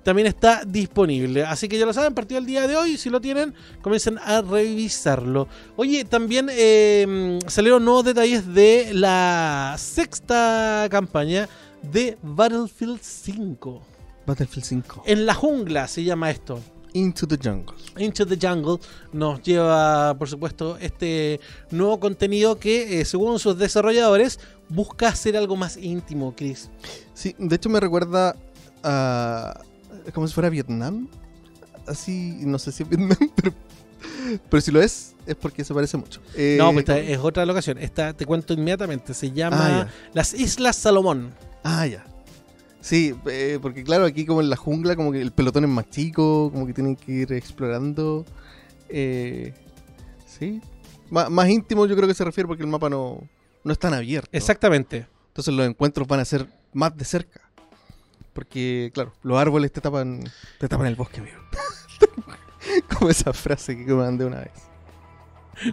También 0.03 0.27
está 0.27 0.63
disponible. 0.65 1.43
Así 1.43 1.67
que 1.67 1.77
ya 1.77 1.85
lo 1.85 1.93
saben, 1.93 2.13
partido 2.13 2.39
el 2.39 2.45
día 2.45 2.67
de 2.67 2.75
hoy. 2.75 2.97
Si 2.97 3.09
lo 3.09 3.21
tienen, 3.21 3.53
comiencen 3.81 4.17
a 4.17 4.41
revisarlo. 4.41 5.47
Oye, 5.75 6.05
también 6.05 6.47
eh, 6.51 7.39
salieron 7.47 7.85
nuevos 7.85 8.05
detalles 8.05 8.53
de 8.53 8.91
la 8.93 9.75
sexta 9.77 10.87
campaña 10.89 11.47
de 11.81 12.17
Battlefield 12.21 12.99
5. 13.01 13.81
Battlefield 14.25 14.65
5. 14.65 15.03
En 15.05 15.25
la 15.25 15.33
jungla 15.33 15.87
se 15.87 16.03
llama 16.03 16.29
esto. 16.31 16.59
Into 16.93 17.27
the 17.27 17.37
Jungle. 17.37 17.75
Into 17.97 18.25
the 18.25 18.37
Jungle 18.37 18.77
nos 19.13 19.41
lleva, 19.41 20.17
por 20.17 20.27
supuesto, 20.27 20.77
este 20.77 21.39
nuevo 21.69 21.99
contenido 21.99 22.59
que, 22.59 22.99
eh, 22.99 23.05
según 23.05 23.39
sus 23.39 23.57
desarrolladores, 23.57 24.39
busca 24.67 25.07
hacer 25.07 25.37
algo 25.37 25.55
más 25.55 25.77
íntimo, 25.77 26.33
Chris. 26.35 26.69
Sí, 27.13 27.35
de 27.37 27.55
hecho 27.55 27.69
me 27.69 27.79
recuerda 27.79 28.35
a. 28.83 29.61
como 30.13 30.27
si 30.27 30.33
fuera 30.33 30.49
Vietnam. 30.49 31.07
Así, 31.87 32.37
no 32.41 32.59
sé 32.59 32.71
si 32.71 32.83
es 32.83 32.89
Vietnam, 32.89 33.17
pero. 33.35 33.53
Pero 34.49 34.61
si 34.61 34.71
lo 34.71 34.81
es, 34.81 35.13
es 35.27 35.35
porque 35.35 35.63
se 35.63 35.73
parece 35.73 35.97
mucho. 35.97 36.21
Eh, 36.35 36.55
no, 36.57 36.67
pues 36.71 36.79
esta 36.79 36.97
es 36.99 37.19
otra 37.19 37.45
locación. 37.45 37.77
Esta 37.77 38.13
te 38.13 38.25
cuento 38.25 38.53
inmediatamente. 38.53 39.13
Se 39.13 39.31
llama 39.31 39.81
Ah, 39.81 39.87
las 40.13 40.33
Islas 40.33 40.75
Salomón. 40.75 41.33
Ah, 41.63 41.85
ya. 41.85 42.03
Sí, 42.79 43.13
eh, 43.27 43.59
porque 43.61 43.83
claro, 43.83 44.05
aquí 44.05 44.25
como 44.25 44.41
en 44.41 44.49
la 44.49 44.55
jungla, 44.55 44.95
como 44.95 45.11
que 45.11 45.21
el 45.21 45.31
pelotón 45.31 45.65
es 45.65 45.69
más 45.69 45.87
chico, 45.89 46.49
como 46.51 46.65
que 46.65 46.73
tienen 46.73 46.95
que 46.95 47.11
ir 47.11 47.33
explorando. 47.33 48.25
Eh, 48.89 49.53
sí. 50.25 50.61
Má- 51.11 51.29
más 51.29 51.49
íntimo 51.49 51.85
yo 51.85 51.95
creo 51.95 52.07
que 52.07 52.15
se 52.15 52.23
refiere 52.23 52.47
porque 52.47 52.63
el 52.63 52.69
mapa 52.69 52.89
no, 52.89 53.21
no 53.63 53.71
es 53.73 53.77
tan 53.77 53.93
abierto. 53.93 54.29
Exactamente. 54.31 55.05
Entonces 55.27 55.53
los 55.53 55.67
encuentros 55.67 56.07
van 56.07 56.21
a 56.21 56.25
ser 56.25 56.47
más 56.73 56.95
de 56.97 57.05
cerca. 57.05 57.41
Porque, 58.33 58.91
claro, 58.93 59.13
los 59.23 59.37
árboles 59.37 59.71
te 59.71 59.81
tapan, 59.81 60.23
te 60.59 60.67
tapan 60.67 60.87
el 60.87 60.95
bosque, 60.95 61.19
amigo. 61.19 61.37
como 62.97 63.09
esa 63.09 63.33
frase 63.33 63.77
que 63.77 63.85
me 63.85 63.95
mandé 63.95 64.25
una 64.25 64.39
vez. 64.39 64.51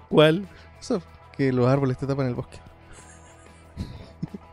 ¿Cuál? 0.09 0.49
Eso, 0.81 1.03
que 1.37 1.53
los 1.53 1.69
árboles 1.69 1.99
te 1.99 2.07
tapan 2.07 2.27
el 2.27 2.35
bosque. 2.35 2.59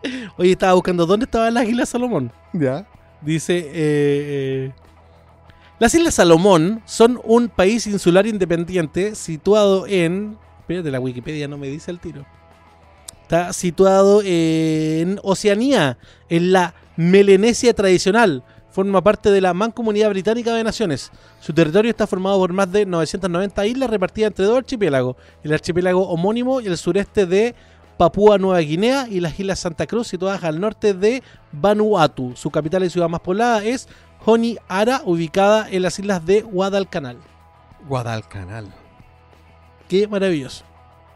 Oye, 0.37 0.51
estaba 0.51 0.73
buscando 0.73 1.05
dónde 1.05 1.25
estaba 1.25 1.49
las 1.49 1.67
Islas 1.67 1.89
Salomón. 1.89 2.31
Ya. 2.53 2.87
Dice, 3.21 3.57
eh, 3.57 3.71
eh, 3.73 4.71
las 5.79 5.93
Islas 5.95 6.13
Salomón 6.13 6.81
son 6.85 7.19
un 7.23 7.49
país 7.49 7.87
insular 7.87 8.27
independiente 8.27 9.15
situado 9.15 9.87
en... 9.87 10.37
Espérate, 10.59 10.91
la 10.91 10.99
Wikipedia 10.99 11.47
no 11.47 11.57
me 11.57 11.67
dice 11.67 11.91
el 11.91 11.99
tiro. 11.99 12.25
Está 13.23 13.53
situado 13.53 14.21
en 14.23 15.19
Oceanía, 15.23 15.97
en 16.29 16.51
la 16.51 16.75
Melanesia 16.97 17.73
tradicional. 17.73 18.43
Forma 18.69 19.01
parte 19.01 19.31
de 19.31 19.39
la 19.39 19.53
Mancomunidad 19.53 20.09
Británica 20.09 20.53
de 20.53 20.63
Naciones. 20.63 21.11
Su 21.39 21.53
territorio 21.53 21.89
está 21.89 22.07
formado 22.07 22.37
por 22.39 22.51
más 22.51 22.69
de 22.71 22.85
990 22.85 23.65
islas 23.67 23.89
repartidas 23.89 24.31
entre 24.31 24.45
dos 24.45 24.57
archipiélagos. 24.57 25.15
El 25.43 25.53
archipiélago 25.53 26.09
homónimo 26.09 26.59
y 26.59 26.67
el 26.67 26.77
sureste 26.77 27.25
de 27.25 27.55
Papúa 27.97 28.37
Nueva 28.37 28.59
Guinea 28.59 29.07
y 29.09 29.21
las 29.21 29.39
Islas 29.39 29.59
Santa 29.59 29.87
Cruz 29.87 30.07
situadas 30.09 30.43
al 30.43 30.59
norte 30.59 30.93
de 30.93 31.23
Vanuatu. 31.53 32.33
Su 32.35 32.51
capital 32.51 32.83
y 32.83 32.89
ciudad 32.89 33.07
más 33.07 33.21
poblada 33.21 33.63
es 33.63 33.87
Honiara, 34.25 35.01
ubicada 35.05 35.69
en 35.69 35.81
las 35.81 35.97
islas 35.99 36.25
de 36.25 36.41
Guadalcanal. 36.41 37.17
Guadalcanal. 37.87 38.73
Qué 39.87 40.07
maravilloso. 40.07 40.65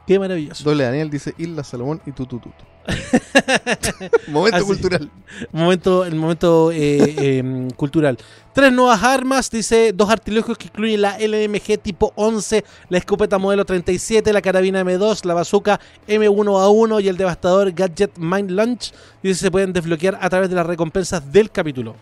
Qué 0.07 0.17
maravilloso. 0.17 0.63
Doble 0.63 0.85
Daniel 0.85 1.09
dice 1.09 1.33
Isla 1.37 1.63
Salomón 1.63 2.01
y 2.05 2.11
tutututu. 2.11 2.63
Momento 4.27 4.57
Así. 4.57 4.65
cultural. 4.65 5.11
Momento, 5.51 6.05
el 6.05 6.15
momento 6.15 6.71
eh, 6.71 7.37
em, 7.39 7.69
cultural. 7.71 8.17
Tres 8.53 8.71
nuevas 8.73 9.03
armas, 9.03 9.49
dice 9.49 9.93
dos 9.93 10.09
artilugios 10.09 10.57
que 10.57 10.67
incluyen 10.67 11.01
la 11.01 11.17
LMG 11.17 11.79
tipo 11.81 12.11
11, 12.15 12.65
la 12.89 12.97
escopeta 12.97 13.37
modelo 13.37 13.63
37, 13.63 14.33
la 14.33 14.41
carabina 14.41 14.83
M2, 14.83 15.23
la 15.25 15.33
bazooka 15.33 15.79
M1A1 16.07 17.03
y 17.03 17.07
el 17.07 17.17
devastador 17.17 17.71
Gadget 17.71 18.17
Mind 18.17 18.51
Launch. 18.51 18.91
Dice 19.21 19.39
se 19.39 19.51
pueden 19.51 19.71
desbloquear 19.71 20.17
a 20.19 20.29
través 20.29 20.49
de 20.49 20.55
las 20.55 20.65
recompensas 20.65 21.31
del 21.31 21.51
capítulo. 21.51 21.95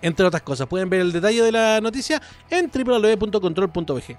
Entre 0.00 0.24
otras 0.24 0.42
cosas, 0.42 0.66
pueden 0.68 0.88
ver 0.88 1.00
el 1.00 1.12
detalle 1.12 1.42
de 1.42 1.52
la 1.52 1.80
noticia 1.80 2.22
en 2.50 2.70
www.control.bg. 2.70 4.16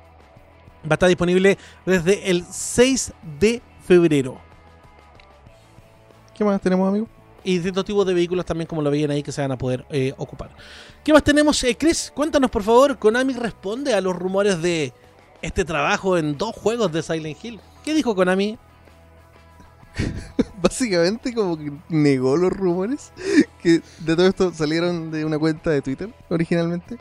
Va 0.86 0.92
a 0.92 0.94
estar 0.94 1.10
disponible 1.10 1.58
desde 1.86 2.30
el 2.30 2.46
6 2.50 3.14
de 3.40 3.62
febrero. 3.86 4.49
¿Qué 6.40 6.46
más 6.46 6.62
tenemos, 6.62 6.88
amigo? 6.88 7.06
y 7.44 7.56
distintos 7.56 7.84
tipos 7.84 8.06
de 8.06 8.14
vehículos 8.14 8.46
también 8.46 8.66
como 8.66 8.82
lo 8.82 8.90
veían 8.90 9.12
ahí 9.12 9.22
que 9.24 9.32
se 9.34 9.42
van 9.42 9.52
a 9.52 9.58
poder 9.58 9.86
eh, 9.90 10.14
ocupar. 10.18 10.50
¿Qué 11.04 11.12
más 11.12 11.24
tenemos, 11.24 11.62
eh, 11.66 11.76
Chris? 11.78 12.12
Cuéntanos 12.16 12.50
por 12.50 12.64
favor, 12.64 12.98
Konami 12.98 13.34
responde 13.34 13.94
a 13.94 14.00
los 14.00 14.16
rumores 14.16 14.62
de 14.62 14.94
este 15.42 15.66
trabajo 15.66 16.18
en 16.18 16.38
dos 16.38 16.56
juegos 16.56 16.92
de 16.94 17.02
Silent 17.02 17.44
Hill. 17.44 17.60
¿Qué 17.84 17.94
dijo 17.94 18.16
Konami? 18.16 18.58
Básicamente 20.62 21.34
como 21.34 21.58
que 21.58 21.74
negó 21.90 22.38
los 22.38 22.54
rumores 22.54 23.12
que 23.62 23.82
de 24.00 24.16
todo 24.16 24.28
esto 24.28 24.54
salieron 24.54 25.12
de 25.12 25.26
una 25.26 25.38
cuenta 25.38 25.72
de 25.72 25.82
Twitter 25.82 26.10
originalmente. 26.30 26.98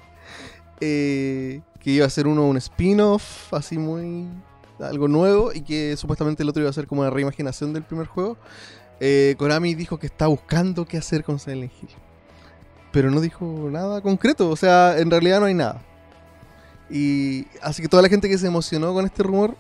Eh, 0.81 1.61
que 1.81 1.91
iba 1.91 2.07
a 2.07 2.11
ser 2.11 2.27
uno 2.27 2.45
un 2.49 2.57
spin-off, 2.57 3.55
así 3.55 3.79
muy... 3.79 4.27
algo 4.81 5.09
nuevo 5.09 5.53
y 5.53 5.63
que 5.63 5.97
supuestamente 5.97 6.43
el 6.43 6.49
otro 6.49 6.63
iba 6.63 6.71
a 6.71 6.73
ser 6.73 6.87
como 6.87 7.03
una 7.03 7.11
reimaginación 7.11 7.73
del 7.73 7.83
primer 7.83 8.07
juego. 8.07 8.37
Eh, 9.01 9.35
Konami 9.39 9.75
dijo 9.75 9.99
que 9.99 10.07
está 10.07 10.27
buscando 10.27 10.85
qué 10.85 10.97
hacer 10.97 11.25
con 11.25 11.39
Silent 11.39 11.73
Hill. 11.81 11.91
Pero 12.93 13.11
no 13.11 13.21
dijo 13.21 13.69
nada 13.71 14.01
concreto, 14.01 14.49
o 14.51 14.57
sea, 14.57 14.99
en 14.99 15.11
realidad 15.11 15.41
no 15.41 15.47
hay 15.47 15.55
nada. 15.55 15.83
Y 16.91 17.47
así 17.61 17.83
que 17.83 17.89
toda 17.89 18.03
la 18.03 18.09
gente 18.09 18.29
que 18.29 18.39
se 18.39 18.47
emocionó 18.47 18.95
con 18.95 19.05
este 19.05 19.23
rumor 19.23 19.55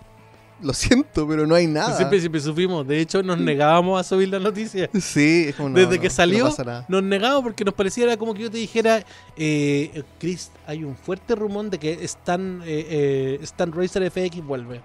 lo 0.60 0.72
siento, 0.74 1.26
pero 1.28 1.46
no 1.46 1.54
hay 1.54 1.66
nada. 1.66 1.96
Siempre, 1.96 2.20
siempre 2.20 2.40
supimos. 2.40 2.86
De 2.86 3.00
hecho, 3.00 3.22
nos 3.22 3.38
negábamos 3.38 4.00
a 4.00 4.04
subir 4.04 4.28
la 4.28 4.38
noticia. 4.38 4.88
Sí, 5.00 5.46
es 5.48 5.54
como 5.54 5.68
no, 5.70 5.76
Desde 5.76 5.96
no, 5.96 6.02
que 6.02 6.10
salió, 6.10 6.48
no 6.88 7.00
nos 7.00 7.02
negábamos 7.02 7.44
porque 7.44 7.64
nos 7.64 7.74
parecía 7.74 8.04
era 8.04 8.16
como 8.16 8.34
que 8.34 8.42
yo 8.42 8.50
te 8.50 8.58
dijera, 8.58 9.04
eh, 9.36 10.02
Chris, 10.18 10.50
hay 10.66 10.84
un 10.84 10.96
fuerte 10.96 11.34
rumor 11.34 11.70
de 11.70 11.78
que 11.78 11.92
Stan, 12.04 12.62
eh, 12.64 12.86
eh, 12.88 13.38
Stan 13.42 13.70
Racer 13.72 14.10
FX 14.10 14.44
vuelve. 14.44 14.80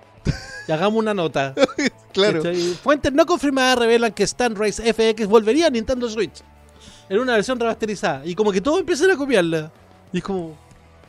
Y 0.67 0.71
hagamos 0.71 0.99
una 0.99 1.13
nota. 1.13 1.53
Claro. 2.13 2.43
¿cachai? 2.43 2.61
Fuentes 2.76 3.11
no 3.11 3.26
confirmadas 3.26 3.76
revelan 3.80 4.11
que 4.11 4.21
Stan 4.21 4.55
Race 4.55 4.93
FX 4.93 5.26
volvería 5.28 5.65
a 5.65 5.69
Nintendo 5.71 6.07
Switch. 6.07 6.43
En 7.09 7.17
una 7.17 7.34
versión 7.34 7.59
remasterizada. 7.59 8.24
Y 8.24 8.36
como 8.36 8.51
que 8.51 8.61
todos 8.61 8.80
empiezan 8.82 9.09
a 9.09 9.17
copiarla. 9.17 9.71
Y 10.11 10.19
es 10.19 10.24
como, 10.24 10.55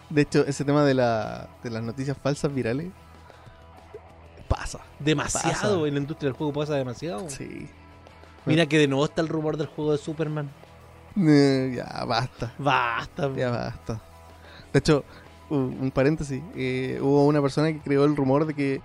De 0.08 0.22
hecho, 0.22 0.46
ese 0.46 0.64
tema 0.64 0.82
de, 0.82 0.94
la, 0.94 1.50
de 1.62 1.68
las 1.68 1.82
noticias 1.82 2.16
falsas 2.16 2.54
virales 2.54 2.86
pasa. 4.48 4.80
demasiado 4.98 5.52
Pasa. 5.80 5.86
en 5.88 5.94
la 5.94 6.00
industria 6.00 6.28
del 6.30 6.36
juego, 6.38 6.52
pasa 6.54 6.74
demasiado. 6.74 7.28
Sí. 7.28 7.68
Mira 8.46 8.64
que 8.66 8.78
de 8.78 8.88
nuevo 8.88 9.04
está 9.04 9.20
el 9.20 9.28
rumor 9.28 9.56
del 9.56 9.66
juego 9.66 9.92
de 9.92 9.98
Superman. 9.98 10.48
Eh, 11.16 11.74
ya, 11.76 12.04
basta. 12.06 12.52
Basta. 12.58 13.30
Ya 13.36 13.50
basta. 13.50 14.00
De 14.72 14.78
hecho, 14.78 15.04
un 15.50 15.90
paréntesis. 15.94 16.42
eh, 16.56 16.98
hubo 17.02 17.26
una 17.26 17.42
persona 17.42 17.70
que 17.72 17.80
creó 17.80 18.04
el 18.06 18.16
rumor 18.16 18.46
de 18.46 18.54
que 18.54 18.80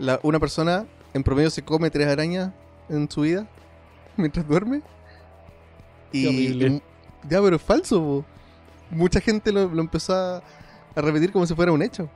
la- 0.00 0.20
una 0.22 0.38
persona 0.38 0.86
en 1.14 1.22
promedio 1.22 1.50
se 1.50 1.62
come 1.62 1.90
tres 1.90 2.08
arañas 2.08 2.50
en 2.88 3.10
su 3.10 3.20
vida 3.22 3.46
mientras 4.16 4.46
duerme. 4.46 4.82
Y, 6.12 6.26
ya, 7.28 7.40
pero 7.42 7.56
es 7.56 7.62
falso. 7.62 8.00
po. 8.00 8.24
Mucha 8.90 9.20
gente 9.20 9.52
lo, 9.52 9.68
lo 9.68 9.80
empezó 9.80 10.14
a, 10.14 10.36
a 10.96 11.00
repetir 11.00 11.30
como 11.32 11.46
si 11.46 11.54
fuera 11.54 11.70
un 11.72 11.82
hecho. 11.82 12.08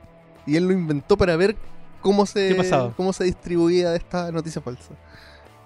Y 0.45 0.55
él 0.57 0.65
lo 0.67 0.73
inventó 0.73 1.17
para 1.17 1.35
ver 1.37 1.55
cómo 2.01 2.25
se, 2.25 2.49
cómo 2.97 3.13
se 3.13 3.23
distribuía 3.23 3.95
esta 3.95 4.31
noticia 4.31 4.61
falsa. 4.61 4.91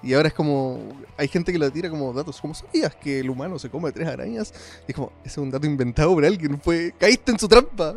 Y 0.01 0.13
ahora 0.13 0.29
es 0.29 0.33
como. 0.33 0.79
Hay 1.17 1.27
gente 1.27 1.51
que 1.51 1.57
lo 1.59 1.69
tira 1.71 1.89
como 1.89 2.13
datos. 2.13 2.39
¿Cómo 2.39 2.53
sabías 2.53 2.95
que 2.95 3.19
el 3.19 3.29
humano 3.29 3.59
se 3.59 3.69
come 3.69 3.91
tres 3.91 4.07
arañas? 4.07 4.53
Y 4.87 4.91
es 4.91 4.95
como, 4.95 5.11
ese 5.23 5.31
es 5.31 5.37
un 5.39 5.49
dato 5.51 5.65
inventado 5.65 6.13
por 6.13 6.23
alguien. 6.23 6.59
Fue, 6.61 6.93
caíste 6.97 7.31
en 7.31 7.39
su 7.39 7.47
trampa. 7.47 7.95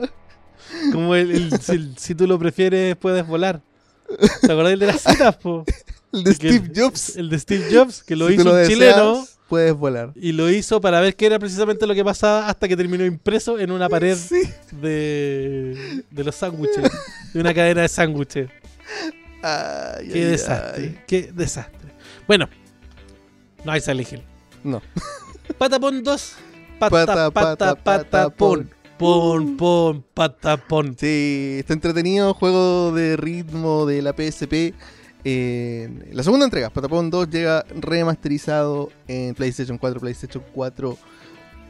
Como 0.93 1.15
el, 1.15 1.31
el- 1.31 1.61
si, 1.61 1.95
si 1.97 2.15
tú 2.15 2.27
lo 2.27 2.39
prefieres, 2.39 2.97
puedes 2.97 3.25
volar. 3.27 3.61
¿Te 4.41 4.53
acordás 4.53 4.79
de 4.79 4.87
las 4.87 5.01
citas, 5.03 5.37
po? 5.37 5.65
El 6.13 6.25
de 6.25 6.35
Steve 6.35 6.57
el- 6.57 6.73
Jobs. 6.83 7.17
El 7.17 7.29
de 7.31 7.39
Steve 7.39 7.65
Jobs, 7.73 8.03
que 8.03 8.17
lo 8.17 8.29
Si 8.29 8.35
hizo 8.35 8.51
un 8.51 8.57
deseas, 8.57 8.69
chileno. 8.69 9.27
Puedes 9.49 9.75
volar. 9.75 10.13
Y 10.15 10.33
lo 10.33 10.49
hizo 10.51 10.81
para 10.81 11.01
ver 11.01 11.15
qué 11.15 11.27
era 11.27 11.39
precisamente 11.39 11.87
lo 11.87 11.95
que 11.95 12.03
pasaba 12.05 12.49
hasta 12.49 12.67
que 12.69 12.77
terminó 12.77 13.05
impreso 13.05 13.59
en 13.59 13.71
una 13.71 13.89
pared 13.89 14.17
Sí. 14.17 14.43
de, 14.81 16.05
de 16.11 16.25
los 16.25 16.35
sándwiches. 16.35 16.91
De 17.35 17.41
una 17.41 17.53
cadena 17.53 17.83
de 17.83 17.89
sándwiches. 17.89 18.49
Qué 18.49 19.47
ay, 19.47 20.09
desastre. 20.09 20.83
ay. 20.85 20.99
Qué 21.07 21.33
desastre. 21.35 21.91
Bueno, 22.27 22.49
no 23.65 23.73
hay 23.73 23.81
Silent 23.83 24.13
Hill. 24.13 24.23
No. 24.65 24.81
Patapón 25.59 26.03
2. 26.03 26.33
Pata, 26.79 27.31
Pata, 27.31 27.31
pata, 27.31 27.75
pata. 27.77 28.31
Pon, 29.03 29.57
pon, 29.57 30.05
patapón. 30.15 30.97
Sí, 30.99 31.57
está 31.59 31.73
entretenido. 31.73 32.35
Juego 32.35 32.93
de 32.93 33.17
ritmo 33.17 33.85
de 33.87 34.01
la 34.03 34.13
PSP. 34.13 34.75
Eh, 35.25 35.89
la 36.13 36.23
segunda 36.23 36.45
entrega, 36.45 36.71
Patapon 36.71 37.11
2, 37.11 37.31
llega 37.31 37.65
remasterizado 37.81 38.91
en 39.09 39.35
PlayStation 39.35 39.79
4, 39.79 40.01
PlayStation 40.01 40.43
4 40.53 40.99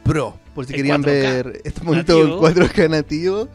Pro. 0.03 0.37
Por 0.53 0.65
si 0.65 0.73
querían 0.73 1.01
4K. 1.01 1.05
ver 1.05 1.61
este 1.63 1.81
momento 1.83 2.13
en 2.21 2.29
Nativo. 2.29 2.41
4K 2.49 2.89
nativo. 2.89 3.47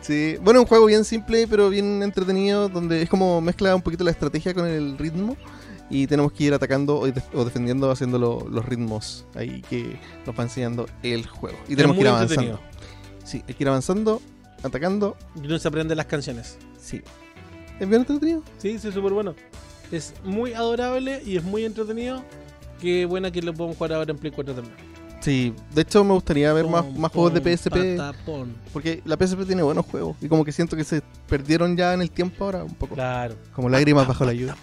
Sí, 0.00 0.36
bueno, 0.42 0.60
un 0.60 0.66
juego 0.66 0.86
bien 0.86 1.04
simple, 1.04 1.46
pero 1.48 1.70
bien 1.70 2.02
entretenido, 2.02 2.68
donde 2.68 3.02
es 3.02 3.08
como 3.08 3.40
mezcla 3.40 3.74
un 3.76 3.82
poquito 3.82 4.02
la 4.04 4.10
estrategia 4.10 4.54
con 4.54 4.66
el 4.66 4.96
ritmo. 4.98 5.36
Y 5.92 6.06
tenemos 6.06 6.32
que 6.32 6.44
ir 6.44 6.54
atacando 6.54 6.98
o, 7.00 7.06
def- 7.08 7.34
o 7.34 7.44
defendiendo 7.44 7.90
haciendo 7.90 8.16
lo- 8.18 8.48
los 8.48 8.64
ritmos 8.64 9.26
ahí 9.34 9.60
que 9.68 9.98
nos 10.24 10.38
va 10.38 10.44
enseñando 10.44 10.86
el 11.02 11.26
juego. 11.26 11.58
Y 11.68 11.74
tenemos 11.74 11.96
que 11.96 12.02
ir 12.02 12.08
avanzando. 12.08 12.60
Sí, 13.30 13.44
hay 13.46 13.54
que 13.54 13.62
ir 13.62 13.68
avanzando, 13.68 14.20
atacando. 14.64 15.16
Y 15.36 15.46
no 15.46 15.56
se 15.56 15.68
aprenden 15.68 15.96
las 15.96 16.06
canciones. 16.06 16.58
Sí. 16.80 17.00
¿Es 17.78 17.88
bien 17.88 18.00
entretenido? 18.00 18.42
Sí, 18.58 18.76
sí, 18.80 18.90
súper 18.90 19.12
bueno. 19.12 19.36
Es 19.92 20.14
muy 20.24 20.52
adorable 20.52 21.22
y 21.24 21.36
es 21.36 21.44
muy 21.44 21.64
entretenido. 21.64 22.24
Qué 22.80 23.06
buena 23.06 23.30
que 23.30 23.40
lo 23.40 23.54
podemos 23.54 23.76
jugar 23.76 23.92
ahora 23.92 24.10
en 24.10 24.18
Play 24.18 24.32
4 24.32 24.52
también. 24.54 24.74
Sí, 25.20 25.54
de 25.72 25.82
hecho 25.82 26.02
me 26.02 26.12
gustaría 26.14 26.52
ver 26.52 26.66
más, 26.66 26.82
Pon, 26.82 27.00
más 27.00 27.12
juegos 27.12 27.34
de 27.34 27.56
PSP. 27.56 27.96
patapón. 27.96 28.56
Porque 28.72 29.00
la 29.04 29.16
PSP 29.16 29.46
tiene 29.46 29.62
buenos 29.62 29.86
juegos. 29.86 30.16
Y 30.20 30.26
como 30.26 30.44
que 30.44 30.50
siento 30.50 30.76
que 30.76 30.82
se 30.82 31.00
perdieron 31.28 31.76
ya 31.76 31.94
en 31.94 32.02
el 32.02 32.10
tiempo 32.10 32.44
ahora 32.46 32.64
un 32.64 32.74
poco. 32.74 32.96
Claro. 32.96 33.36
Como 33.54 33.68
lágrimas 33.68 34.08
bajo 34.08 34.24
la 34.24 34.32
lluvia. 34.32 34.56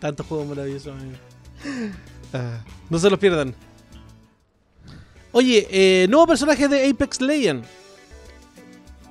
Tantos 0.00 0.26
juegos 0.26 0.48
maravillosos, 0.48 0.98
amigo. 1.00 1.16
Ah, 2.32 2.58
No 2.90 2.98
se 2.98 3.08
los 3.08 3.18
pierdan. 3.20 3.54
Oye, 5.36 5.68
eh, 5.70 6.06
nuevo 6.08 6.26
personaje 6.28 6.66
de 6.66 6.88
Apex 6.88 7.20
Legend. 7.20 7.62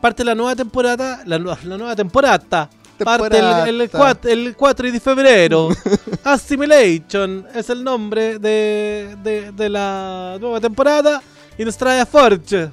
Parte 0.02 0.24
la 0.24 0.34
nueva 0.34 0.56
temporada. 0.56 1.22
La, 1.26 1.38
nu- 1.38 1.56
la 1.64 1.78
nueva 1.78 1.96
temporada. 1.96 2.68
Parte 2.98 3.38
el, 3.38 3.46
el, 3.46 3.90
Temporada. 3.90 4.16
4, 4.16 4.32
el 4.32 4.56
4 4.56 4.92
de 4.92 5.00
febrero. 5.00 5.70
Assimilation 6.24 7.46
es 7.54 7.70
el 7.70 7.84
nombre 7.84 8.40
de, 8.40 9.16
de, 9.22 9.52
de 9.52 9.70
la 9.70 10.38
nueva 10.42 10.60
temporada. 10.60 11.22
Y 11.60 11.64
nos 11.64 11.78
trae 11.78 12.00
a 12.00 12.08
Forge. 12.08 12.72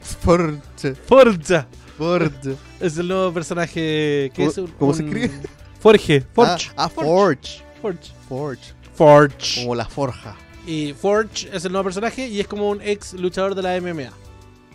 Forge. 0.00 0.94
Forge. 1.06 1.64
Forge. 1.96 2.56
Es 2.80 2.96
el 2.96 3.06
nuevo 3.06 3.32
personaje 3.32 4.32
que 4.34 4.36
¿Cómo- 4.36 4.50
es 4.50 4.58
un, 4.58 4.66
cómo 4.78 4.94
se 4.94 5.04
escribe? 5.04 5.30
Forge. 5.78 6.24
Forge. 6.34 6.70
Ah, 6.76 6.84
ah, 6.86 6.88
Forge. 6.88 7.62
Forge. 7.80 8.10
Forge. 8.28 8.72
Forge. 8.96 9.60
Como 9.62 9.74
la 9.76 9.84
forja. 9.84 10.34
Y 10.66 10.92
Forge 10.92 11.48
es 11.52 11.64
el 11.64 11.72
nuevo 11.72 11.84
personaje 11.84 12.28
y 12.28 12.38
es 12.40 12.46
como 12.46 12.68
un 12.70 12.80
ex 12.82 13.14
luchador 13.14 13.54
de 13.54 13.62
la 13.62 13.80
MMA. 13.80 14.10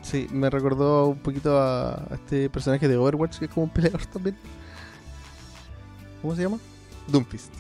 Sí, 0.02 0.28
me 0.32 0.50
recordó 0.50 1.08
un 1.08 1.18
poquito 1.20 1.58
a 1.60 1.94
a 1.96 2.16
este 2.16 2.50
personaje 2.50 2.88
de 2.88 2.98
Overwatch 2.98 3.38
que 3.40 3.46
es 3.46 3.52
como 3.52 3.66
un 3.66 3.70
peleador 3.70 4.06
también. 4.14 4.36
¿Cómo 6.22 6.36
se 6.36 6.42
llama? 6.44 6.58
Doomfist. 7.08 7.54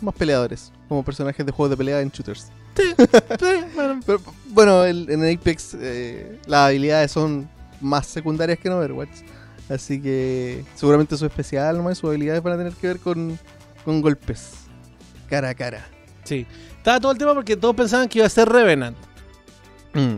Más 0.00 0.14
peleadores, 0.14 0.72
como 0.88 1.02
personajes 1.02 1.44
de 1.44 1.52
juegos 1.52 1.70
de 1.70 1.76
pelea 1.78 2.00
en 2.02 2.10
shooters. 2.10 2.48
bueno, 3.74 4.00
Pero, 4.04 4.20
bueno, 4.48 4.84
el- 4.84 5.08
en 5.10 5.24
Apex 5.34 5.74
eh, 5.80 6.38
las 6.46 6.68
habilidades 6.68 7.10
son 7.10 7.48
más 7.80 8.06
secundarias 8.06 8.58
que 8.58 8.68
en 8.68 8.74
Overwatch. 8.74 9.22
Así 9.70 10.00
que 10.00 10.64
seguramente 10.74 11.16
su 11.16 11.24
especial, 11.26 11.78
nomás, 11.78 11.96
sus 11.98 12.08
habilidades 12.10 12.42
van 12.42 12.52
a 12.52 12.56
tener 12.58 12.74
que 12.74 12.86
ver 12.86 12.98
con, 13.00 13.38
con 13.84 14.02
golpes. 14.02 14.52
Cara 15.28 15.48
a 15.48 15.54
cara. 15.54 15.88
Sí. 16.26 16.46
Estaba 16.76 17.00
todo 17.00 17.12
el 17.12 17.18
tema 17.18 17.34
porque 17.34 17.56
todos 17.56 17.74
pensaban 17.74 18.08
que 18.08 18.18
iba 18.18 18.26
a 18.26 18.30
ser 18.30 18.48
Revenant. 18.48 18.96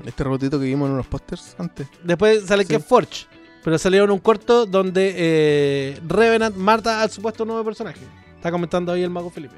Este 0.07 0.25
robotito 0.25 0.59
que 0.59 0.65
vimos 0.67 0.89
en 0.89 0.95
unos 0.95 1.07
pósters 1.07 1.55
antes. 1.57 1.87
Después 2.03 2.45
sale 2.47 2.65
Sí. 2.65 2.69
que 2.71 2.77
es 2.77 2.85
Forge. 2.85 3.27
Pero 3.63 3.79
salieron 3.79 4.11
un 4.11 4.19
corto 4.19 4.67
donde 4.67 5.15
eh, 5.17 6.01
Revenant 6.07 6.57
mata 6.57 7.01
al 7.03 7.11
supuesto 7.11 7.45
nuevo 7.45 7.63
personaje. 7.65 8.01
Está 8.35 8.51
comentando 8.51 8.91
ahí 8.91 9.03
el 9.05 9.11
mago 9.11 9.31
Felipe. 9.31 9.55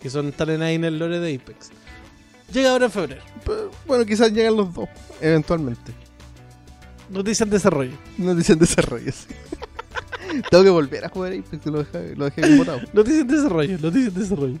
Que 0.00 0.08
son 0.08 0.28
están 0.28 0.62
ahí 0.62 0.76
en 0.76 0.84
el 0.84 0.98
lore 0.98 1.18
de 1.20 1.34
Apex. 1.34 1.70
Llega 2.52 2.70
ahora 2.70 2.86
en 2.86 2.90
febrero. 2.92 3.22
Pero, 3.44 3.70
bueno, 3.86 4.04
quizás 4.06 4.32
llegan 4.32 4.56
los 4.56 4.72
dos, 4.72 4.88
eventualmente. 5.20 5.92
Noticia 7.10 7.44
en 7.44 7.50
desarrollo. 7.50 7.96
No 8.16 8.34
dicen 8.34 8.58
desarrollo, 8.58 9.12
sí. 9.12 9.26
Tengo 10.50 10.64
que 10.64 10.70
volver 10.70 11.04
a 11.04 11.08
jugar 11.08 11.32
Apex, 11.32 11.66
lo 11.66 11.78
dejé, 11.84 12.16
lo 12.16 12.24
dejé 12.26 12.56
botado. 12.56 12.80
Noticia 12.92 13.20
en 13.20 13.28
desarrollo. 13.28 13.78
Noticia 13.80 14.08
en 14.08 14.14
desarrollo. 14.14 14.58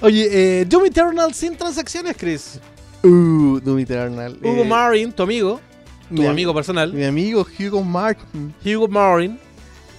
Oye, 0.00 0.60
eh, 0.60 0.64
Doom 0.64 0.86
Eternal 0.86 1.34
sin 1.34 1.56
transacciones, 1.56 2.16
Chris. 2.16 2.60
Uh, 3.02 3.60
Doom 3.60 3.78
Eternal. 3.80 4.38
Hugo 4.42 4.62
eh, 4.62 4.64
Marin, 4.64 5.12
tu 5.12 5.22
amigo, 5.22 5.60
tu 6.08 6.22
mi, 6.22 6.26
amigo 6.26 6.54
personal. 6.54 6.92
Mi 6.92 7.04
amigo 7.04 7.46
Hugo 7.58 7.82
Martin. 7.82 8.54
Hugo 8.64 8.88
Marin, 8.88 9.38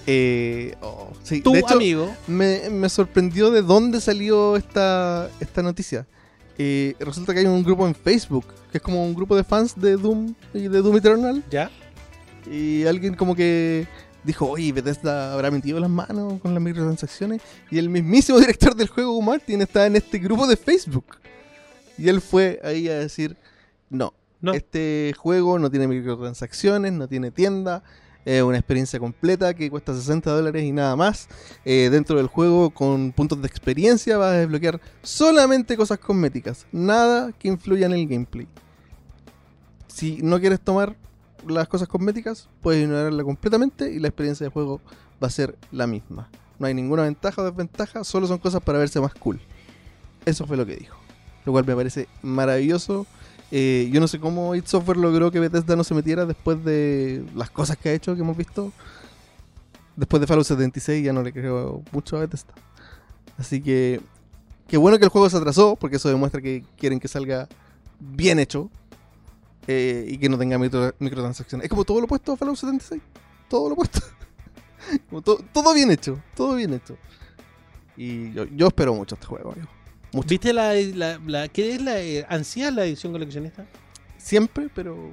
Eh, 0.06 0.74
oh, 0.80 1.10
sí, 1.22 1.40
tu 1.40 1.52
de 1.52 1.60
hecho, 1.60 1.74
amigo. 1.74 2.14
me, 2.26 2.68
me 2.70 2.88
sorprendió 2.88 3.50
de 3.50 3.62
dónde 3.62 4.00
salió 4.00 4.56
esta, 4.56 5.30
esta 5.40 5.62
noticia. 5.62 6.06
Eh, 6.58 6.94
resulta 7.00 7.32
que 7.32 7.40
hay 7.40 7.46
un 7.46 7.62
grupo 7.62 7.86
en 7.86 7.94
Facebook, 7.94 8.44
que 8.70 8.78
es 8.78 8.82
como 8.82 9.04
un 9.04 9.14
grupo 9.14 9.36
de 9.36 9.44
fans 9.44 9.74
de 9.80 9.96
Doom 9.96 10.34
y 10.52 10.68
de 10.68 10.82
Doom 10.82 10.96
Eternal. 10.96 11.42
¿Ya? 11.50 11.70
Y 12.50 12.84
alguien 12.84 13.14
como 13.14 13.34
que 13.34 13.86
dijo, 14.24 14.46
oye, 14.48 14.72
Bethesda 14.72 15.32
habrá 15.32 15.50
metido 15.50 15.80
las 15.80 15.90
manos 15.90 16.40
con 16.40 16.54
las 16.54 16.62
microtransacciones. 16.62 17.40
Y 17.70 17.78
el 17.78 17.88
mismísimo 17.88 18.38
director 18.40 18.74
del 18.74 18.88
juego, 18.88 19.20
Martin, 19.22 19.62
está 19.62 19.86
en 19.86 19.96
este 19.96 20.18
grupo 20.18 20.46
de 20.46 20.56
Facebook. 20.56 21.06
Y 21.98 22.08
él 22.08 22.20
fue 22.20 22.60
ahí 22.64 22.88
a 22.88 22.98
decir, 22.98 23.36
no, 23.90 24.12
No. 24.40 24.52
este 24.54 25.14
juego 25.18 25.58
no 25.58 25.70
tiene 25.70 25.86
microtransacciones, 25.88 26.92
no 26.92 27.08
tiene 27.08 27.30
tienda. 27.30 27.82
Es 28.24 28.42
una 28.42 28.58
experiencia 28.58 28.98
completa 28.98 29.54
que 29.54 29.70
cuesta 29.70 29.94
60 29.94 30.30
dólares 30.30 30.62
y 30.62 30.72
nada 30.72 30.94
más. 30.94 31.26
Eh, 31.64 31.88
dentro 31.90 32.18
del 32.18 32.26
juego, 32.26 32.68
con 32.70 33.12
puntos 33.12 33.40
de 33.40 33.48
experiencia, 33.48 34.18
vas 34.18 34.32
a 34.34 34.36
desbloquear 34.38 34.78
solamente 35.02 35.74
cosas 35.76 35.98
cosméticas. 35.98 36.66
Nada 36.70 37.32
que 37.32 37.48
influya 37.48 37.86
en 37.86 37.92
el 37.94 38.06
gameplay. 38.06 38.46
Si 39.88 40.18
no 40.22 40.38
quieres 40.38 40.60
tomar 40.60 40.96
las 41.46 41.68
cosas 41.68 41.88
cosméticas, 41.88 42.48
puedes 42.62 42.82
ignorarla 42.82 43.24
completamente 43.24 43.92
y 43.92 43.98
la 43.98 44.08
experiencia 44.08 44.44
de 44.44 44.50
juego 44.50 44.80
va 45.22 45.28
a 45.28 45.30
ser 45.30 45.56
la 45.70 45.86
misma. 45.86 46.28
No 46.58 46.66
hay 46.66 46.74
ninguna 46.74 47.04
ventaja 47.04 47.42
o 47.42 47.44
desventaja, 47.44 48.04
solo 48.04 48.26
son 48.26 48.38
cosas 48.38 48.62
para 48.62 48.78
verse 48.78 49.00
más 49.00 49.14
cool. 49.14 49.40
Eso 50.26 50.46
fue 50.46 50.56
lo 50.56 50.66
que 50.66 50.76
dijo. 50.76 50.96
Lo 51.44 51.52
cual 51.52 51.64
me 51.66 51.74
parece 51.74 52.08
maravilloso. 52.22 53.06
Eh, 53.50 53.88
yo 53.92 54.00
no 54.00 54.06
sé 54.06 54.20
cómo 54.20 54.54
id 54.54 54.64
Software 54.66 54.98
logró 54.98 55.30
que 55.30 55.40
Bethesda 55.40 55.74
no 55.74 55.84
se 55.84 55.94
metiera 55.94 56.26
después 56.26 56.62
de 56.64 57.24
las 57.34 57.50
cosas 57.50 57.76
que 57.76 57.88
ha 57.88 57.92
hecho, 57.92 58.14
que 58.14 58.20
hemos 58.20 58.36
visto. 58.36 58.72
Después 59.96 60.20
de 60.20 60.26
Fallout 60.26 60.46
76 60.46 61.04
ya 61.04 61.12
no 61.12 61.22
le 61.22 61.32
creo 61.32 61.82
mucho 61.92 62.16
a 62.16 62.20
Bethesda. 62.20 62.52
Así 63.38 63.60
que 63.62 64.00
qué 64.68 64.76
bueno 64.76 64.98
que 64.98 65.04
el 65.04 65.10
juego 65.10 65.28
se 65.30 65.36
atrasó, 65.38 65.76
porque 65.76 65.96
eso 65.96 66.08
demuestra 66.08 66.40
que 66.40 66.62
quieren 66.76 67.00
que 67.00 67.08
salga 67.08 67.48
bien 67.98 68.38
hecho 68.38 68.70
eh, 69.66 70.06
y 70.08 70.18
que 70.18 70.28
no 70.28 70.38
tenga 70.38 70.58
micro- 70.58 70.94
microtransacciones. 70.98 71.64
Es 71.64 71.70
como 71.70 71.84
todo 71.84 71.98
lo 72.00 72.04
opuesto 72.06 72.32
a 72.32 72.36
Fallout 72.36 72.58
76. 72.58 73.00
Todo 73.48 73.68
lo 73.68 73.74
opuesto. 73.74 74.00
Como 75.10 75.20
to- 75.22 75.44
todo 75.52 75.74
bien 75.74 75.90
hecho, 75.90 76.18
todo 76.34 76.54
bien 76.56 76.72
hecho. 76.72 76.96
Y 77.96 78.32
yo, 78.32 78.44
yo 78.44 78.68
espero 78.68 78.94
mucho 78.94 79.14
este 79.14 79.26
juego, 79.26 79.52
amigo. 79.52 79.68
Mucho. 80.12 80.28
¿Viste 80.28 80.52
la, 80.52 80.72
la, 80.74 81.20
la- 81.26 81.48
qué 81.48 81.74
es 81.74 81.82
la 81.82 82.00
eh, 82.00 82.26
ansía 82.28 82.70
la 82.70 82.84
edición 82.84 83.12
coleccionista? 83.12 83.66
Siempre, 84.16 84.68
pero 84.74 85.10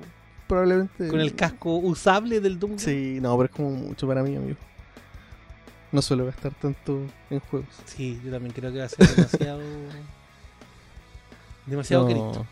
probablemente. 0.47 1.07
Con 1.09 1.19
el 1.19 1.35
casco 1.35 1.75
usable 1.77 2.39
del 2.39 2.57
Doom. 2.59 2.79
Sí, 2.79 3.19
no, 3.21 3.35
pero 3.37 3.49
es 3.49 3.55
como 3.55 3.71
mucho 3.71 4.07
para 4.07 4.23
mí, 4.23 4.35
amigo. 4.35 4.57
No 5.91 6.01
suelo 6.01 6.25
gastar 6.25 6.53
tanto 6.55 7.01
en 7.29 7.39
juegos. 7.41 7.69
Sí, 7.85 8.19
yo 8.23 8.31
también 8.31 8.53
creo 8.53 8.71
que 8.71 8.79
va 8.79 8.85
a 8.85 8.89
ser 8.89 9.07
demasiado. 9.15 9.61
demasiado 11.65 12.03
No. 12.03 12.07
querido. 12.07 12.45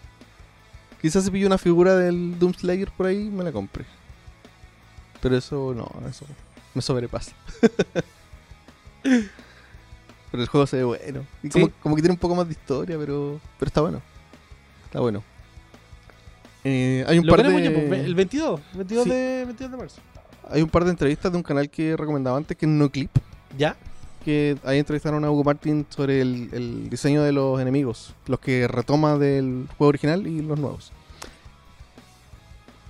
Quizás 1.06 1.24
si 1.24 1.30
pillo 1.30 1.46
una 1.46 1.60
figura 1.60 1.96
del 1.96 2.40
Doom 2.40 2.56
Slayer 2.56 2.90
por 2.90 3.06
ahí, 3.06 3.30
me 3.30 3.44
la 3.44 3.52
compre. 3.52 3.86
Pero 5.22 5.38
eso 5.38 5.72
no, 5.76 5.88
eso 6.10 6.26
me 6.74 6.82
sobrepasa. 6.82 7.32
pero 9.04 10.42
el 10.42 10.48
juego 10.48 10.66
se 10.66 10.78
ve 10.78 10.84
bueno. 10.84 11.24
Y 11.44 11.50
como, 11.50 11.68
Sí. 11.68 11.74
como 11.84 11.96
que 11.96 12.02
tiene 12.02 12.14
un 12.14 12.20
poco 12.20 12.34
más 12.34 12.48
de 12.48 12.54
historia, 12.54 12.98
pero, 12.98 13.40
pero 13.60 13.68
está 13.70 13.82
bueno. 13.82 14.02
Está 14.86 15.00
bueno. 15.00 15.24
Eh, 16.64 17.06
hay 17.08 17.20
un 17.20 17.28
Lo 17.28 17.34
par 17.34 17.44
veremos 17.44 17.62
de... 17.62 17.70
ya, 17.70 17.88
pues, 17.88 18.04
el 18.04 18.16
22, 18.16 18.60
22, 18.74 19.04
Sí. 19.04 19.10
de, 19.12 19.44
22 19.46 19.72
de 19.72 19.78
marzo. 19.78 20.02
Hay 20.50 20.64
un 20.64 20.70
par 20.70 20.86
de 20.86 20.90
entrevistas 20.90 21.32
de 21.32 21.38
un 21.38 21.44
canal 21.44 21.70
que 21.70 21.96
recomendaba 21.96 22.36
antes, 22.36 22.58
que 22.58 22.66
es 22.66 22.72
No 22.72 22.90
Clip, 22.90 23.12
¿Ya? 23.56 23.76
que 24.24 24.58
ahí 24.64 24.80
entrevistaron 24.80 25.24
a 25.24 25.30
Hugo 25.30 25.44
Martin 25.44 25.86
sobre 25.88 26.20
el, 26.22 26.50
el 26.52 26.90
diseño 26.90 27.22
de 27.22 27.32
los 27.32 27.62
enemigos, 27.62 28.16
los 28.26 28.40
que 28.40 28.68
retoma 28.68 29.20
del 29.20 29.68
juego 29.78 29.90
original 29.90 30.26
y 30.26 30.42
los 30.42 30.58
nuevos. 30.58 30.92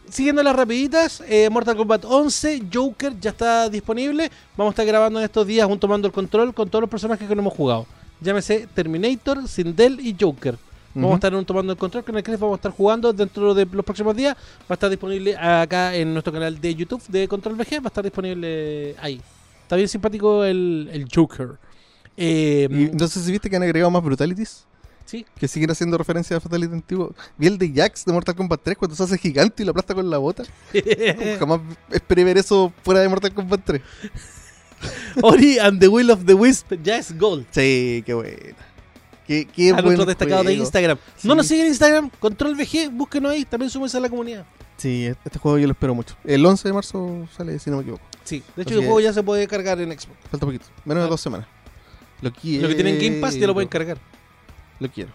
Siguiendo 0.10 0.44
las 0.44 0.56
rapiditas, 0.56 1.24
eh, 1.28 1.50
Mortal 1.50 1.76
Kombat 1.76 2.06
11, 2.06 2.64
Joker 2.72 3.20
ya 3.20 3.32
está 3.32 3.70
disponible. 3.70 4.32
Vamos 4.56 4.72
a 4.72 4.74
estar 4.74 4.86
grabando 4.86 5.20
en 5.20 5.26
estos 5.26 5.46
días 5.48 5.68
un 5.68 5.80
tomando 5.80 6.08
el 6.08 6.14
control 6.14 6.54
con 6.54 6.70
todos 6.70 6.82
los 6.82 6.90
personajes 6.90 7.28
que 7.28 7.36
no 7.36 7.42
hemos 7.42 7.54
jugado. 7.54 7.86
Llámese 8.22 8.68
Terminator, 8.74 9.48
Sindel 9.48 10.00
y 10.00 10.16
Joker. 10.20 10.58
Vamos 10.94 11.12
a 11.12 11.16
estar 11.16 11.34
en 11.34 11.40
un 11.40 11.46
tomando 11.46 11.74
el 11.74 11.78
control 11.78 12.06
con 12.06 12.16
el 12.16 12.24
que 12.24 12.32
vamos 12.38 12.54
a 12.54 12.56
estar 12.56 12.72
jugando 12.72 13.12
dentro 13.12 13.54
de 13.54 13.66
los 13.66 13.84
próximos 13.84 14.16
días. 14.16 14.36
Va 14.62 14.68
a 14.70 14.74
estar 14.76 14.90
disponible 14.90 15.36
acá 15.36 15.94
en 15.94 16.14
nuestro 16.14 16.32
canal 16.32 16.60
de 16.62 16.74
YouTube 16.74 17.04
de 17.10 17.28
Control 17.28 17.56
VG. 17.56 17.80
Va 17.82 17.86
a 17.86 17.88
estar 17.88 18.04
disponible 18.04 18.96
ahí. 19.02 19.20
Está 19.64 19.76
bien 19.76 19.90
simpático 19.90 20.46
el, 20.46 20.90
el 20.94 21.08
Joker. 21.14 21.58
Eh, 22.16 22.68
Y 22.72 22.84
entonces, 22.86 23.24
¿sí 23.26 23.32
¿viste 23.32 23.50
que 23.50 23.58
han 23.58 23.64
agregado 23.64 23.92
más 23.92 24.04
brutalities? 24.04 24.66
Sí, 25.06 25.26
Que 25.38 25.48
siguen 25.48 25.72
haciendo 25.72 25.98
referencia 25.98 26.38
a 26.38 26.40
Fatality 26.40 26.74
antiguo. 26.74 27.14
Vi 27.38 27.48
el 27.48 27.58
de 27.58 27.72
Jax 27.74 28.06
de 28.06 28.14
Mortal 28.14 28.36
Kombat 28.36 28.62
3 28.64 28.78
cuando 28.78 28.96
se 28.96 29.04
hace 29.04 29.18
gigante 29.18 29.64
y 29.64 29.66
lo 29.66 29.72
aplasta 29.72 29.94
con 29.94 30.10
la 30.10 30.18
bota. 30.18 30.44
Jamás 31.40 31.62
esperé 31.92 32.24
ver 32.24 32.38
eso 32.38 32.74
fuera 32.84 33.00
de 33.02 33.10
Mortal 33.10 33.34
Kombat 33.34 33.62
3. 33.66 33.82
Ori 35.22 35.58
and 35.60 35.80
the 35.80 35.88
Will 35.88 36.12
of 36.12 36.26
the 36.26 36.34
Wisp 36.34 36.74
ya 36.84 36.98
es 36.98 37.18
Gold. 37.18 37.46
Sí, 37.52 38.04
qué 38.06 38.14
buena. 38.14 38.38
Qué, 39.26 39.46
qué 39.46 39.72
buen 39.72 39.86
nuestro 39.86 40.06
destacado 40.06 40.44
de. 40.44 40.54
Instagram. 40.54 40.98
Sí. 41.16 41.28
No 41.28 41.34
nos 41.36 41.48
siguen 41.48 41.66
en 41.66 41.72
Instagram, 41.72 42.12
Control 42.20 42.54
VG, 42.56 42.92
búsquenos 42.92 43.32
ahí, 43.32 43.44
también 43.46 43.70
súmense 43.72 43.98
a 43.98 44.00
la 44.00 44.10
comunidad. 44.10 44.46
Sí, 44.78 45.06
este 45.24 45.40
juego 45.40 45.58
yo 45.58 45.66
lo 45.68 45.72
espero 45.72 45.96
mucho. 45.96 46.16
El 46.26 46.46
11 46.46 46.68
de 46.68 46.74
marzo 46.74 47.28
sale, 47.36 47.58
si 47.58 47.70
no 47.72 47.78
me 47.78 47.82
equivoco. 47.84 48.04
Sí, 48.24 48.44
de 48.56 48.62
hecho 48.62 48.70
Así 48.70 48.74
el 48.76 48.80
que- 48.82 48.86
juego 48.86 49.00
ya 49.00 49.14
se 49.14 49.24
puede 49.24 49.48
cargar 49.48 49.80
en 49.82 49.90
Xbox. 49.92 50.18
Falta 50.30 50.46
poquito. 50.46 50.66
Menos 50.84 51.02
Ah. 51.02 51.06
de 51.06 51.10
dos 51.10 51.22
semanas. 51.22 51.48
Lo 52.22 52.32
quiero. 52.34 52.64
Lo 52.64 52.68
que 52.70 52.76
tienen 52.76 53.00
Game 53.00 53.20
Pass 53.22 53.36
ya 53.36 53.48
lo 53.48 53.54
pueden 53.54 53.70
cargar. 53.70 53.98
Lo 54.80 54.90
quiero. 54.90 55.12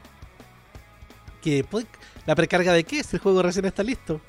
Después, 1.45 1.87
¿La 2.27 2.35
precarga 2.35 2.73
de 2.73 2.85
qué? 2.85 3.03
Si 3.03 3.17
el 3.17 3.23
juego 3.23 3.43
recién 3.43 3.65
está 3.65 3.83
listo. 3.83 4.21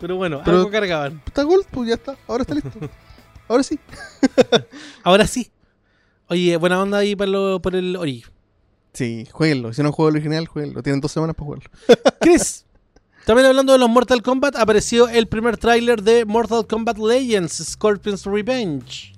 Pero 0.00 0.16
bueno, 0.16 0.42
Pero- 0.44 0.58
algo 0.58 0.70
cargaban. 0.70 1.22
Está 1.24 1.44
Gold, 1.44 1.66
pues 1.70 1.88
ya 1.88 1.94
está. 1.94 2.16
Ahora 2.26 2.42
está 2.42 2.54
listo. 2.54 2.70
Ahora 3.48 3.62
sí. 3.62 3.78
Ahora 5.04 5.26
sí. 5.26 5.50
Oye, 6.28 6.56
buena 6.56 6.82
onda 6.82 6.98
ahí 6.98 7.14
para 7.14 7.30
lo- 7.30 7.62
por 7.62 7.76
el 7.76 7.94
Ori. 7.96 8.24
Sí, 8.92 9.26
jueguenlo. 9.30 9.72
Si 9.72 9.82
no 9.82 9.92
jugado 9.92 10.10
el 10.10 10.16
original, 10.16 10.46
jueguenlo. 10.48 10.82
Tienen 10.82 11.00
dos 11.00 11.12
semanas 11.12 11.36
para 11.36 11.44
jugarlo. 11.46 11.70
Chris, 12.20 12.66
también 13.24 13.46
hablando 13.46 13.72
de 13.72 13.78
los 13.78 13.88
Mortal 13.88 14.20
Kombat, 14.22 14.56
apareció 14.56 15.08
el 15.08 15.28
primer 15.28 15.56
tráiler 15.56 16.02
de 16.02 16.24
Mortal 16.24 16.66
Kombat 16.66 16.98
Legends, 16.98 17.52
Scorpion's 17.64 18.26
Revenge. 18.26 19.11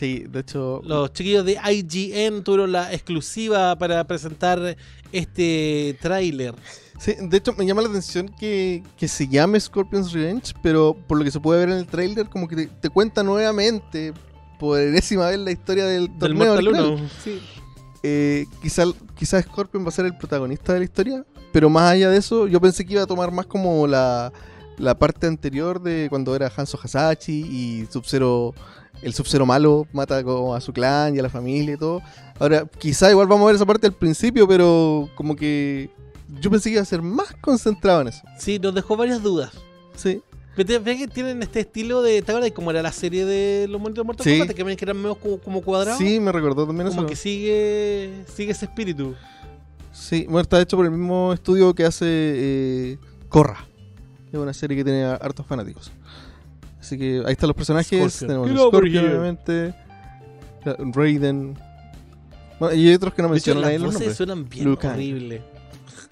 Sí, 0.00 0.24
de 0.26 0.40
hecho. 0.40 0.80
Los 0.82 1.12
chiquillos 1.12 1.44
de 1.44 1.58
IGN 1.62 2.42
tuvieron 2.42 2.72
la 2.72 2.90
exclusiva 2.90 3.76
para 3.76 4.02
presentar 4.04 4.74
este 5.12 5.94
tráiler. 6.00 6.54
Sí, 6.98 7.16
de 7.20 7.36
hecho, 7.36 7.52
me 7.52 7.66
llama 7.66 7.82
la 7.82 7.90
atención 7.90 8.30
que, 8.40 8.82
que 8.96 9.08
se 9.08 9.28
llame 9.28 9.60
Scorpion's 9.60 10.12
Revenge, 10.12 10.54
pero 10.62 10.96
por 11.06 11.18
lo 11.18 11.24
que 11.24 11.30
se 11.30 11.38
puede 11.38 11.60
ver 11.60 11.68
en 11.68 11.80
el 11.80 11.86
tráiler, 11.86 12.30
como 12.30 12.48
que 12.48 12.56
te, 12.56 12.66
te 12.68 12.88
cuenta 12.88 13.22
nuevamente, 13.22 14.14
por 14.58 14.80
enésima 14.80 15.26
vez, 15.26 15.38
la 15.38 15.50
historia 15.50 15.84
del 15.84 16.06
Del 16.06 16.18
torneo 16.18 16.54
Mortal 16.54 16.68
original. 16.68 16.92
1. 16.92 17.08
Sí. 17.22 17.40
Eh, 18.02 18.46
quizá, 18.62 18.84
quizá 19.14 19.42
Scorpion 19.42 19.84
va 19.84 19.88
a 19.88 19.92
ser 19.92 20.06
el 20.06 20.16
protagonista 20.16 20.72
de 20.72 20.78
la 20.78 20.84
historia, 20.86 21.26
pero 21.52 21.68
más 21.68 21.92
allá 21.92 22.08
de 22.08 22.16
eso, 22.16 22.48
yo 22.48 22.58
pensé 22.58 22.86
que 22.86 22.94
iba 22.94 23.02
a 23.02 23.06
tomar 23.06 23.32
más 23.32 23.44
como 23.44 23.86
la, 23.86 24.32
la 24.80 24.98
parte 24.98 25.26
anterior 25.26 25.80
de 25.82 26.06
cuando 26.08 26.34
era 26.34 26.50
Hanzo 26.54 26.78
Hasashi 26.82 27.32
y 27.32 27.86
Sub-Zero, 27.90 28.54
el 29.02 29.12
Sub-Zero 29.14 29.46
malo 29.46 29.86
mata 29.92 30.22
como 30.24 30.54
a 30.54 30.60
su 30.60 30.72
clan 30.72 31.14
y 31.14 31.18
a 31.18 31.22
la 31.22 31.28
familia 31.30 31.74
y 31.74 31.78
todo. 31.78 32.02
Ahora, 32.38 32.66
quizá 32.78 33.10
igual 33.10 33.26
vamos 33.26 33.44
a 33.44 33.46
ver 33.48 33.56
esa 33.56 33.66
parte 33.66 33.86
al 33.86 33.92
principio, 33.92 34.48
pero 34.48 35.08
como 35.14 35.36
que 35.36 35.90
yo 36.40 36.50
pensé 36.50 36.70
que 36.70 36.74
iba 36.74 36.82
a 36.82 36.86
ser 36.86 37.02
más 37.02 37.34
concentrado 37.40 38.00
en 38.02 38.08
eso. 38.08 38.22
Sí, 38.38 38.58
nos 38.58 38.74
dejó 38.74 38.96
varias 38.96 39.22
dudas. 39.22 39.52
Sí. 39.96 40.22
Pero 40.56 40.82
¿Ves 40.82 40.98
que 40.98 41.08
tienen 41.08 41.42
este 41.42 41.60
estilo 41.60 42.02
de. 42.02 42.22
¿Te 42.22 42.32
acuerdas 42.32 42.50
de 42.50 42.52
cómo 42.54 42.70
era 42.70 42.82
la 42.82 42.92
serie 42.92 43.24
de 43.24 43.68
los 43.68 43.80
Mortal 43.80 44.04
Sí. 44.20 44.38
Kombat? 44.38 44.56
Que 44.56 44.84
eran 44.84 44.96
medio 44.96 45.14
como, 45.14 45.38
como 45.38 45.62
cuadrados. 45.62 45.98
Sí, 45.98 46.18
me 46.20 46.32
recordó 46.32 46.66
también 46.66 46.88
Como 46.88 47.02
eso. 47.02 47.08
que 47.08 47.16
sigue 47.16 48.24
sigue 48.34 48.52
ese 48.52 48.64
espíritu. 48.64 49.14
Sí, 49.92 50.24
bueno, 50.24 50.40
está 50.40 50.60
hecho 50.60 50.76
por 50.76 50.86
el 50.86 50.92
mismo 50.92 51.32
estudio 51.32 51.74
que 51.74 51.84
hace 51.84 52.06
eh, 52.06 52.98
Corra. 53.28 53.66
Es 54.32 54.38
una 54.38 54.52
serie 54.52 54.76
que 54.76 54.84
tiene 54.84 55.04
hartos 55.04 55.44
fanáticos. 55.46 55.90
Así 56.80 56.96
que 56.96 57.22
ahí 57.26 57.32
están 57.32 57.48
los 57.48 57.56
personajes. 57.56 58.12
Scorpion. 58.14 58.28
Tenemos 58.28 58.48
Get 58.48 58.58
Scorpion, 58.68 59.04
obviamente. 59.06 59.74
Raiden. 60.94 61.58
Bueno, 62.58 62.74
y 62.74 62.88
hay 62.88 62.94
otros 62.94 63.14
que 63.14 63.22
no 63.22 63.28
mencionan 63.28 63.64
ahí 63.64 63.74
las 63.74 63.82
los 63.82 63.92
nombres. 63.94 64.16
suenan 64.16 64.48
bien 64.48 64.68
horribles. 64.82 65.42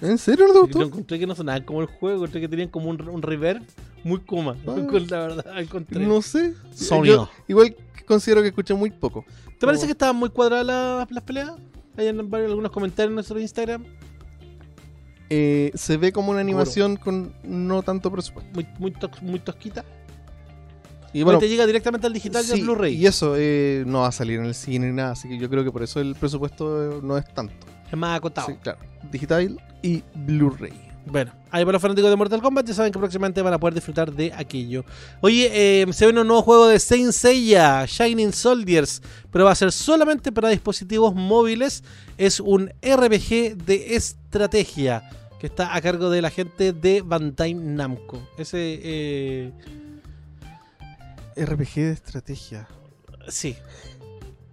¿En 0.01 0.17
serio 0.19 0.47
no 0.47 0.53
te 0.53 0.59
Yo 0.59 0.63
gustó? 0.67 0.83
encontré 0.83 1.19
que 1.19 1.27
no 1.27 1.35
sonaban 1.35 1.65
como 1.65 1.81
el 1.81 1.87
juego, 1.89 2.19
encontré 2.19 2.41
que 2.41 2.49
tenían 2.49 2.69
como 2.69 2.89
un, 2.89 3.09
un 3.09 3.21
reverb 3.23 3.63
muy 4.05 4.21
coma. 4.21 4.57
Ah. 4.67 4.77
La 5.11 5.19
verdad, 5.21 5.59
encontré. 5.61 6.01
No 6.07 6.23
sé. 6.23 6.55
Sonido. 6.73 7.27
Yo 7.27 7.45
igual 7.49 7.77
considero 8.07 8.41
que 8.43 8.49
escuché 8.49 8.75
muy 8.75 8.91
poco. 8.91 9.25
¿Te 9.59 9.67
parece 9.67 9.83
como- 9.83 9.87
que 9.89 9.93
estaban 9.93 10.17
muy 10.17 10.31
cuadradas 10.31 10.65
las, 10.67 11.11
las 11.11 11.23
peleas? 11.25 11.53
Hay 11.97 12.07
en 12.07 12.31
varios, 12.31 12.51
algunos 12.51 12.71
comentarios 12.71 13.11
en 13.11 13.15
nuestro 13.17 13.41
Instagram. 13.41 13.85
Eh, 15.31 15.71
se 15.75 15.97
ve 15.97 16.13
como 16.13 16.31
una 16.31 16.41
animación 16.41 16.97
con 16.97 17.35
no 17.43 17.83
tanto 17.83 18.11
presupuesto. 18.11 18.51
Muy, 18.55 18.67
muy, 18.79 18.95
muy 19.23 19.39
tosquita. 19.41 19.85
Y 21.13 21.23
Bueno, 21.23 21.39
te 21.39 21.49
llega 21.49 21.67
directamente 21.67 22.07
al 22.07 22.13
digital 22.13 22.45
y 22.49 22.53
al 22.53 22.61
Blu-ray. 22.61 22.95
y 22.95 23.07
eso 23.07 23.35
eh, 23.37 23.83
no 23.87 24.01
va 24.01 24.09
a 24.09 24.13
salir 24.13 24.39
en 24.41 24.47
el 24.47 24.55
cine 24.55 24.89
ni 24.89 24.93
nada. 24.93 25.13
Así 25.13 25.29
que 25.29 25.39
yo 25.39 25.49
creo 25.49 25.65
que 25.65 25.73
por 25.73 25.83
eso 25.83 26.01
el 26.01 26.15
presupuesto 26.15 27.01
no 27.03 27.17
es 27.17 27.25
tanto. 27.33 27.55
Es 27.91 27.97
más 27.97 28.17
acotado. 28.19 28.49
Sí, 28.49 28.55
claro. 28.63 28.79
Digital 29.11 29.59
y 29.83 30.03
Blu-ray. 30.15 30.88
Bueno, 31.11 31.33
ahí 31.51 31.65
para 31.65 31.73
los 31.75 31.83
fanáticos 31.83 32.11
de 32.11 32.17
Mortal 32.17 32.43
Kombat 32.43 32.67
ya 32.67 32.75
saben 32.75 32.93
que 32.93 32.99
próximamente 32.99 33.41
van 33.41 33.55
a 33.55 33.59
poder 33.59 33.73
disfrutar 33.75 34.13
de 34.13 34.33
aquello. 34.35 34.85
Oye, 35.23 35.49
eh, 35.83 35.87
se 35.93 36.05
viene 36.05 36.21
un 36.21 36.27
nuevo 36.27 36.43
juego 36.43 36.67
de 36.69 36.79
Saint 36.79 37.13
Seiya, 37.13 37.87
Shining 37.87 38.33
Soldiers, 38.33 39.01
pero 39.31 39.47
va 39.47 39.53
a 39.53 39.55
ser 39.55 39.73
solamente 39.73 40.33
para 40.33 40.51
dispositivos 40.51 41.15
móviles. 41.15 41.83
Es 42.19 42.41
un 42.41 42.71
RPG 42.83 43.57
de 43.65 43.95
estrategia 43.97 45.09
que 45.41 45.47
está 45.47 45.75
a 45.75 45.81
cargo 45.81 46.11
de 46.11 46.21
la 46.21 46.31
gente 46.31 46.73
de 46.73 47.01
Bandai 47.01 47.55
Namco. 47.55 48.21
Ese, 48.37 48.59
eh, 48.83 49.53
RPG 51.37 51.75
de 51.77 51.93
estrategia. 51.93 52.69
sí, 53.29 53.57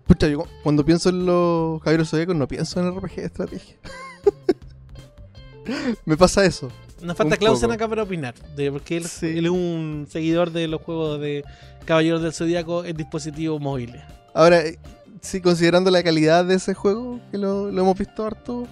Pucha, 0.08 0.28
yo 0.28 0.40
cu- 0.40 0.48
cuando 0.62 0.86
pienso 0.86 1.10
en 1.10 1.26
los 1.26 1.82
Javier 1.82 2.06
Zodíacos 2.06 2.36
no 2.36 2.48
pienso 2.48 2.80
en 2.80 2.96
RPG 2.96 3.16
de 3.16 3.26
estrategia. 3.26 3.76
Me 6.06 6.18
pasa 6.18 6.46
eso. 6.46 6.70
Nos 7.02 7.18
falta 7.18 7.38
Clausen 7.38 7.72
acá 7.72 7.88
para 7.88 8.04
opinar, 8.04 8.34
de, 8.56 8.72
porque 8.72 8.98
él, 8.98 9.04
Sí. 9.06 9.38
él 9.38 9.46
es 9.46 9.52
un 9.52 10.08
seguidor 10.10 10.52
de 10.52 10.68
los 10.68 10.82
juegos 10.82 11.20
de 11.20 11.44
Caballeros 11.86 12.22
del 12.22 12.34
Zodíaco 12.34 12.86
en 12.86 12.96
dispositivos 12.98 13.60
móviles. 13.62 14.02
Ahora, 14.34 14.62
eh, 14.62 14.80
sí, 15.22 15.42
considerando 15.42 15.92
la 15.92 16.02
calidad 16.04 16.46
de 16.46 16.56
ese 16.56 16.74
juego, 16.74 17.20
que 17.32 17.38
lo, 17.38 17.70
lo 17.72 17.82
hemos 17.82 17.98
visto 17.98 18.26
harto, 18.26 18.66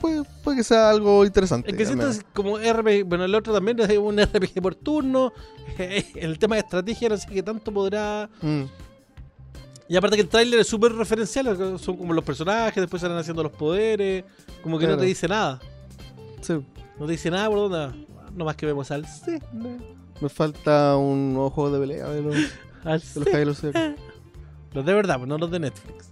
puede, 0.00 0.22
puede 0.44 0.58
que 0.58 0.64
sea 0.64 0.90
algo 0.90 1.24
interesante. 1.24 1.70
Es 1.70 1.76
que 1.76 1.86
siento 1.86 2.10
como 2.34 2.58
RPG, 2.58 3.04
bueno, 3.06 3.24
el 3.24 3.34
otro 3.34 3.52
también 3.54 3.80
es 3.80 3.98
un 3.98 4.18
RPG 4.22 4.60
por 4.62 4.74
turno, 4.74 5.32
el 6.14 6.38
tema 6.38 6.56
de 6.56 6.60
estrategia 6.60 7.08
no 7.08 7.16
sé 7.16 7.26
qué 7.28 7.42
tanto 7.42 7.72
podrá... 7.72 8.28
Mm, 8.42 8.62
Y 9.88 9.96
aparte 9.96 10.16
que 10.16 10.22
el 10.22 10.28
tráiler 10.28 10.60
es 10.60 10.66
súper 10.66 10.92
referencial, 10.92 11.78
son 11.78 11.96
como 11.96 12.12
los 12.12 12.24
personajes, 12.24 12.80
después 12.82 13.00
salen 13.02 13.16
haciendo 13.18 13.42
los 13.42 13.52
poderes, 13.52 14.24
como 14.62 14.78
que 14.78 14.86
no 14.86 14.96
te 14.96 15.04
dice 15.06 15.26
nada. 15.26 15.58
Sí, 16.44 16.64
No 16.98 17.06
te 17.06 17.12
dice 17.12 17.30
nada 17.30 17.48
por 17.48 17.68
dónde. 17.70 18.06
No 18.34 18.44
más 18.44 18.56
que 18.56 18.66
vemos 18.66 18.90
al 18.90 19.06
C. 19.06 19.40
me 20.20 20.28
falta 20.28 20.96
un 20.96 21.32
nuevo 21.34 21.50
juego 21.50 21.70
de 21.78 21.80
pelea 21.86 22.08
de 22.10 22.22
los, 22.22 22.34
de 23.24 23.44
los. 23.46 23.62
Los 24.72 24.84
de 24.86 24.92
verdad, 24.94 25.16
pues 25.18 25.28
no 25.28 25.38
los 25.38 25.50
de 25.50 25.60
Netflix. 25.60 26.10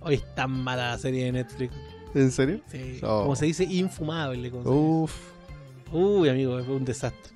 Hoy 0.00 0.16
es 0.16 0.34
tan 0.34 0.50
mala 0.50 0.90
la 0.90 0.98
serie 0.98 1.24
de 1.26 1.32
Netflix. 1.32 1.74
¿En 2.14 2.30
serio? 2.30 2.60
Sí, 2.70 3.00
Oh. 3.02 3.22
Como 3.22 3.36
se 3.36 3.46
dice, 3.46 3.64
infumable. 3.64 4.50
como 4.50 4.62
se 4.62 4.68
Uf. 4.68 5.12
dice. 5.86 5.96
Uy, 5.96 6.28
amigo, 6.28 6.62
fue 6.64 6.74
un 6.76 6.84
desastre. 6.84 7.32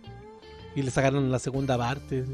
Y 0.74 0.82
le 0.82 0.90
sacaron 0.90 1.30
la 1.30 1.38
segunda 1.38 1.76
parte. 1.78 2.24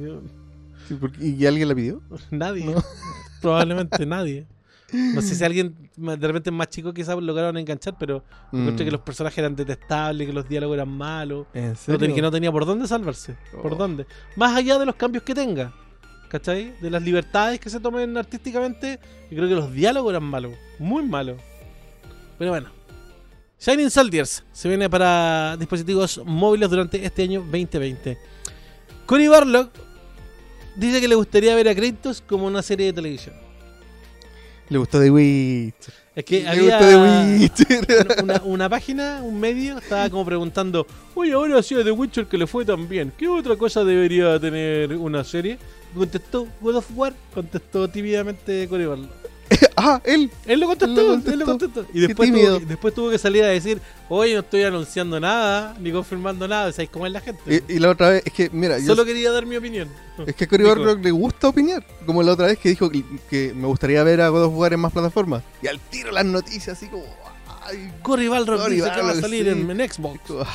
¿Y 1.20 1.46
alguien 1.46 1.68
la 1.68 1.74
pidió? 1.74 2.00
Nadie. 2.30 2.64
No. 2.64 2.82
Probablemente 3.40 4.04
nadie. 4.06 4.46
No 4.92 5.20
sé 5.20 5.34
si 5.34 5.42
alguien 5.44 5.74
de 5.96 6.16
repente 6.28 6.50
más 6.52 6.68
chico 6.68 6.94
quizás 6.94 7.16
lograron 7.20 7.56
enganchar, 7.56 7.96
pero 7.98 8.22
encontré 8.52 8.84
Mm. 8.84 8.86
que 8.86 8.90
los 8.92 9.00
personajes 9.00 9.38
eran 9.38 9.56
detestables, 9.56 10.26
que 10.26 10.32
los 10.32 10.48
diálogos 10.48 10.74
eran 10.76 10.88
malos. 10.88 11.46
Que 11.52 12.22
no 12.22 12.30
tenía 12.30 12.52
por 12.52 12.64
dónde 12.66 12.86
salvarse. 12.86 13.36
¿Por 13.62 13.72
Oh. 13.72 13.76
dónde? 13.76 14.06
Más 14.36 14.54
allá 14.56 14.78
de 14.78 14.86
los 14.86 14.94
cambios 14.94 15.24
que 15.24 15.34
tenga. 15.34 15.72
¿Cachai? 16.28 16.72
De 16.80 16.90
las 16.90 17.02
libertades 17.02 17.58
que 17.60 17.70
se 17.70 17.78
tomen 17.80 18.16
artísticamente. 18.16 18.98
Yo 19.30 19.36
creo 19.36 19.48
que 19.48 19.54
los 19.54 19.72
diálogos 19.72 20.10
eran 20.10 20.24
malos. 20.24 20.52
Muy 20.78 21.02
malos. 21.04 21.40
Pero 22.38 22.50
bueno. 22.52 22.70
Shining 23.58 23.90
Soldiers 23.90 24.44
se 24.52 24.68
viene 24.68 24.90
para 24.90 25.56
dispositivos 25.56 26.20
móviles 26.26 26.68
durante 26.68 27.02
este 27.04 27.22
año 27.22 27.40
2020. 27.40 28.18
Cory 29.06 29.28
Barlock 29.28 29.70
dice 30.76 31.00
que 31.00 31.08
le 31.08 31.14
gustaría 31.14 31.54
ver 31.54 31.68
a 31.68 31.74
Kratos 31.74 32.20
como 32.20 32.46
una 32.46 32.60
serie 32.62 32.86
de 32.86 32.92
televisión. 32.92 33.34
Le 34.68 34.78
gustó 34.78 35.00
The 35.00 35.10
Witcher. 35.10 35.94
Es 36.14 36.24
que 36.24 36.40
Le 36.42 36.48
había 36.48 36.78
gustó 36.78 36.88
The 36.88 37.38
Witcher. 37.38 38.16
una, 38.22 38.42
una- 38.44 38.68
página, 38.68 39.20
un 39.22 39.38
medio, 39.38 39.78
estaba 39.78 40.08
como 40.10 40.24
preguntando, 40.24 40.86
oye, 41.14 41.32
ahora 41.32 41.58
hacía 41.58 41.84
The 41.84 41.90
Witcher 41.92 42.26
que 42.26 42.38
le 42.38 42.46
fue 42.46 42.64
tan 42.64 42.88
bien, 42.88 43.12
¿qué 43.16 43.28
otra 43.28 43.56
cosa 43.56 43.84
debería 43.84 44.38
tener 44.40 44.94
una 44.96 45.22
serie? 45.24 45.58
Contestó 45.94 46.46
God 46.60 46.76
of 46.76 46.86
War, 46.94 47.14
contestó 47.34 47.88
tímidamente 47.88 48.66
Cory. 48.68 48.86
ah, 49.76 50.00
él. 50.04 50.30
Él 50.46 50.60
lo 50.60 50.66
contestó, 50.66 51.00
Él 51.14 51.22
lo 51.24 51.32
él 51.32 51.38
lo 51.38 51.44
contestó. 51.46 51.86
Y 51.92 52.00
después 52.00 52.32
tuvo, 52.32 52.58
que- 52.58 52.64
después 52.66 52.94
tuvo 52.94 53.10
que 53.10 53.18
salir 53.18 53.44
a 53.44 53.48
decir, 53.48 53.80
oye, 54.08 54.34
no 54.34 54.40
estoy 54.40 54.62
anunciando 54.64 55.20
nada, 55.20 55.76
ni 55.80 55.92
confirmando 55.92 56.48
nada, 56.48 56.72
¿sabéis 56.72 56.90
cómo 56.90 57.06
es 57.06 57.12
la 57.12 57.20
gente? 57.20 57.62
Y, 57.68 57.74
y 57.74 57.78
la 57.78 57.90
otra 57.90 58.10
vez, 58.10 58.22
es 58.26 58.32
que, 58.32 58.50
mira, 58.50 58.78
yo 58.78 58.86
Solo 58.86 59.04
quería 59.04 59.30
dar 59.30 59.46
mi 59.46 59.56
opinión. 59.56 59.88
Es 60.26 60.34
que 60.34 60.44
a 60.44 60.48
Cory 60.48 60.64
Barlog 60.64 61.00
le 61.02 61.10
gusta 61.10 61.48
opinar. 61.48 61.84
Como 62.06 62.22
la 62.22 62.32
otra 62.32 62.46
vez 62.46 62.58
que 62.58 62.70
dijo 62.70 62.90
que, 62.90 63.04
que 63.30 63.52
me 63.54 63.66
gustaría 63.66 64.02
ver 64.02 64.20
a 64.20 64.28
God 64.30 64.46
War 64.54 64.72
en 64.72 64.80
más 64.80 64.92
plataformas. 64.92 65.42
Y 65.62 65.66
al 65.68 65.78
tiro 65.78 66.10
las 66.10 66.24
noticias 66.24 66.76
así 66.76 66.86
como. 66.88 67.04
Ay, 67.62 67.92
Cory 68.02 68.28
Balrog 68.28 68.68
dice 68.68 68.90
que 68.94 69.02
va 69.02 69.10
a 69.10 69.14
salir 69.14 69.44
sí. 69.44 69.50
en, 69.50 69.70
en 69.80 69.88
Xbox. 69.90 70.20
ah. 70.40 70.46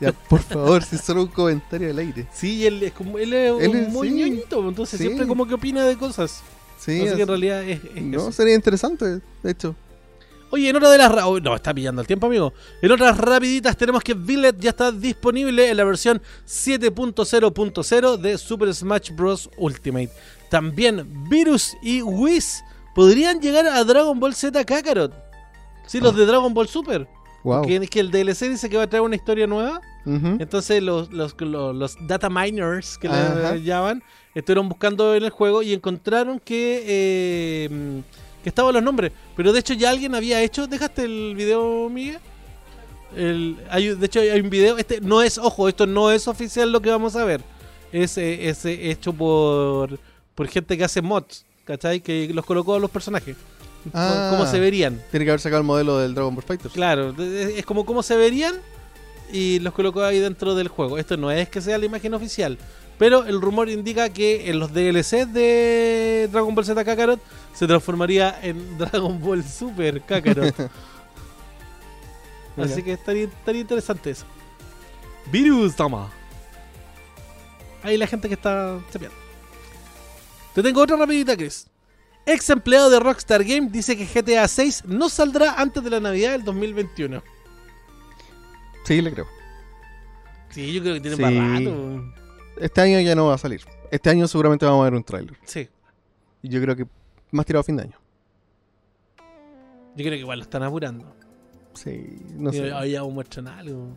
Ya, 0.00 0.12
por 0.12 0.42
favor, 0.42 0.82
si 0.82 0.96
es 0.96 1.02
solo 1.02 1.22
un 1.22 1.28
comentario 1.28 1.86
del 1.86 1.98
aire. 2.00 2.26
Sí, 2.32 2.66
él 2.66 2.82
es 2.82 2.92
como 2.92 3.16
él 3.16 3.32
es 3.32 3.52
Él 3.62 3.74
es- 3.76 3.88
muy 3.90 4.08
sí. 4.08 4.14
ñoñito, 4.14 4.68
entonces 4.68 4.98
Sí. 4.98 5.06
siempre 5.06 5.26
como 5.26 5.46
que 5.46 5.54
opina 5.54 5.84
de 5.84 5.96
cosas. 5.96 6.42
Sí, 6.78 7.00
Así 7.06 7.16
que 7.16 7.22
en 7.22 7.28
realidad 7.28 7.62
es, 7.62 7.80
es 7.94 8.02
no, 8.02 8.18
eso. 8.18 8.32
sería 8.32 8.54
interesante, 8.54 9.20
de 9.42 9.50
hecho. 9.50 9.74
Oye, 10.50 10.68
en 10.68 10.76
otra 10.76 10.90
de 10.90 10.98
las... 10.98 11.10
oh, 11.24 11.40
no, 11.40 11.56
está 11.56 11.74
pillando 11.74 12.00
el 12.00 12.06
tiempo, 12.06 12.26
amigo. 12.26 12.52
En 12.80 12.92
otras 12.92 13.16
rapiditas 13.18 13.76
tenemos 13.76 14.02
que 14.04 14.14
Billet 14.14 14.56
ya 14.60 14.70
está 14.70 14.92
disponible 14.92 15.68
en 15.68 15.76
la 15.76 15.82
versión 15.84 16.22
7.0.0 16.46 18.16
de 18.18 18.38
Super 18.38 18.72
Smash 18.74 19.10
Bros. 19.14 19.50
Ultimate. 19.56 20.10
También 20.50 21.26
Virus 21.28 21.76
y 21.82 22.02
Whis 22.02 22.62
podrían 22.94 23.40
llegar 23.40 23.66
a 23.66 23.82
Dragon 23.84 24.18
Ball 24.20 24.34
Z 24.34 24.64
Kakarot. 24.64 25.12
Sí, 25.86 26.00
los 26.00 26.14
Ah. 26.14 26.18
de 26.18 26.26
Dragon 26.26 26.54
Ball 26.54 26.68
Super. 26.68 27.08
Wow. 27.42 27.66
Que, 27.66 27.76
el 28.00 28.10
DLC 28.10 28.48
dice 28.48 28.70
que 28.70 28.76
va 28.76 28.84
a 28.84 28.86
traer 28.86 29.02
una 29.02 29.16
historia 29.16 29.46
nueva. 29.46 29.80
Entonces 30.06 30.82
los, 30.82 31.10
los, 31.12 31.34
los, 31.40 31.74
los 31.74 31.96
data 32.06 32.28
miners 32.28 32.98
que 32.98 33.08
le 33.08 33.62
llaman 33.62 34.02
estuvieron 34.34 34.68
buscando 34.68 35.14
en 35.14 35.24
el 35.24 35.30
juego 35.30 35.62
y 35.62 35.72
encontraron 35.72 36.40
que, 36.40 36.82
eh, 36.86 38.02
que 38.42 38.48
estaban 38.48 38.74
los 38.74 38.82
nombres. 38.82 39.12
Pero 39.36 39.52
de 39.52 39.60
hecho 39.60 39.74
ya 39.74 39.90
alguien 39.90 40.14
había 40.14 40.42
hecho. 40.42 40.66
¿Dejaste 40.66 41.04
el 41.04 41.34
video, 41.36 41.88
Miguel? 41.88 42.18
El, 43.16 43.56
hay, 43.70 43.94
de 43.94 44.06
hecho 44.06 44.20
hay 44.20 44.40
un 44.40 44.50
video. 44.50 44.76
Este 44.78 45.00
no 45.00 45.22
es, 45.22 45.38
ojo, 45.38 45.68
esto 45.68 45.86
no 45.86 46.10
es 46.10 46.26
oficial 46.28 46.72
lo 46.72 46.80
que 46.80 46.90
vamos 46.90 47.16
a 47.16 47.24
ver. 47.24 47.42
Es, 47.92 48.18
eh, 48.18 48.48
es 48.48 48.64
eh, 48.64 48.90
hecho 48.90 49.12
por, 49.12 49.98
por 50.34 50.48
gente 50.48 50.76
que 50.76 50.84
hace 50.84 51.00
mods. 51.00 51.44
¿Cachai? 51.64 52.00
Que 52.00 52.30
los 52.34 52.44
colocó 52.44 52.74
a 52.74 52.78
los 52.78 52.90
personajes. 52.90 53.36
Ah. 53.92 54.28
Cómo 54.30 54.46
se 54.46 54.58
verían. 54.58 55.00
Tiene 55.10 55.24
que 55.24 55.30
haber 55.30 55.40
sacado 55.40 55.60
el 55.60 55.66
modelo 55.66 55.98
del 55.98 56.14
Dragon 56.14 56.34
Ball 56.34 56.44
Fighter. 56.44 56.70
Claro, 56.70 57.14
es 57.18 57.64
como 57.64 57.84
cómo 57.84 58.02
se 58.02 58.16
verían 58.16 58.54
y 59.32 59.58
los 59.60 59.74
colocó 59.74 60.02
ahí 60.02 60.18
dentro 60.18 60.54
del 60.54 60.68
juego. 60.68 60.98
Esto 60.98 61.16
no 61.16 61.30
es 61.30 61.48
que 61.48 61.60
sea 61.60 61.78
la 61.78 61.86
imagen 61.86 62.14
oficial, 62.14 62.58
pero 62.98 63.24
el 63.26 63.40
rumor 63.40 63.68
indica 63.68 64.08
que 64.08 64.48
en 64.50 64.58
los 64.58 64.72
DLC 64.72 65.26
de 65.26 66.28
Dragon 66.30 66.54
Ball 66.54 66.64
Z 66.64 66.84
Kakarot 66.84 67.20
se 67.54 67.66
transformaría 67.66 68.38
en 68.42 68.78
Dragon 68.78 69.20
Ball 69.20 69.42
Super 69.44 70.00
Kakarot. 70.02 70.54
Así 72.56 72.82
que 72.82 72.92
estaría, 72.92 73.24
estaría 73.24 73.60
interesante 73.62 74.10
eso. 74.10 74.24
Virus 75.32 75.74
Tama. 75.74 76.10
Ahí 77.82 77.96
la 77.96 78.06
gente 78.06 78.28
que 78.28 78.34
está 78.34 78.78
chapeando. 78.92 79.16
Te 80.54 80.62
tengo 80.62 80.80
otra 80.80 80.96
rapidita, 80.96 81.36
Chris. 81.36 81.66
Ex 82.26 82.48
empleado 82.48 82.88
de 82.88 83.00
Rockstar 83.00 83.44
Game 83.44 83.68
dice 83.70 83.96
que 83.98 84.06
GTA 84.06 84.46
6 84.48 84.84
no 84.86 85.08
saldrá 85.08 85.54
antes 85.60 85.82
de 85.82 85.90
la 85.90 86.00
Navidad 86.00 86.32
del 86.32 86.44
2021. 86.44 87.22
Sí, 88.84 89.02
le 89.02 89.12
creo. 89.12 89.26
Sí, 90.50 90.72
yo 90.72 90.80
creo 90.80 90.94
que 90.94 91.00
tiene 91.00 91.16
Sí. 91.16 91.22
para 91.22 91.48
rato. 91.48 92.14
Este 92.56 92.80
año 92.80 93.00
ya 93.00 93.14
no 93.14 93.26
va 93.26 93.34
a 93.34 93.38
salir. 93.38 93.60
Este 93.90 94.10
año 94.10 94.26
seguramente 94.28 94.64
vamos 94.64 94.82
a 94.82 94.84
ver 94.84 94.94
un 94.94 95.04
tráiler. 95.04 95.36
Sí, 95.44 95.68
Y 96.42 96.48
yo 96.48 96.60
creo 96.60 96.76
que 96.76 96.86
más 97.30 97.44
tirado 97.46 97.60
a 97.60 97.64
fin 97.64 97.76
de 97.76 97.82
año. 97.84 97.98
yo 99.96 100.04
creo 100.04 100.10
que 100.12 100.18
igual 100.18 100.38
lo 100.38 100.44
están 100.44 100.62
apurando. 100.62 101.14
Sí, 101.74 102.16
no 102.36 102.50
Y 102.50 102.54
sé. 102.54 102.72
hoy 102.72 102.90
ya 102.92 103.02
muestran 103.04 103.48
algo. 103.48 103.88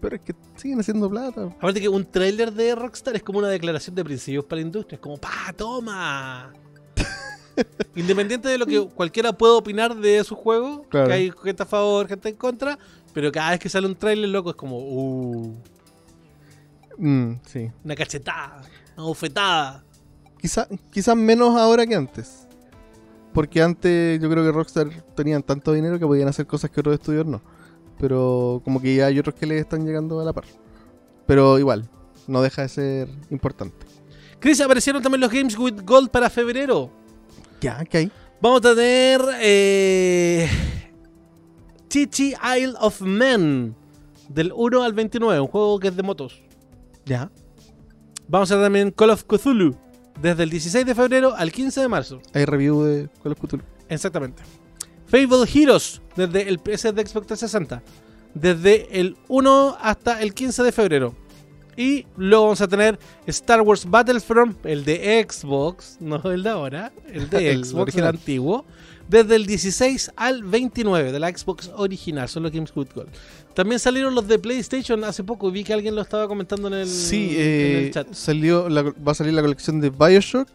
Pero 0.00 0.16
es 0.16 0.22
que 0.22 0.34
siguen 0.56 0.80
haciendo 0.80 1.08
plata. 1.10 1.44
Aparte 1.44 1.80
que 1.80 1.88
un 1.88 2.04
tráiler 2.04 2.52
de 2.52 2.74
Rockstar 2.74 3.16
es 3.16 3.22
como 3.22 3.38
una 3.38 3.48
declaración 3.48 3.94
de 3.94 4.04
principios 4.04 4.44
para 4.44 4.56
la 4.60 4.66
industria. 4.66 4.96
Es 4.96 5.00
como, 5.00 5.18
¡pa, 5.18 5.52
toma! 5.56 6.52
Independiente 7.96 8.48
de 8.48 8.56
lo 8.58 8.66
que 8.66 8.80
cualquiera 8.88 9.32
pueda 9.32 9.54
opinar 9.54 9.94
de 9.94 10.22
su 10.24 10.34
juego, 10.34 10.84
Claro. 10.88 11.08
que 11.08 11.12
hay 11.12 11.32
gente 11.42 11.62
a 11.62 11.66
favor, 11.66 12.06
gente 12.08 12.28
en 12.30 12.36
contra, 12.36 12.78
pero 13.12 13.30
cada 13.32 13.50
vez 13.50 13.58
que 13.60 13.68
sale 13.68 13.86
un 13.86 13.94
tráiler, 13.94 14.28
loco, 14.30 14.50
es 14.50 14.56
como, 14.56 14.78
¡uh! 14.78 15.54
Mm, 17.00 17.40
sí. 17.46 17.70
Una 17.82 17.96
cachetada, 17.96 18.62
una 18.96 19.06
bofetada. 19.06 19.82
Quizá, 20.38 20.68
quizás 20.92 21.16
menos 21.16 21.56
ahora 21.56 21.86
que 21.86 21.94
antes. 21.94 22.46
Porque 23.32 23.62
antes 23.62 24.20
yo 24.20 24.28
creo 24.28 24.44
que 24.44 24.52
Rockstar 24.52 24.88
tenían 25.16 25.42
tanto 25.42 25.72
dinero 25.72 25.98
que 25.98 26.06
podían 26.06 26.28
hacer 26.28 26.46
cosas 26.46 26.70
que 26.70 26.80
otros 26.80 26.94
estudios 26.94 27.24
no. 27.24 27.40
Pero 27.98 28.60
como 28.64 28.80
que 28.82 28.94
ya 28.94 29.06
hay 29.06 29.18
otros 29.18 29.34
que 29.34 29.46
les 29.46 29.60
están 29.60 29.86
llegando 29.86 30.20
a 30.20 30.24
la 30.24 30.32
par. 30.32 30.44
Pero 31.26 31.58
igual, 31.58 31.88
no 32.26 32.42
deja 32.42 32.62
de 32.62 32.68
ser 32.68 33.08
importante. 33.30 33.86
Chris, 34.38 34.60
aparecieron 34.60 35.02
también 35.02 35.20
los 35.20 35.30
Games 35.30 35.56
with 35.56 35.82
Gold 35.84 36.10
para 36.10 36.28
febrero. 36.28 36.90
Ya, 37.60 37.84
¿qué 37.84 37.98
hay? 37.98 38.12
Vamos 38.40 38.64
a 38.64 38.74
tener 38.74 39.20
eh, 39.40 40.48
Chichi 41.88 42.34
Isle 42.58 42.74
of 42.80 43.00
Men 43.00 43.74
del 44.28 44.52
1 44.54 44.82
al 44.82 44.92
29, 44.92 45.40
un 45.40 45.46
juego 45.46 45.78
que 45.78 45.88
es 45.88 45.96
de 45.96 46.02
motos. 46.02 46.42
Ya. 47.10 47.28
Vamos 48.28 48.52
a 48.52 48.54
tener 48.54 48.66
también 48.66 48.90
Call 48.92 49.10
of 49.10 49.24
Cthulhu 49.24 49.76
desde 50.22 50.44
el 50.44 50.50
16 50.50 50.86
de 50.86 50.94
febrero 50.94 51.34
al 51.34 51.50
15 51.50 51.80
de 51.80 51.88
marzo. 51.88 52.22
Hay 52.32 52.44
review 52.44 52.84
de 52.84 53.08
Call 53.20 53.32
of 53.32 53.40
Cthulhu. 53.40 53.64
Exactamente. 53.88 54.44
Fable 55.06 55.44
Heroes 55.52 56.00
desde 56.14 56.48
el 56.48 56.60
es 56.64 56.82
de 56.84 57.04
Xbox 57.04 57.26
360 57.26 57.82
desde 58.34 59.00
el 59.00 59.16
1 59.26 59.76
hasta 59.80 60.22
el 60.22 60.34
15 60.34 60.62
de 60.62 60.70
febrero. 60.70 61.16
Y 61.76 62.06
luego 62.16 62.44
vamos 62.44 62.60
a 62.60 62.68
tener 62.68 62.96
Star 63.26 63.60
Wars 63.62 63.90
Battlefront, 63.90 64.64
el 64.64 64.84
de 64.84 65.26
Xbox, 65.28 65.96
no 65.98 66.22
el 66.30 66.44
de 66.44 66.48
ahora, 66.48 66.92
el 67.08 67.28
de 67.28 67.50
El 67.50 67.64
Xbox, 67.64 67.74
el 67.74 67.80
original. 67.80 68.08
antiguo, 68.10 68.64
desde 69.08 69.34
el 69.34 69.46
16 69.46 70.12
al 70.14 70.44
29 70.44 71.10
de 71.10 71.18
la 71.18 71.36
Xbox 71.36 71.72
original, 71.74 72.28
son 72.28 72.44
los 72.44 72.52
Games 72.52 72.70
with 72.76 72.88
Gold. 72.94 73.08
También 73.54 73.78
salieron 73.80 74.14
los 74.14 74.28
de 74.28 74.38
PlayStation 74.38 75.02
hace 75.04 75.24
poco, 75.24 75.50
vi 75.50 75.64
que 75.64 75.72
alguien 75.72 75.94
lo 75.94 76.02
estaba 76.02 76.28
comentando 76.28 76.68
en 76.68 76.74
el, 76.74 76.86
Sí, 76.88 77.30
en 77.34 77.40
eh, 77.40 77.86
el 77.86 77.90
chat. 77.92 78.12
salió 78.12 78.68
la- 78.68 78.82
va 78.82 79.12
a 79.12 79.14
salir 79.14 79.32
la 79.34 79.42
colección 79.42 79.80
de 79.80 79.90
Bioshock. 79.90 80.48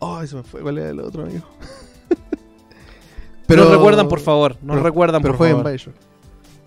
Ay, 0.00 0.26
se 0.26 0.36
me 0.36 0.42
fue. 0.42 0.60
¿Cuál 0.62 0.78
era 0.78 0.90
el 0.90 1.00
otro, 1.00 1.22
amigo? 1.24 1.44
nos 3.48 3.70
recuerdan, 3.70 4.08
por 4.08 4.20
favor, 4.20 4.56
nos 4.62 4.76
pero- 4.76 4.82
recuerdan, 4.82 5.22
Pero 5.22 5.32
por 5.34 5.38
fue 5.38 5.50
en 5.50 5.56
favor. 5.58 5.70
Bioshock. 5.70 5.94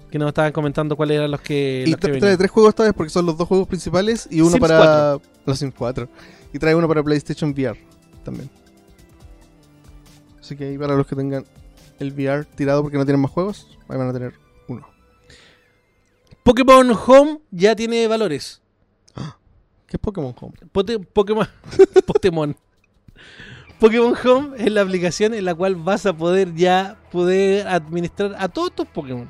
Que 0.09 0.19
nos 0.19 0.29
estaban 0.29 0.53
comentando 0.53 0.95
cuáles 0.95 1.17
eran 1.17 1.31
los 1.31 1.41
que, 1.41 1.83
Y 1.85 1.91
los 1.91 1.99
que 1.99 2.19
trae 2.19 2.37
tres 2.37 2.49
juegos 2.51 2.69
esta 2.69 2.83
vez 2.83 2.93
porque 2.93 3.09
son 3.09 3.25
los 3.25 3.37
dos 3.37 3.47
juegos 3.47 3.67
principales 3.67 4.27
y 4.31 4.39
uno 4.39 4.51
Sims 4.51 4.61
para 4.61 5.17
los 5.45 5.59
Sims 5.59 5.73
4. 5.77 6.07
Y 6.53 6.59
trae 6.59 6.73
uno 6.73 6.87
para 6.87 7.03
PlayStation 7.03 7.49
VR 7.51 7.77
también. 8.23 8.49
Así 10.39 10.55
que 10.55 10.69
ahí 10.69 10.77
para 10.77 10.95
los 10.95 11.05
que 11.05 11.17
tengan 11.17 11.43
el 11.99 12.13
VR 12.13 12.45
tirado 12.45 12.81
porque 12.81 12.97
no 12.97 13.03
tienen 13.03 13.19
más 13.19 13.31
juegos, 13.31 13.67
ahí 13.89 13.97
van 13.97 14.07
a 14.07 14.13
tener. 14.13 14.33
Pokémon 16.45 16.91
Home 17.07 17.39
ya 17.49 17.75
tiene 17.75 18.07
valores. 18.07 18.61
¿Qué 19.87 19.97
es 19.97 19.99
Pokémon 19.99 20.35
Home? 20.39 20.53
Pote- 20.71 20.99
Pokémon. 20.99 21.47
Pokémon. 22.05 22.55
Pokémon 23.79 24.13
Home 24.23 24.49
es 24.63 24.71
la 24.71 24.81
aplicación 24.81 25.33
en 25.33 25.43
la 25.43 25.55
cual 25.55 25.75
vas 25.75 26.05
a 26.05 26.13
poder 26.13 26.53
ya 26.53 26.97
poder 27.11 27.67
administrar 27.67 28.35
a 28.37 28.47
todos 28.47 28.73
tus 28.75 28.85
Pokémon. 28.85 29.27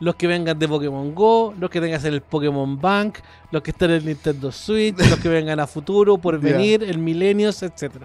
Los 0.00 0.16
que 0.16 0.26
vengan 0.26 0.58
de 0.58 0.68
Pokémon 0.68 1.14
Go, 1.14 1.54
los 1.58 1.70
que 1.70 1.80
tengas 1.80 2.04
en 2.04 2.12
el 2.12 2.20
Pokémon 2.20 2.78
Bank, 2.78 3.20
los 3.50 3.62
que 3.62 3.70
están 3.70 3.88
en 3.88 3.96
el 3.96 4.04
Nintendo 4.04 4.52
Switch, 4.52 4.98
los 4.98 5.18
que 5.18 5.30
vengan 5.30 5.60
a 5.60 5.66
futuro, 5.66 6.18
por 6.18 6.38
venir, 6.40 6.84
el 6.84 6.98
Millennials, 6.98 7.62
etc. 7.62 8.02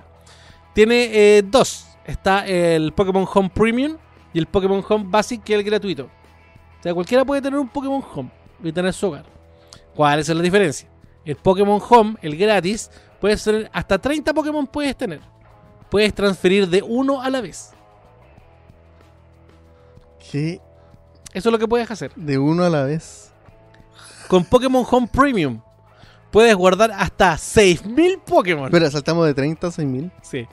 Tiene 0.73 1.09
eh, 1.11 1.43
dos. 1.45 1.87
Está 2.05 2.47
el 2.47 2.93
Pokémon 2.93 3.27
Home 3.33 3.49
Premium 3.53 3.97
y 4.33 4.39
el 4.39 4.45
Pokémon 4.45 4.81
Home 4.87 5.05
Basic, 5.09 5.43
que 5.43 5.55
es 5.55 5.59
el 5.59 5.65
gratuito. 5.65 6.05
O 6.05 6.83
sea, 6.83 6.93
cualquiera 6.93 7.25
puede 7.25 7.41
tener 7.41 7.59
un 7.59 7.67
Pokémon 7.67 8.01
Home 8.15 8.31
y 8.63 8.71
tener 8.71 8.93
su 8.93 9.07
hogar. 9.07 9.25
¿Cuál 9.95 10.19
es 10.19 10.29
la 10.29 10.41
diferencia? 10.41 10.87
El 11.23 11.35
Pokémon 11.35 11.81
Home, 11.89 12.15
el 12.21 12.37
gratis, 12.37 12.91
puedes 13.19 13.43
tener 13.43 13.69
hasta 13.73 13.97
30 13.97 14.33
Pokémon 14.33 14.67
puedes 14.67 14.95
tener. 14.95 15.21
Puedes 15.89 16.13
transferir 16.13 16.67
de 16.67 16.81
uno 16.81 17.21
a 17.21 17.29
la 17.29 17.41
vez. 17.41 17.71
¿Qué? 20.31 20.59
Eso 21.33 21.49
es 21.49 21.51
lo 21.51 21.59
que 21.59 21.67
puedes 21.67 21.89
hacer. 21.89 22.11
De 22.15 22.37
uno 22.37 22.63
a 22.63 22.69
la 22.69 22.83
vez. 22.83 23.31
Con 24.27 24.43
Pokémon 24.43 24.85
Home 24.89 25.07
Premium 25.11 25.61
puedes 26.31 26.55
guardar 26.55 26.91
hasta 26.91 27.37
6000 27.37 28.19
Pokémon. 28.25 28.65
Espera, 28.65 28.91
saltamos 28.91 29.25
de 29.25 29.33
30 29.33 29.67
a 29.67 29.71
6000. 29.71 30.11
Sí. 30.21 30.47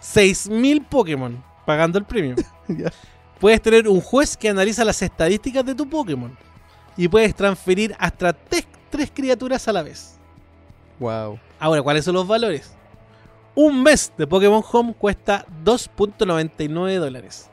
6000 0.00 0.84
Pokémon 0.86 1.44
pagando 1.64 1.98
el 1.98 2.04
premium. 2.04 2.36
Puedes 3.38 3.62
tener 3.62 3.86
un 3.86 4.00
juez 4.00 4.36
que 4.36 4.48
analiza 4.48 4.84
las 4.84 5.00
estadísticas 5.02 5.64
de 5.64 5.74
tu 5.74 5.88
Pokémon. 5.88 6.36
Y 6.98 7.08
puedes 7.08 7.34
transferir 7.34 7.94
hasta 7.98 8.32
tres, 8.34 8.66
tres 8.90 9.10
criaturas 9.14 9.66
a 9.68 9.72
la 9.72 9.82
vez. 9.82 10.18
Wow. 10.98 11.38
Ahora, 11.58 11.80
¿cuáles 11.80 12.04
son 12.04 12.14
los 12.14 12.26
valores? 12.26 12.72
Un 13.54 13.82
mes 13.82 14.12
de 14.18 14.26
Pokémon 14.26 14.62
Home 14.72 14.94
cuesta 14.94 15.46
2.99 15.64 16.98
dólares. 16.98 17.48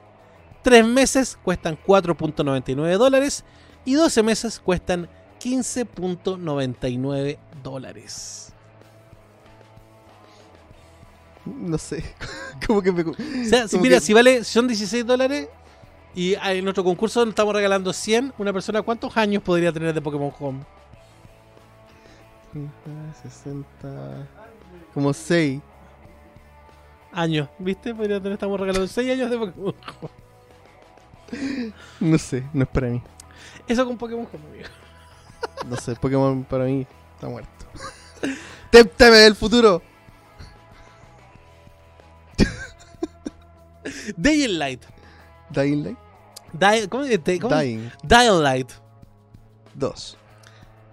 Tres 0.63 0.85
meses 0.85 1.37
cuestan 1.43 1.77
4.99 1.85 2.97
dólares. 2.97 3.45
Y 3.85 3.93
12 3.93 4.23
meses 4.23 4.59
cuestan 4.59 5.07
15.99 5.39 7.37
dólares. 7.63 8.51
No 11.45 11.77
sé. 11.77 12.03
Como 12.67 12.81
que 12.81 12.91
me. 12.91 13.03
O 13.03 13.13
sea, 13.47 13.67
si, 13.67 13.77
mira, 13.77 13.97
que- 13.97 14.01
si 14.05 14.13
vale, 14.13 14.43
son 14.43 14.67
16 14.67 15.05
dólares 15.05 15.47
y 16.15 16.35
en 16.35 16.63
nuestro 16.63 16.83
concurso 16.83 17.23
estamos 17.23 17.53
regalando 17.53 17.91
100, 17.91 18.33
una 18.37 18.53
persona, 18.53 18.81
¿cuántos 18.81 19.15
años 19.17 19.43
podría 19.43 19.71
tener 19.73 19.93
de 19.93 20.01
Pokémon 20.01 20.31
Home? 20.39 20.65
60. 23.21 24.27
Como 24.93 25.13
6. 25.13 25.61
Años, 27.11 27.49
¿viste? 27.59 27.93
Podría 27.93 28.19
tener, 28.19 28.33
estamos 28.33 28.57
regalando 28.59 28.87
6 28.87 29.11
años 29.11 29.29
de 29.29 29.37
Pokémon 29.37 29.75
Home. 30.01 31.73
No 31.99 32.17
sé, 32.17 32.43
no 32.53 32.63
es 32.63 32.69
para 32.69 32.87
mí. 32.87 33.01
Eso 33.67 33.85
con 33.85 33.97
Pokémon 33.97 34.27
Home, 34.31 34.47
amigo. 34.47 34.69
No 35.67 35.75
sé, 35.75 35.95
Pokémon 35.95 36.45
para 36.45 36.63
mí 36.63 36.87
está 37.13 37.27
muerto. 37.27 37.65
¡Témteme 38.71 39.17
del 39.17 39.35
futuro! 39.35 39.81
Day 44.17 44.45
and 44.45 44.57
Light. 44.57 44.83
Dying 45.49 45.83
Light. 45.83 46.04
Di- 46.59 46.87
¿Cómo, 46.87 47.03
es? 47.03 47.23
Te- 47.23 47.39
cómo? 47.39 47.55
Dying 47.55 47.91
Dying 48.03 48.41
Light. 48.43 48.71
2. 49.73 50.17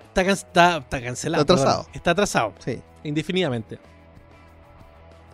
Está, 0.09 0.25
can- 0.25 0.33
está- 0.35 0.77
está 0.79 1.03
cancelado. 1.03 1.43
Está 1.43 1.53
atrasado. 1.55 1.79
perdón. 1.85 1.93
Está 1.97 2.11
atrasado, 2.11 2.55
Sí. 2.59 2.83
indefinidamente. 3.05 3.79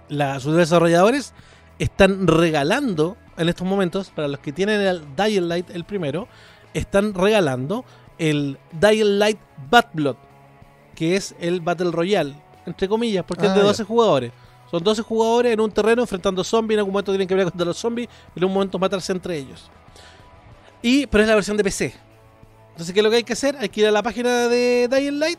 La- 0.09 0.41
sus 0.41 0.57
desarrolladores 0.57 1.35
están 1.79 2.27
regalando 2.27 3.17
en 3.37 3.49
estos 3.49 3.67
momentos, 3.67 4.11
para 4.11 4.27
los 4.29 4.41
que 4.41 4.53
tienen 4.53 4.81
el 4.81 5.03
Dying 5.17 5.49
Light, 5.49 5.71
el 5.71 5.85
primero, 5.85 6.27
están 6.75 7.15
regalando 7.15 7.85
el 8.19 8.59
Dying 8.73 9.19
Light 9.19 9.39
Bad 9.71 9.87
Blood, 9.93 10.17
que 10.97 11.15
es 11.15 11.35
el 11.39 11.61
Battle 11.61 11.93
Royale, 11.93 12.35
entre 12.67 12.89
comillas, 12.89 13.25
porque 13.25 13.47
es 13.47 13.53
Ah, 13.53 13.55
de 13.55 13.61
ya. 13.61 13.67
12 13.67 13.85
jugadores. 13.85 14.33
Son 14.71 14.83
12 14.83 15.03
jugadores 15.03 15.53
en 15.53 15.61
un 15.61 15.71
terreno 15.71 16.03
enfrentando 16.03 16.43
zombies, 16.43 16.77
en 16.77 16.81
algún 16.81 16.93
momento 16.93 17.13
tienen 17.13 17.29
que 17.29 17.35
pelear 17.35 17.51
contra 17.51 17.67
los 17.67 17.77
zombies, 17.79 18.09
y 18.35 18.39
en 18.39 18.45
un 18.45 18.53
momento 18.53 18.79
matarse 18.79 19.13
entre 19.13 19.39
ellos. 19.39 19.71
Y, 20.83 21.07
pero 21.07 21.23
es 21.23 21.29
la 21.29 21.35
versión 21.35 21.57
de 21.57 21.65
PC. 21.65 21.95
Entonces, 22.71 22.93
¿qué 22.93 23.01
es 23.01 23.05
lo 23.05 23.11
que 23.11 23.17
hay 23.17 23.25
que 23.25 23.33
hacer? 23.33 23.57
Hay 23.59 23.69
que 23.69 23.81
ir 23.81 23.87
a 23.89 23.91
la 23.91 24.03
página 24.03 24.49
de 24.49 24.89
Dying 24.89 25.19
Light. 25.19 25.39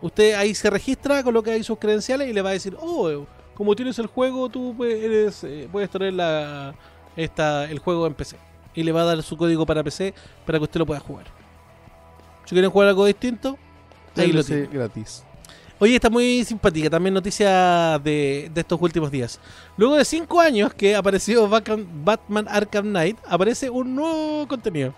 Usted 0.00 0.34
ahí 0.34 0.54
se 0.54 0.70
registra, 0.70 1.22
coloca 1.22 1.50
ahí 1.50 1.62
sus 1.62 1.78
credenciales 1.78 2.28
y 2.28 2.32
le 2.32 2.40
va 2.40 2.50
a 2.50 2.52
decir, 2.52 2.76
oh, 2.80 3.26
como 3.54 3.74
tienes 3.74 3.98
el 3.98 4.06
juego, 4.06 4.48
tú 4.48 4.74
puedes, 4.76 5.02
eres, 5.02 5.44
eh, 5.44 5.68
puedes 5.70 5.90
tener 5.90 6.12
la, 6.12 6.74
esta, 7.16 7.64
el 7.64 7.80
juego 7.80 8.06
en 8.06 8.14
PC. 8.14 8.36
Y 8.74 8.84
le 8.84 8.92
va 8.92 9.02
a 9.02 9.04
dar 9.04 9.22
su 9.22 9.36
código 9.36 9.66
para 9.66 9.82
PC 9.82 10.14
para 10.46 10.58
que 10.58 10.64
usted 10.64 10.78
lo 10.78 10.86
pueda 10.86 11.00
jugar. 11.00 11.26
Si 12.44 12.54
quieren 12.54 12.70
jugar 12.70 12.88
algo 12.88 13.04
distinto, 13.04 13.58
ahí 14.16 14.32
lo 14.32 14.42
tiene. 14.42 14.68
gratis. 14.68 15.24
Oye, 15.80 15.94
está 15.94 16.10
muy 16.10 16.44
simpática, 16.44 16.90
también 16.90 17.14
noticia 17.14 17.98
de, 18.02 18.50
de 18.52 18.60
estos 18.60 18.80
últimos 18.80 19.10
días. 19.10 19.40
Luego 19.76 19.96
de 19.96 20.04
5 20.04 20.40
años 20.40 20.74
que 20.74 20.96
apareció 20.96 21.48
Batman, 21.48 22.46
Arkham 22.48 22.86
Knight, 22.86 23.18
aparece 23.24 23.70
un 23.70 23.94
nuevo 23.94 24.46
contenido. 24.48 24.94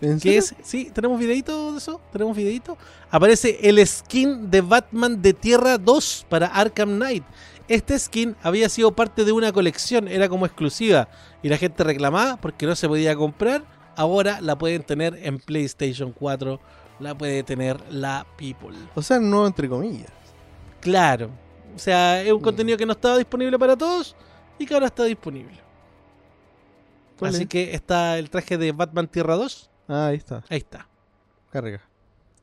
¿En 0.00 0.20
Que 0.20 0.20
serio? 0.20 0.38
es, 0.38 0.54
sí, 0.62 0.90
tenemos 0.92 1.18
videito 1.18 1.72
de 1.72 1.78
eso, 1.78 2.00
tenemos 2.12 2.36
videito. 2.36 2.78
Aparece 3.10 3.58
el 3.68 3.84
skin 3.86 4.50
de 4.50 4.62
Batman 4.62 5.20
de 5.20 5.34
Tierra 5.34 5.78
2 5.78 6.26
para 6.28 6.46
Arkham 6.46 6.96
Knight. 6.96 7.24
Este 7.68 7.98
skin 7.98 8.36
había 8.42 8.68
sido 8.68 8.94
parte 8.94 9.24
de 9.24 9.32
una 9.32 9.52
colección, 9.52 10.08
era 10.08 10.28
como 10.28 10.46
exclusiva 10.46 11.08
y 11.42 11.48
la 11.48 11.58
gente 11.58 11.84
reclamaba 11.84 12.36
porque 12.38 12.66
no 12.66 12.74
se 12.76 12.88
podía 12.88 13.14
comprar. 13.16 13.64
Ahora 13.96 14.40
la 14.40 14.58
pueden 14.58 14.82
tener 14.82 15.18
en 15.22 15.38
PlayStation 15.38 16.12
4, 16.12 16.60
la 17.00 17.16
puede 17.16 17.42
tener 17.42 17.80
la 17.92 18.26
People. 18.36 18.76
O 18.94 19.02
sea, 19.02 19.18
nuevo 19.18 19.46
entre 19.46 19.68
comillas. 19.68 20.10
Claro, 20.80 21.30
o 21.74 21.78
sea, 21.78 22.22
es 22.22 22.32
un 22.32 22.40
Mm. 22.40 22.44
contenido 22.44 22.78
que 22.78 22.86
no 22.86 22.92
estaba 22.92 23.16
disponible 23.18 23.58
para 23.58 23.76
todos 23.76 24.14
y 24.58 24.66
que 24.66 24.74
ahora 24.74 24.86
está 24.86 25.04
disponible. 25.04 25.58
¿Cuál 27.18 27.32
Así 27.34 27.42
es? 27.44 27.48
que 27.48 27.74
está 27.74 28.18
el 28.18 28.28
traje 28.30 28.58
de 28.58 28.72
Batman 28.72 29.06
Tierra 29.08 29.36
2, 29.36 29.70
Ah, 29.88 30.06
ahí 30.08 30.16
está. 30.16 30.42
ahí 30.48 30.58
está. 30.58 30.88
Carga. 31.50 31.80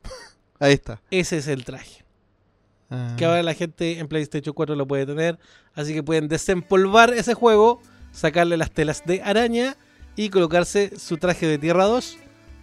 ahí 0.59 0.73
está. 0.73 1.01
Ese 1.11 1.37
es 1.37 1.47
el 1.47 1.65
traje. 1.65 2.03
Ah. 2.93 3.15
que 3.17 3.23
ahora 3.23 3.41
la 3.41 3.53
gente 3.53 3.99
en 3.99 4.07
PlayStation 4.09 4.53
4 4.53 4.75
lo 4.75 4.85
puede 4.85 5.05
tener. 5.05 5.39
Así 5.75 5.93
que 5.93 6.03
pueden 6.03 6.27
desempolvar 6.27 7.13
ese 7.13 7.33
juego, 7.33 7.81
sacarle 8.11 8.57
las 8.57 8.71
telas 8.71 9.03
de 9.05 9.21
araña 9.21 9.77
y 10.17 10.29
colocarse 10.29 10.99
su 10.99 11.17
traje 11.17 11.47
de 11.47 11.57
Tierra 11.57 11.85
2 11.85 12.17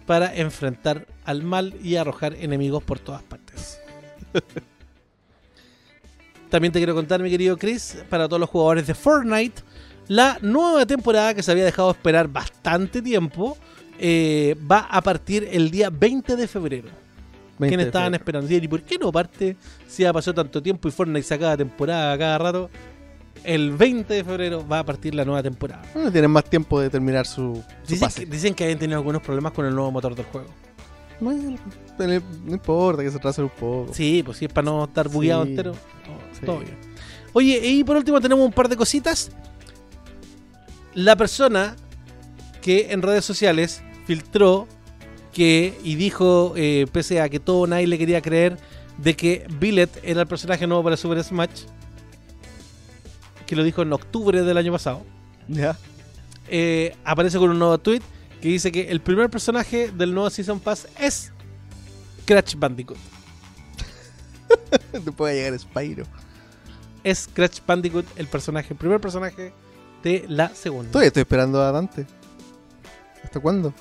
para 0.09 0.35
enfrentar 0.35 1.05
al 1.23 1.43
mal 1.43 1.75
y 1.83 1.95
arrojar 1.95 2.33
enemigos 2.33 2.81
por 2.81 2.97
todas 2.97 3.21
partes. 3.21 3.79
También 6.49 6.73
te 6.73 6.79
quiero 6.79 6.95
contar, 6.95 7.21
mi 7.21 7.29
querido 7.29 7.55
Chris, 7.57 7.95
para 8.09 8.27
todos 8.27 8.39
los 8.39 8.49
jugadores 8.49 8.87
de 8.87 8.95
Fortnite, 8.95 9.61
la 10.07 10.39
nueva 10.41 10.87
temporada 10.87 11.35
que 11.35 11.43
se 11.43 11.51
había 11.51 11.63
dejado 11.63 11.91
esperar 11.91 12.27
bastante 12.27 13.03
tiempo 13.03 13.55
eh, 13.99 14.55
va 14.59 14.79
a 14.79 14.99
partir 14.99 15.47
el 15.51 15.69
día 15.69 15.91
20 15.91 16.35
de 16.35 16.47
febrero. 16.47 16.89
20 17.59 17.67
¿Quiénes 17.67 17.85
de 17.85 17.89
estaban 17.89 18.07
febrero. 18.07 18.23
esperando? 18.23 18.65
¿Y 18.65 18.67
por 18.67 18.81
qué 18.81 18.97
no 18.97 19.11
parte 19.11 19.57
si 19.87 20.01
ya 20.01 20.11
pasó 20.11 20.33
tanto 20.33 20.59
tiempo 20.59 20.87
y 20.87 20.91
Fortnite 20.91 21.21
sacaba 21.21 21.55
temporada 21.55 22.17
cada 22.17 22.37
rato? 22.39 22.71
El 23.43 23.71
20 23.75 24.13
de 24.13 24.23
febrero 24.23 24.67
va 24.67 24.79
a 24.79 24.83
partir 24.85 25.15
la 25.15 25.25
nueva 25.25 25.41
temporada. 25.43 25.81
Bueno, 25.93 26.11
tienen 26.11 26.31
más 26.31 26.43
tiempo 26.45 26.79
de 26.79 26.89
terminar 26.89 27.25
su, 27.25 27.55
su 27.55 27.63
Dicen 27.87 27.99
pase. 27.99 28.25
que, 28.25 28.31
dicen 28.31 28.53
que 28.53 28.75
tenido 28.75 28.97
algunos 28.97 29.21
problemas 29.21 29.53
con 29.53 29.65
el 29.65 29.73
nuevo 29.73 29.91
motor 29.91 30.15
del 30.15 30.25
juego. 30.25 30.47
No, 31.19 31.31
no 31.33 32.53
importa 32.53 33.03
que 33.03 33.09
se 33.09 33.15
retrase 33.17 33.41
un 33.41 33.49
poco. 33.49 33.93
Sí, 33.93 34.21
pues 34.23 34.37
sí, 34.37 34.45
es 34.45 34.53
para 34.53 34.65
no 34.65 34.85
estar 34.85 35.09
bugueado 35.09 35.43
Sí. 35.43 35.49
entero. 35.51 35.73
Sí. 36.33 36.45
Todo 36.45 36.59
bien. 36.59 36.77
Oye, 37.33 37.59
y 37.67 37.83
por 37.83 37.97
último 37.97 38.19
tenemos 38.21 38.45
un 38.45 38.53
par 38.53 38.69
de 38.69 38.75
cositas. 38.77 39.31
La 40.93 41.15
persona 41.15 41.75
que 42.61 42.91
en 42.91 43.01
redes 43.01 43.23
sociales 43.25 43.81
filtró 44.05 44.67
que 45.33 45.77
y 45.83 45.95
dijo, 45.95 46.53
eh, 46.55 46.87
pese 46.91 47.21
a 47.21 47.29
que 47.29 47.39
todo 47.39 47.67
nadie 47.67 47.87
le 47.87 47.97
quería 47.97 48.21
creer, 48.21 48.57
de 48.97 49.15
que 49.15 49.45
Billet 49.59 49.89
era 50.03 50.21
el 50.21 50.27
personaje 50.27 50.65
nuevo 50.67 50.83
para 50.83 50.97
Super 50.97 51.23
Smash, 51.23 51.63
que 53.49 53.55
lo 53.55 53.63
dijo 53.63 53.81
en 53.81 53.91
octubre 53.91 54.43
del 54.43 54.57
año 54.57 54.71
pasado, 54.71 55.03
Ya. 55.47 55.75
eh, 56.49 56.95
aparece 57.03 57.39
con 57.39 57.49
un 57.49 57.57
nuevo 57.57 57.79
tweet 57.79 58.01
que 58.39 58.47
dice 58.47 58.71
que 58.71 58.91
el 58.91 59.01
primer 59.01 59.27
personaje 59.31 59.89
del 59.91 60.13
nuevo 60.13 60.29
Season 60.29 60.59
Pass 60.59 60.87
es 60.99 61.31
Crash 62.25 62.53
Bandicoot. 62.55 62.99
Va 65.19 65.29
a 65.29 65.33
llegar 65.33 65.57
Spyro. 65.57 66.05
Es 67.03 67.27
Crash 67.33 67.59
Bandicoot 67.65 68.05
el 68.17 68.27
personaje, 68.27 68.67
el 68.73 68.77
primer 68.77 69.01
personaje 69.01 69.51
de 70.03 70.25
la 70.27 70.49
segunda. 70.53 70.91
Todavía 70.91 71.07
estoy 71.07 71.21
esperando 71.21 71.59
a 71.59 71.71
Dante. 71.71 72.05
¿Hasta 73.23 73.39
cuándo? 73.39 73.73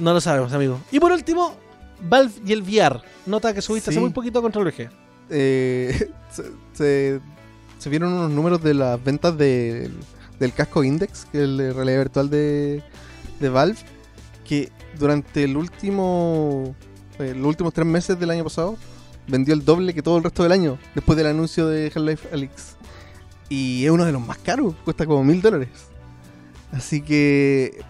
No 0.00 0.12
lo 0.12 0.20
sabemos, 0.20 0.52
amigo. 0.52 0.80
Y 0.90 0.98
por 0.98 1.12
último, 1.12 1.54
Valve 2.00 2.32
y 2.44 2.52
el 2.52 2.62
VR. 2.62 3.00
Nota 3.26 3.54
que 3.54 3.62
subiste 3.62 3.90
hace 3.90 4.00
muy 4.00 4.10
poquito 4.10 4.42
contra 4.42 4.60
el 4.62 4.68
VG. 4.68 4.90
Eh, 5.30 6.10
se, 6.30 6.42
se- 6.72 7.20
se 7.84 7.90
vieron 7.90 8.14
unos 8.14 8.30
números 8.30 8.62
de 8.62 8.72
las 8.72 9.04
ventas 9.04 9.36
de- 9.36 9.90
del 10.40 10.54
casco 10.54 10.82
Index, 10.82 11.26
que 11.30 11.36
es 11.36 11.44
el 11.44 11.74
realidad 11.74 11.98
virtual 11.98 12.30
de, 12.30 12.82
Valve, 13.40 13.76
que 14.42 14.72
durante 14.98 15.44
el 15.44 15.54
último, 15.54 16.74
eh, 17.18 17.34
los 17.36 17.46
últimos 17.46 17.74
tres 17.74 17.86
meses 17.86 18.18
del 18.18 18.30
año 18.30 18.42
pasado 18.42 18.78
vendió 19.28 19.52
el 19.52 19.66
doble 19.66 19.92
que 19.92 20.00
todo 20.00 20.16
el 20.16 20.24
resto 20.24 20.42
del 20.42 20.52
año, 20.52 20.78
después 20.94 21.18
del 21.18 21.26
anuncio 21.26 21.66
de 21.68 21.92
Half-Life 21.94 22.28
Alyx. 22.32 22.76
Y 23.50 23.84
es 23.84 23.90
uno 23.90 24.06
de 24.06 24.12
los 24.12 24.26
más 24.26 24.38
caros, 24.38 24.74
cuesta 24.82 25.04
como 25.04 25.22
mil 25.22 25.42
dólares. 25.42 25.68
Así 26.72 27.02
que 27.02 27.82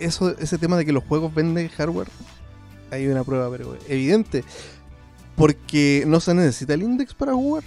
eso, 0.00 0.34
ese 0.38 0.56
tema 0.56 0.78
de 0.78 0.86
que 0.86 0.92
los 0.92 1.04
juegos 1.04 1.34
venden 1.34 1.68
hardware, 1.68 2.08
hay 2.90 3.06
una 3.06 3.22
prueba 3.22 3.54
evidente. 3.86 4.44
Porque 5.36 6.04
no 6.06 6.20
se 6.20 6.32
necesita 6.32 6.72
el 6.72 6.82
index 6.84 7.12
para 7.12 7.34
jugar. 7.34 7.64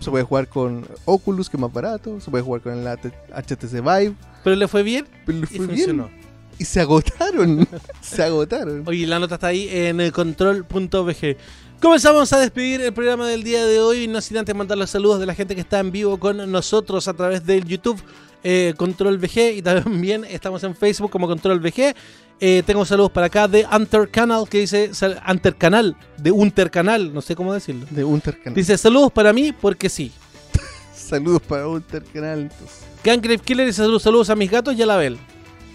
Se 0.00 0.10
puede 0.10 0.24
jugar 0.24 0.48
con 0.48 0.86
Oculus, 1.04 1.48
que 1.48 1.56
es 1.56 1.60
más 1.60 1.72
barato. 1.72 2.20
Se 2.20 2.30
puede 2.30 2.42
jugar 2.42 2.62
con 2.62 2.72
el 2.76 2.86
HTC 2.86 3.72
Vive. 3.82 4.14
Pero 4.42 4.56
le 4.56 4.66
fue 4.66 4.82
bien 4.82 5.06
Pero 5.26 5.38
le 5.38 5.44
y 5.44 5.46
fue 5.46 5.66
funcionó. 5.66 6.08
bien. 6.08 6.20
Y 6.58 6.64
se 6.64 6.80
agotaron. 6.80 7.68
se 8.00 8.22
agotaron. 8.22 8.82
Oye, 8.86 9.06
la 9.06 9.18
nota 9.18 9.36
está 9.36 9.48
ahí 9.48 9.68
en 9.70 10.00
eh, 10.00 10.10
control.bg. 10.10 11.36
Comenzamos 11.80 12.32
a 12.32 12.38
despedir 12.38 12.80
el 12.82 12.92
programa 12.92 13.26
del 13.26 13.42
día 13.42 13.64
de 13.64 13.80
hoy, 13.80 14.06
no 14.08 14.20
sin 14.20 14.36
antes 14.36 14.54
mandar 14.54 14.76
los 14.76 14.90
saludos 14.90 15.20
de 15.20 15.26
la 15.26 15.34
gente 15.34 15.54
que 15.54 15.62
está 15.62 15.78
en 15.80 15.90
vivo 15.90 16.18
con 16.18 16.50
nosotros 16.50 17.08
a 17.08 17.14
través 17.14 17.46
del 17.46 17.64
YouTube 17.64 18.02
eh, 18.42 18.74
Control 18.76 19.18
VG 19.18 19.56
y 19.56 19.62
también 19.62 20.24
estamos 20.24 20.62
en 20.64 20.74
Facebook 20.74 21.10
como 21.10 21.26
Control 21.26 21.60
VG. 21.60 21.94
Eh, 22.42 22.62
tengo 22.64 22.84
saludos 22.86 23.10
para 23.10 23.26
acá 23.26 23.46
de 23.48 23.66
Hunter 23.70 24.08
Canal 24.10 24.48
que 24.48 24.60
dice 24.60 24.94
sal- 24.94 25.20
Hunter 25.28 25.56
Canal, 25.56 25.94
de 26.16 26.30
Hunter 26.30 26.70
Canal, 26.70 27.12
no 27.12 27.20
sé 27.20 27.36
cómo 27.36 27.52
decirlo. 27.52 27.86
De 27.90 28.02
Untercanal. 28.02 28.54
Dice 28.54 28.78
saludos 28.78 29.12
para 29.12 29.32
mí 29.32 29.52
porque 29.52 29.88
sí. 29.90 30.10
Saludos 30.94 31.42
para 31.42 31.68
Untercanal. 31.68 32.40
entonces. 32.40 32.78
Gangrave 33.04 33.38
Killer 33.38 33.66
dice 33.66 33.78
saludos, 33.82 34.02
saludos 34.02 34.30
a 34.30 34.36
mis 34.36 34.50
gatos 34.50 34.74
y 34.74 34.82
a 34.82 34.86
la 34.86 34.96
Bel. 34.96 35.18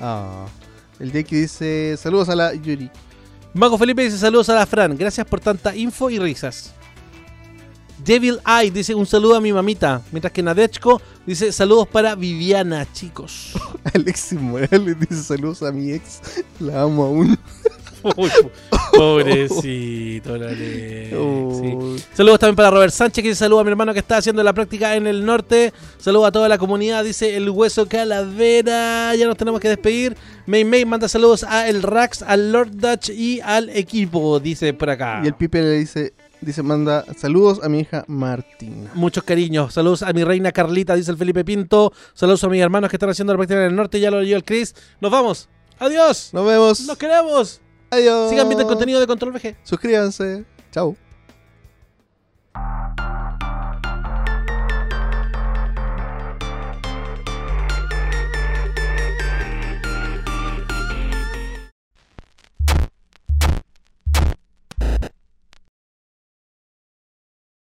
Ah. 0.01 0.45
El 0.99 1.11
Jake 1.11 1.35
dice 1.35 1.97
saludos 1.97 2.29
a 2.29 2.35
la 2.35 2.53
Yuri. 2.55 2.89
Mago 3.53 3.77
Felipe 3.77 4.01
dice 4.03 4.17
saludos 4.17 4.49
a 4.49 4.55
la 4.55 4.65
Fran, 4.65 4.97
gracias 4.97 5.25
por 5.27 5.39
tanta 5.39 5.75
info 5.75 6.09
y 6.09 6.19
risas. 6.19 6.73
Devil 8.05 8.39
Eye 8.45 8.69
dice 8.69 8.93
un 8.93 9.07
saludo 9.07 9.35
a 9.35 9.41
mi 9.41 9.51
mamita, 9.51 9.99
mientras 10.11 10.31
que 10.31 10.43
Nadechko 10.43 11.01
dice 11.25 11.51
saludos 11.51 11.87
para 11.87 12.13
Viviana, 12.13 12.85
chicos. 12.93 13.53
Alexis 13.95 14.39
Morales 14.39 14.99
dice 14.99 15.23
saludos 15.23 15.63
a 15.63 15.71
mi 15.71 15.91
ex. 15.91 16.21
La 16.59 16.83
amo 16.83 17.05
aún. 17.05 17.37
Uy, 18.15 18.29
pobrecito, 18.95 20.37
la 20.37 20.51
sí. 20.51 22.03
Saludos 22.13 22.39
también 22.39 22.55
para 22.55 22.69
Robert 22.69 22.93
Sánchez, 22.93 23.23
que 23.23 23.29
dice 23.29 23.39
saludos 23.39 23.61
a 23.61 23.63
mi 23.63 23.71
hermano 23.71 23.93
que 23.93 23.99
está 23.99 24.17
haciendo 24.17 24.43
la 24.43 24.53
práctica 24.53 24.95
en 24.95 25.07
el 25.07 25.25
norte. 25.25 25.73
Saludos 25.97 26.27
a 26.27 26.31
toda 26.31 26.47
la 26.47 26.59
comunidad, 26.59 27.03
dice 27.03 27.35
el 27.35 27.49
hueso 27.49 27.87
calavera. 27.87 29.15
Ya 29.15 29.25
nos 29.25 29.37
tenemos 29.37 29.59
que 29.59 29.69
despedir. 29.69 30.15
May 30.45 30.63
May 30.63 30.85
manda 30.85 31.09
saludos 31.09 31.43
a 31.43 31.67
el 31.67 31.81
Rax, 31.81 32.21
al 32.21 32.51
Lord 32.51 32.69
Dutch 32.73 33.09
y 33.09 33.39
al 33.41 33.69
equipo, 33.69 34.39
dice 34.39 34.71
por 34.75 34.91
acá. 34.91 35.21
Y 35.23 35.27
el 35.27 35.33
Pipe 35.33 35.59
le 35.59 35.71
dice, 35.71 36.13
Dice, 36.45 36.61
manda 36.61 37.03
saludos 37.17 37.59
a 37.63 37.69
mi 37.69 37.79
hija 37.79 38.05
Martina. 38.07 38.91
Muchos 38.93 39.23
cariños. 39.23 39.73
Saludos 39.73 40.03
a 40.03 40.13
mi 40.13 40.23
reina 40.23 40.51
Carlita, 40.51 40.93
dice 40.93 41.09
el 41.09 41.17
Felipe 41.17 41.43
Pinto. 41.43 41.91
Saludos 42.13 42.43
a 42.43 42.49
mis 42.49 42.61
hermanos 42.61 42.91
que 42.91 42.97
están 42.97 43.09
haciendo 43.09 43.33
la 43.33 43.37
práctica 43.37 43.61
en 43.61 43.71
el 43.71 43.75
norte. 43.75 43.99
Ya 43.99 44.11
lo 44.11 44.21
leyó 44.21 44.37
el 44.37 44.43
Chris. 44.43 44.75
Nos 45.01 45.11
vamos. 45.11 45.49
Adiós. 45.79 46.29
Nos 46.33 46.45
vemos. 46.45 46.81
Nos 46.81 46.97
queremos. 46.99 47.61
Adiós. 47.89 48.29
Sigan 48.29 48.47
viendo 48.47 48.61
el 48.61 48.67
contenido 48.67 48.99
de 48.99 49.07
Control 49.07 49.31
VG. 49.31 49.55
Suscríbanse. 49.63 50.45
Chao. 50.71 50.95